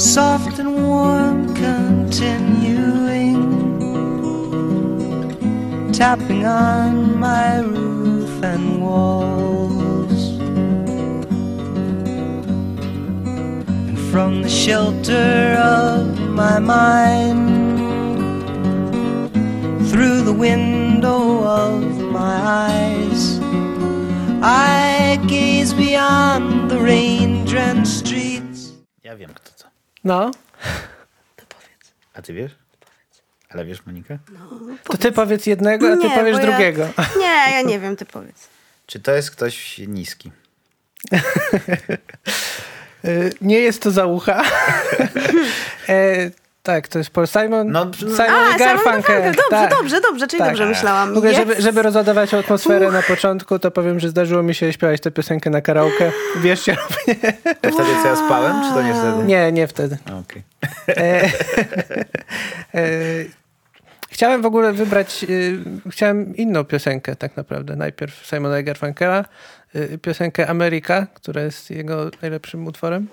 [0.01, 3.43] soft and warm continuing
[5.93, 10.39] tapping on my roof and walls
[13.89, 17.49] and from the shelter of my mind
[19.91, 21.83] through the window of
[22.13, 22.37] my
[22.69, 23.38] eyes.
[24.43, 28.73] I gaze beyond the rain drenched streets.
[29.05, 29.67] Ja wiem kto co.
[30.05, 30.31] No,
[32.15, 32.53] A ty wiesz?
[33.51, 34.19] Ale wiesz, Monika?
[34.85, 36.89] to ty powiedz jednego, a ty Nie, powiesz bo ja- drugiego.
[37.19, 38.49] Nie, ja nie wiem, ty powiedz.
[38.87, 40.33] Czy to jest ktoś niski?
[43.05, 44.43] Yy, Nie jest to za ucha.
[45.89, 46.31] E,
[46.69, 47.71] tak, to jest Paul Simon.
[47.73, 49.23] No, Simon A, Simon Garfunkel.
[49.23, 49.71] Dobrze, tak.
[49.71, 50.49] dobrze, dobrze, czyli Tak.
[50.49, 51.15] dobrze myślałam.
[51.15, 51.49] W ogóle, Jest.
[51.49, 55.51] żeby, żeby rozładować atmosferę na początku, to powiem, że zdarzyło mi się śpiewać tę piosenkę
[55.51, 56.13] na karaoke.
[56.37, 57.33] Wierzcie lub nie.
[57.53, 59.25] To wtedy co ja spałem, czy to nie wtedy?
[59.25, 59.99] Nie, nie wtedy.
[60.11, 60.43] A, Okej.
[60.89, 61.25] E,
[62.75, 62.81] e,
[64.11, 67.77] chciałem w ogóle wybrać, e, chciałem inną piosenkę tak naprawdę.
[67.77, 69.25] Najpierw Simona Garfunkela,
[69.75, 73.09] e, piosenkę Ameryka, która jest jego najlepszym utworem.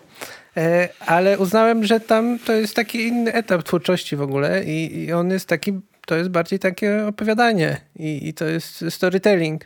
[0.58, 5.14] E, ale uznałem, że tam to jest taki inny etap twórczości w ogóle i, i
[5.14, 9.66] on jest taki, to jest bardziej takie opowiadanie i, i to jest storytelling.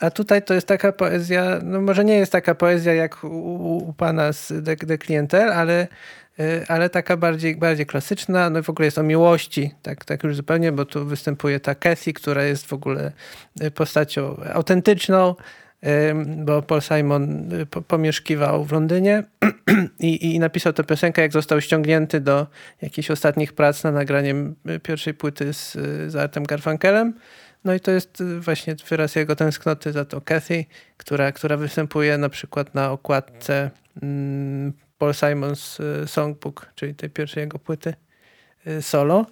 [0.00, 3.28] A tutaj to jest taka poezja, no może nie jest taka poezja jak u,
[3.88, 5.88] u, pana z The, The Clientel, ale,
[6.40, 8.50] y, ale taka bardziej, bardziej klasyczna.
[8.50, 11.74] No i w ogóle jest o miłości, tak, tak już zupełnie, bo tu występuje ta
[11.74, 13.12] Cathy, która jest w ogóle
[13.62, 15.34] y, postacią autentyczną,
[16.36, 19.22] bo Paul Simon y, po, pomieszkiwał w Londynie
[20.00, 22.46] i, i napisał tę piosenkę, jak został ściągnięty do
[22.82, 27.14] jakichś ostatnich prac na nagraniem y, pierwszej płyty z, y, z Artem Garfunkelem.
[27.64, 30.64] No i to jest właśnie wyraz jego tęsknoty za tą Cathy,
[30.96, 33.70] która, która występuje na przykład na okładce
[34.02, 37.94] mm, Paul Simon's Songbook, czyli tej pierwszej jego płyty
[38.80, 39.26] solo.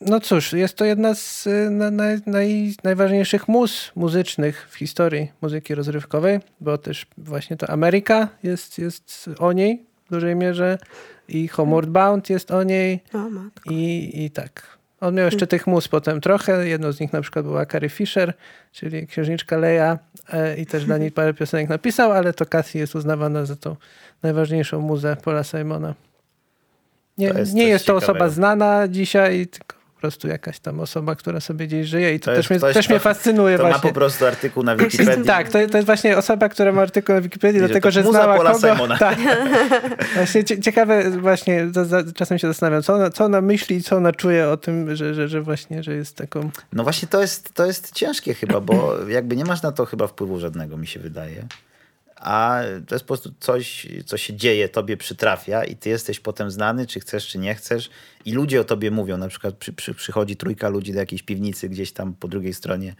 [0.00, 5.32] No cóż, jest to jedna z y, na, na, naj, najważniejszych mus muzycznych w historii
[5.42, 10.78] muzyki rozrywkowej, bo też właśnie to Ameryka jest, jest o niej w dużej mierze
[11.28, 13.18] i Homeward Bound jest o niej O,
[13.70, 14.78] i, i tak.
[15.00, 16.68] On miał jeszcze tych mus potem trochę.
[16.68, 18.34] Jedną z nich na przykład była Carrie Fisher,
[18.72, 19.98] czyli księżniczka Leia
[20.32, 23.76] e, i też dla niej parę piosenek napisał, ale to Cassie jest uznawana za tą
[24.22, 25.94] najważniejszą muzę Paula Simona.
[27.18, 28.34] Nie, To jest nie jest to osoba ciekawego.
[28.34, 32.50] znana dzisiaj, tylko prostu jakaś tam osoba, która sobie gdzieś żyje i to, To też,
[32.50, 33.90] mnie, ktoś, też kto- mnie fascynuje To ma właśnie.
[33.90, 35.24] po prostu artykuł na Wikipedii.
[35.38, 37.92] Tak, to, to jest właśnie osoba, która ma artykuł na Wikipedii, I że dlatego to
[37.92, 38.68] że muza znała Paula kogo.
[38.74, 38.98] Simona.
[39.08, 39.18] Tak.
[40.14, 43.82] Właśnie cie, ciekawe, właśnie za, za, czasem się zastanawiam, co ona, co ona myśli i
[43.82, 46.50] co ona czuje o tym, że, że, że właśnie, że jest taką...
[46.72, 50.06] No właśnie to jest, to jest ciężkie chyba, bo jakby nie masz na to chyba
[50.06, 51.46] wpływu żadnego, mi się wydaje.
[52.20, 56.50] A to jest po prostu coś, co się dzieje, tobie przytrafia i ty jesteś potem
[56.50, 57.90] znany, czy chcesz, czy nie chcesz.
[58.24, 59.16] I ludzie o tobie mówią.
[59.16, 62.94] Na przykład przy, przy, przychodzi trójka ludzi do jakiejś piwnicy gdzieś tam po drugiej stronie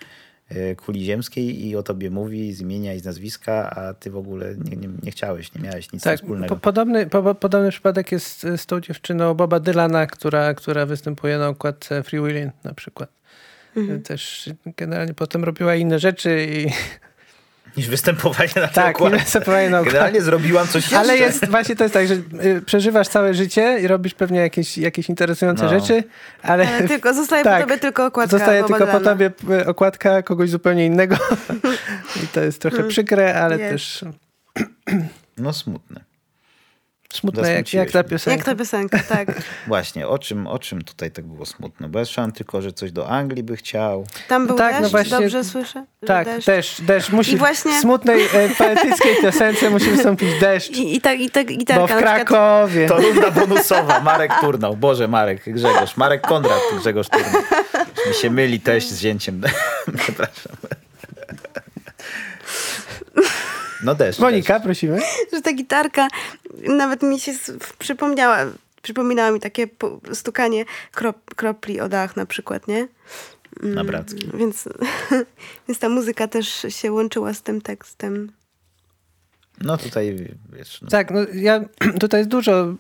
[0.49, 4.17] e, kuli ziemskiej i o tobie mówi, z imienia i z nazwiska, a ty w
[4.17, 6.55] ogóle nie, nie, nie chciałeś, nie miałeś nic Tak, wspólnego.
[6.55, 11.49] po, podobny, po, podobny przypadek jest z tą dziewczyną Boba Dylana, która, która występuje na
[11.49, 13.11] okładce Free Willing na przykład.
[14.05, 16.67] Też generalnie potem robiła inne rzeczy i
[17.79, 19.19] Niż występowanie na tej tak, okładce.
[19.19, 19.93] występowanie na okładce.
[19.99, 20.99] Generalnie zrobiłam coś jeszcze.
[20.99, 24.79] Ale jest, właśnie to jest tak, że y, przeżywasz całe życie i robisz pewnie jakieś,
[24.79, 25.69] jakieś interesujące No.
[25.81, 26.05] rzeczy,
[26.43, 27.55] ale, Ale tylko, zostaje Tak.
[27.63, 29.05] po tobie tylko okładka zostaje tylko po Dylana.
[29.11, 31.17] tobie y, okładka kogoś zupełnie innego.
[32.25, 33.71] I to jest trochę przykre, ale Jest.
[33.73, 34.05] też
[35.37, 36.08] No smutne.
[37.13, 38.37] Smutne jak, jak ta piosenka.
[38.37, 39.29] Jak ta piosenka, tak.
[39.67, 41.89] Właśnie, o czym, o czym tutaj tak było smutne?
[41.89, 44.07] Bo ja słyszałem tylko, że coś do Anglii by chciał.
[44.29, 45.85] Tam był Tak, no deszcz, właśnie- dobrze słyszę?
[46.07, 46.47] Tak, deszcz.
[46.47, 47.11] deszcz, deszcz.
[47.11, 50.71] Musi I właśnie- w smutnej, e, poetyckiej piosence musi wystąpić deszcz.
[50.71, 52.89] I, i, tak, i tak, gitarka Bo w Krakowie.
[52.89, 54.01] To runda bonusowa.
[54.01, 54.77] Marek Turnał.
[54.77, 55.97] Boże, Marek, Grzegorz.
[55.97, 57.43] Marek Konrad, Grzegorz Turnał.
[58.09, 59.43] Mi się myli teść z zięciem.
[59.99, 60.57] Przepraszam.
[63.83, 64.19] No deszcz.
[64.19, 65.01] Monika, prosimy.
[65.33, 66.09] że ta gitarka
[66.69, 67.33] nawet mi się
[67.79, 68.39] przypomniała,
[68.83, 69.69] przypominała mi takie
[70.13, 72.89] stukanie krop, kropli o dach na przykład, nie?
[73.63, 73.75] Deszcz.
[73.75, 74.31] Na Brackiej.
[74.35, 74.69] Więc,
[75.69, 78.33] więc ta muzyka też się łączyła z tym tekstem.
[79.61, 80.17] No tutaj,
[80.53, 81.65] wiesz, no, Tak, no ja,
[82.01, 82.75] tutaj jest dużo,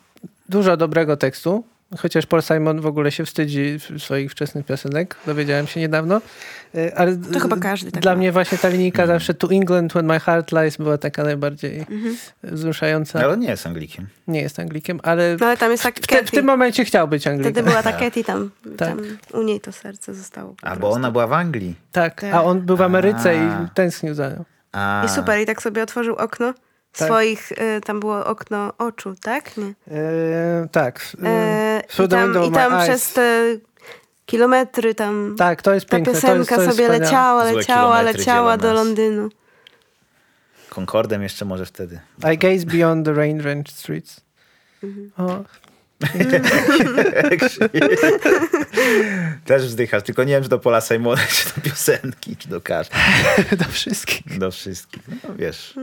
[0.48, 1.64] dużo dobrego tekstu,
[1.98, 6.20] chociaż Paul Simon w ogóle się wstydzi swoich wczesnych piosenek, dowiedziałem się niedawno.
[6.74, 8.18] E, Ale To chyba każdy tak Dla ma.
[8.18, 12.16] mnie właśnie ta linijka zawsze To England When My Heart Lies była taka najbardziej Mhm.
[12.42, 13.18] wzruszająca.
[13.18, 14.06] ale on nie jest Anglikiem.
[14.28, 17.08] Nie jest Anglikiem, ale No ale tam jest tak w, te, w tym momencie chciał
[17.08, 17.52] być Anglikiem.
[17.52, 18.88] Wtedy była ta Katy tam, Tak.
[18.88, 19.00] tam.
[19.32, 20.54] U niej to serce zostało.
[20.62, 21.74] A bo ona była w Anglii.
[21.92, 22.34] Tak, Tak.
[22.34, 23.64] a on był w Ameryce A.
[23.64, 24.44] i tęsknił za nią.
[24.72, 26.54] A, I super, i tak sobie otworzył okno
[26.92, 27.08] Tak.
[27.08, 29.56] swoich, y, tam było okno oczu, tak?
[29.56, 29.74] Nie.
[29.96, 31.00] E, tak.
[31.22, 33.56] E, E, I tam, i tam przez te
[34.26, 36.12] kilometry tam Tak, to jest ta piękne.
[36.12, 37.04] to jest, piosenka to jest sobie wspaniałe.
[37.04, 38.72] leciała, leciała, leciała do.
[38.72, 39.28] Londynu.
[40.70, 42.00] Concordem jeszcze może wtedy.
[42.34, 44.20] I gaze beyond the rain-drenched streets.
[44.82, 45.10] Mhm.
[45.16, 45.44] O,
[49.44, 53.00] Też wzdychasz, tylko nie wiem, czy do Pola Simona, czy do piosenki, czy do każdej.
[53.58, 54.38] do wszystkich.
[54.38, 55.02] Do wszystkich.
[55.08, 55.74] No wiesz.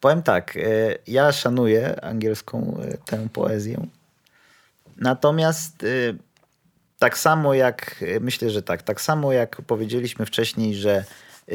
[0.00, 0.60] Powiem tak, e,
[1.06, 3.86] ja szanuję angielską e, tę poezję.
[4.96, 5.86] Natomiast e,
[6.98, 11.04] tak samo jak, myślę, że tak, tak samo jak powiedzieliśmy wcześniej, że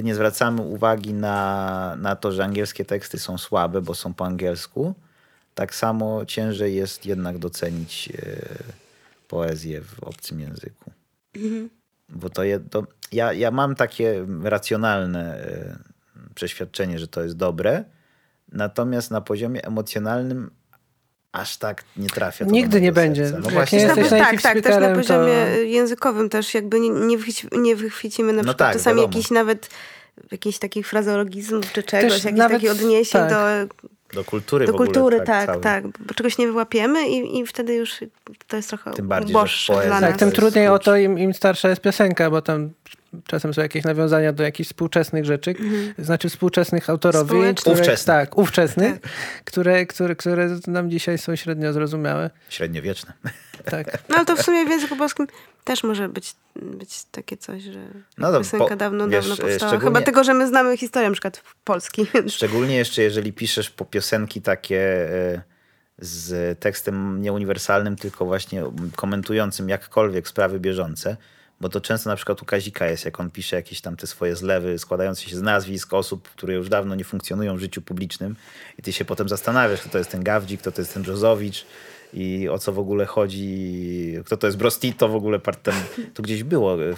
[0.04, 4.96] nie zwracamy uwagi na, na to, że angielskie teksty są słabe, bo są po angielsku,
[5.58, 8.36] tak samo ciężej jest jednak docenić e,
[9.28, 10.92] poezję w obcym języku.
[12.10, 15.78] Bo to, je, to ja, ja mam takie racjonalne e,
[16.36, 17.84] przeświadczenie, że to jest dobre,
[18.52, 20.52] natomiast na poziomie emocjonalnym
[21.32, 22.46] aż tak nie trafia.
[22.46, 23.32] To Nigdy nie będzie.
[23.42, 26.90] No właśnie, nie No, jesteś tak, tak, też na poziomie to- językowym też jakby nie,
[26.90, 29.14] nie, wychwyci, nie wychwycimy na No przykład tak, czasami wiadomo.
[29.14, 29.70] jakichś nawet
[30.32, 33.30] jakichś takich frazeologizmów czy czegoś, jakichś nawet- takich odniesień tak.
[33.30, 33.76] do,
[34.14, 34.88] do kultury do w ogóle.
[34.88, 37.96] kultury, tak, tak, Bo czegoś nie wyłapiemy i, i wtedy już
[38.48, 40.20] to jest trochę Tym bardziej, poezji dla Tak, Tak, nas.
[40.20, 42.70] tym jest trudniej o to, im, im starsza jest piosenka, bo tam
[43.28, 45.56] czasem są jakieś nawiązania do jakichś współczesnych rzeczy,
[45.98, 47.36] znaczy współczesnych autorowi.
[47.56, 48.06] Które- Ówczesnych.
[48.06, 49.00] Tak, ówczesnych,
[49.46, 52.30] które, które, które nam dzisiaj są średnio zrozumiałe.
[52.50, 53.14] Średniowieczne.
[53.66, 53.98] Tak.
[54.10, 55.28] No ale to w sumie w języku polskim
[55.68, 57.88] też może być, być takie coś, że
[58.18, 59.80] No piosenka po- dawno, wiesz, dawno e, powstała.
[59.80, 62.08] Chyba tego, że my znamy historię na przykład Polski.
[62.28, 64.80] Szczególnie jeszcze, jeżeli piszesz po piosenki takie
[65.36, 65.42] e,
[66.00, 68.64] z tekstem nieuniwersalnym, tylko właśnie
[68.96, 71.18] komentującym jakkolwiek sprawy bieżące,
[71.62, 74.36] bo to często na przykład u Kazika jest, jak on pisze jakieś tam te swoje
[74.36, 78.36] zlewy składające się z nazwisk osób, które już dawno nie funkcjonują w życiu publicznym
[78.78, 81.66] i ty się potem zastanawiasz, kto to jest ten Gawdzik, kto to jest ten Brzozowicz
[82.14, 85.76] i o co w ogóle chodzi, kto to jest Brostito w ogóle, part- ten,
[86.14, 86.96] to gdzieś było e,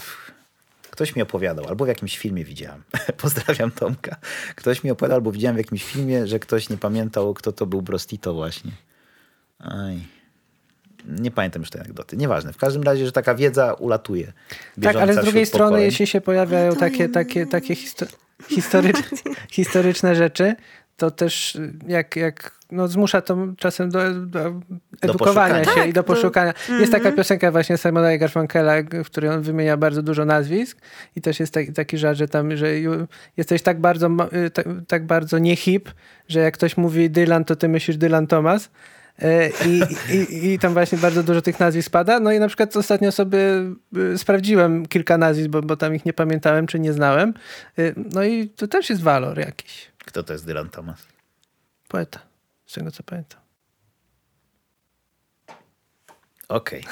[0.91, 2.83] Ktoś mi opowiadał, albo w jakimś filmie widziałem.
[3.21, 4.15] Pozdrawiam Tomka.
[4.55, 7.81] Ktoś mi opowiadał, albo widziałem w jakimś filmie, że ktoś nie pamiętał, kto to był
[7.81, 8.71] Brostito właśnie.
[9.59, 9.99] Aj.
[11.05, 12.17] Nie pamiętam już tej anegdoty.
[12.17, 12.53] Nieważne.
[12.53, 14.33] W każdym razie, że taka wiedza ulatuje.
[14.81, 15.85] Tak, ale z drugiej strony, pokoleń.
[15.85, 18.05] jeśli się pojawiają takie, takie, takie histo
[18.47, 19.17] historyczne,
[19.51, 20.55] historyczne rzeczy,
[20.99, 24.39] to też y, jak, jak no, zmusza to czasem do, do
[25.01, 25.63] edukowania poszukania.
[25.63, 26.53] się Tak, i do to- poszukania.
[26.79, 28.73] Jest taka piosenka właśnie Simona i Garfunkela,
[29.03, 30.77] w której on wymienia bardzo dużo nazwisk
[31.15, 32.67] i też jest taki, taki żart, że tam, że
[33.37, 34.09] jesteś tak bardzo,
[34.45, 35.89] y, tak, tak bardzo nie hip,
[36.27, 38.69] że jak ktoś mówi Dylan, to ty myślisz Dylan Thomas.
[39.21, 39.81] E, I,
[40.13, 42.19] i, I tam właśnie bardzo dużo tych nazwisk pada.
[42.19, 43.39] No i na przykład ostatnio sobie
[44.13, 47.33] y, sprawdziłem kilka nazwisk, bo, bo tam ich nie pamiętałem czy nie znałem.
[47.79, 49.88] Y, No i to też jest walor jakiś.
[50.09, 50.99] Kto to jest Dylan Thomas?
[51.87, 52.19] Poeta,
[52.65, 53.41] z tego co pamiętam.
[56.47, 56.83] Okej.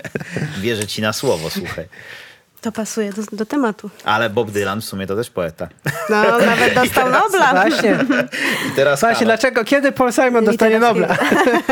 [0.62, 1.88] Wierzę ci na słowo, słuchaj.
[2.60, 3.90] To pasuje do, do tematu.
[4.04, 5.68] Ale Bob Dylan w sumie to też poeta.
[6.10, 7.50] No, nawet dostał Nobla.
[7.50, 7.98] Właśnie.
[8.68, 9.26] I teraz Właśnie, halo.
[9.26, 9.64] dlaczego?
[9.64, 11.16] Kiedy Paul Simon dostanie Nobla?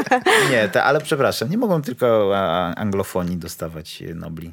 [0.50, 4.52] Nie, te, ale przepraszam, nie mogą tylko a, anglofonii dostawać e, Nobli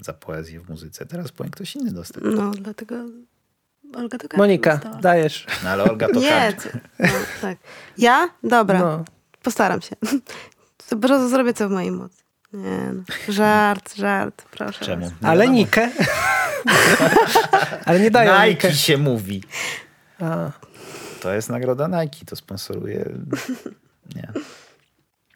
[0.00, 1.06] za poezję w muzyce.
[1.06, 2.24] Teraz powinien ktoś inny dostać.
[2.26, 2.94] No, dlatego
[3.96, 4.96] Olga Tokarczuk Monika, dostała.
[4.96, 5.46] dajesz.
[5.64, 6.52] No ale Olga to Nie,
[6.98, 7.06] no,
[7.42, 7.58] tak.
[7.98, 8.28] Ja?
[8.42, 9.04] Dobra, No.
[9.42, 9.96] postaram się.
[10.88, 12.22] To zrobię co w mojej mocy.
[12.52, 13.02] Nie no.
[13.28, 14.84] Żart, żart, proszę.
[14.84, 15.06] Czemu?
[15.06, 15.58] Nie Ale wiadomo.
[15.58, 15.90] Nikę.
[17.86, 18.48] Ale nie dają Nikę.
[18.68, 19.42] Nike się mówi.
[20.20, 20.50] A.
[21.20, 23.04] To jest nagroda Nike, to sponsoruje.
[24.16, 24.28] Nie.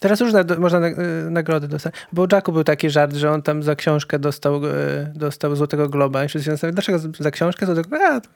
[0.01, 0.95] Teraz już na, można na, y,
[1.31, 1.95] nagrody dostać.
[2.13, 4.69] Bo o Jacku był taki żart, że on tam za książkę dostał, y,
[5.15, 6.25] dostał Złotego Globa.
[6.25, 8.21] I wszyscy się zastanawiają, dlaczego za- książkę Złotego Globa?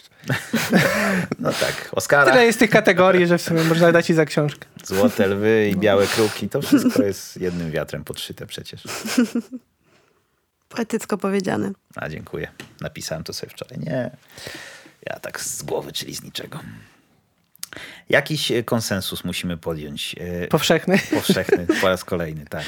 [1.39, 4.67] No tak, Oscara, tyle jest tych kategorii, że w sumie można dać i za książkę.
[4.85, 8.83] złote lwy i białe kruki, to wszystko jest jednym wiatrem podszyte przecież.
[10.69, 11.71] Poetycko powiedziane.
[11.97, 12.49] A dziękuję.
[12.81, 13.79] Napisałem to sobie wczoraj.
[13.79, 14.11] Nie.
[15.07, 16.59] Ja tak z głowy, czyli z niczego.
[18.09, 20.17] Jakiś e, konsensus musimy podjąć.
[20.21, 20.99] e, Powszechny.
[21.15, 22.65] Powszechny po raz kolejny, tak.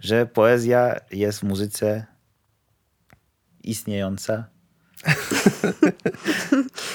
[0.00, 2.06] Że poezja jest w muzyce
[3.64, 4.44] istniejąca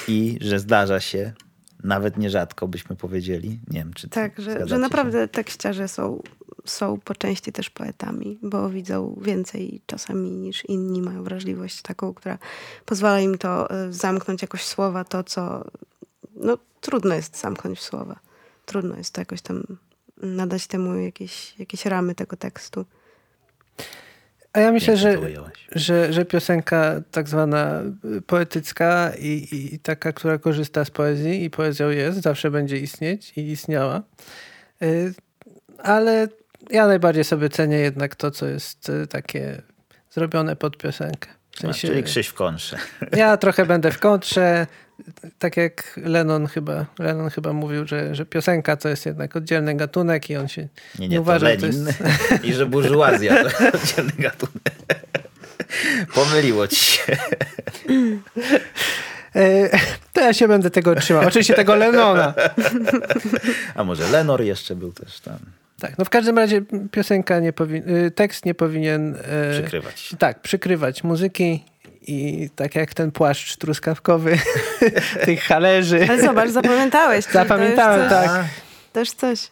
[0.08, 1.32] i że zdarza się,
[1.84, 4.78] nawet nierzadko byśmy powiedzieli, nie wiem, czy Tak, że, że się?
[4.78, 6.22] naprawdę tekściarze są,
[6.64, 12.38] są po części też poetami, bo widzą więcej czasami niż inni, mają wrażliwość taką, która
[12.86, 15.64] pozwala im to y, zamknąć jakoś słowa, to co
[16.36, 18.18] no, trudno jest zamknąć w słowa.
[18.66, 19.62] Trudno jest to jakoś tam
[20.16, 22.84] nadać temu jakieś, jakieś ramy tego tekstu.
[24.52, 25.18] A ja myślę, że,
[25.72, 27.82] że, że piosenka tak zwana
[28.16, 33.32] y, poetycka i, i, taka, która korzysta z poezji i poezją jest, zawsze będzie istnieć
[33.36, 34.02] i istniała.
[34.82, 35.14] Y,
[35.78, 36.28] Ale
[36.70, 39.62] ja najbardziej sobie cenię jednak to, co jest y, takie
[40.10, 41.28] zrobione pod piosenkę.
[41.50, 42.78] W A, sensie, Czyli Krzyś w kontrze.
[43.12, 44.66] ja trochę będę w kontrze.
[45.38, 50.30] Tak jak Lennon chyba, Lennon chyba mówił, że, że piosenka to jest jednak oddzielny gatunek
[50.30, 50.68] i on się
[50.98, 52.44] Nie, nie, to uważa, że to Lenin jest...
[52.44, 53.48] i że burżuazja to
[53.78, 54.74] oddzielny gatunek.
[56.14, 57.16] Pomyliło ci się.
[59.34, 59.68] E,
[60.12, 61.28] To ja się będę tego trzymał.
[61.28, 62.34] Oczywiście tego Lennona.
[63.74, 65.38] A może Lenor jeszcze był też tam.
[65.80, 70.14] Tak, no w każdym razie piosenka nie powinien, tekst nie powinien e, Przykrywać.
[70.18, 71.64] tak, przykrywać muzyki
[72.06, 74.38] i tak jak ten płaszcz truskawkowy
[75.24, 76.06] tych halerzy.
[76.08, 77.26] Ale zobacz, zapamiętałeś.
[77.26, 78.44] to Zapamiętałem, coś, tak.
[78.92, 79.50] Też coś.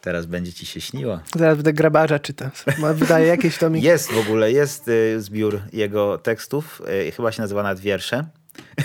[0.00, 1.20] Teraz będzie ci się śniło.
[1.36, 2.50] Zaraz będę grabarza czytał.
[2.94, 3.86] Wydaje jakieś tomiki.
[3.92, 8.24] Jest w ogóle, jest y, zbiór jego tekstów, y, chyba się nazywa Nad wiersze,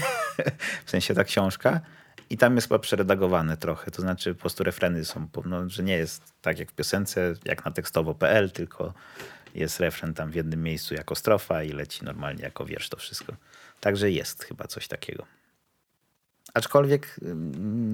[0.85, 1.79] w sensie ta książka.
[2.29, 5.97] I tam jest chyba przeredagowane trochę, to znaczy po prostu refreny są, no, że nie
[5.97, 8.93] jest tak jak w piosence, jak na tekstowo.pl, tylko
[9.55, 13.33] jest refren tam w jednym miejscu jako strofa i leci normalnie jako wiersz to wszystko.
[13.79, 15.25] Także jest chyba coś takiego.
[16.53, 17.15] Aczkolwiek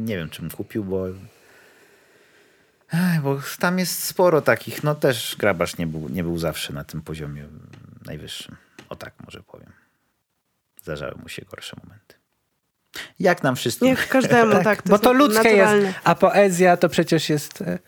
[0.06, 1.06] nie wiem, czym kupił, bo
[3.24, 7.02] bo tam jest sporo takich, no też Grabarz nie był, nie był zawsze na tym
[7.02, 7.48] poziomie
[8.06, 8.56] najwyższym.
[8.90, 9.72] O tak może powiem.
[10.82, 12.16] Zdarzały mu się gorsze momenty.
[13.20, 13.88] Jak nam wszystkim.
[13.88, 14.82] Niech każdemu, tak.
[14.82, 15.88] to Bo to ludzkie naturalne.
[15.88, 17.80] jest, a poezja to przecież jest e,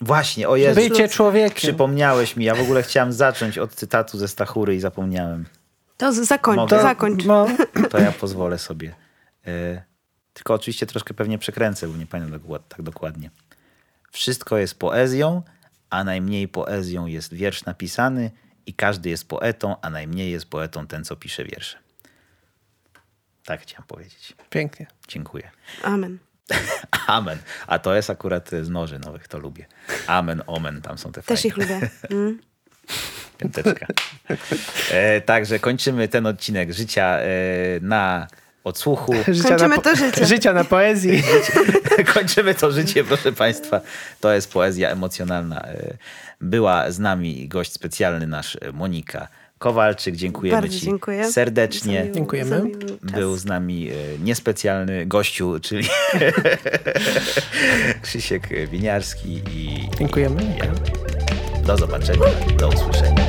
[0.00, 0.80] Właśnie, o Jezu.
[0.80, 1.56] bycie człowiekiem.
[1.56, 2.44] Przypomniałeś mi.
[2.44, 5.44] Ja w ogóle chciałem zacząć od cytatu ze Stachury i zapomniałem.
[5.96, 6.76] To zakończ, Mogę?
[6.76, 7.24] to zakończ.
[7.24, 7.46] No,
[7.90, 8.94] To ja pozwolę sobie.
[9.46, 9.82] E,
[10.32, 13.30] tylko oczywiście troszkę pewnie przekręcę, bo nie pamiętam tak dokładnie.
[14.10, 15.42] Wszystko jest poezją,
[15.90, 18.30] a najmniej poezją jest wiersz napisany
[18.66, 21.78] i każdy jest poetą, a najmniej jest poetą ten, co pisze wiersze.
[23.44, 24.34] Tak chciałem powiedzieć.
[24.50, 24.86] pięknie.
[25.08, 25.50] Dziękuję.
[25.82, 26.18] Amen.
[27.06, 27.38] Amen.
[27.66, 29.66] A to jest akurat z noży nowych, to lubię.
[30.06, 31.48] Amen, omen, tam są te Też fajne.
[31.48, 31.90] ich lubię.
[32.10, 32.38] Mm.
[33.38, 33.86] Piąteczka.
[34.90, 37.26] E, także kończymy ten odcinek życia e,
[37.80, 38.26] na
[38.64, 39.14] odsłuchu.
[39.28, 40.26] Życia Kończymy na, to życie.
[40.26, 41.22] Życia na poezji.
[42.14, 43.80] Kończymy to życie, proszę Państwa.
[44.20, 45.62] To jest poezja emocjonalna.
[45.62, 45.96] E,
[46.40, 49.28] Była z nami gość specjalny nasz e, Monika
[49.68, 50.16] Kowalczyk.
[50.16, 51.32] Dziękujemy Bardzo Ci dziękuję.
[51.32, 52.00] serdecznie.
[52.04, 52.62] Miły- Dziękujemy.
[53.02, 55.88] Był z nami e, niespecjalny gościu, czyli
[58.02, 60.42] Krzysiek Winiarski i Dziękujemy.
[60.58, 60.66] ja.
[61.66, 62.26] Do zobaczenia,
[62.58, 63.23] do usłyszenia.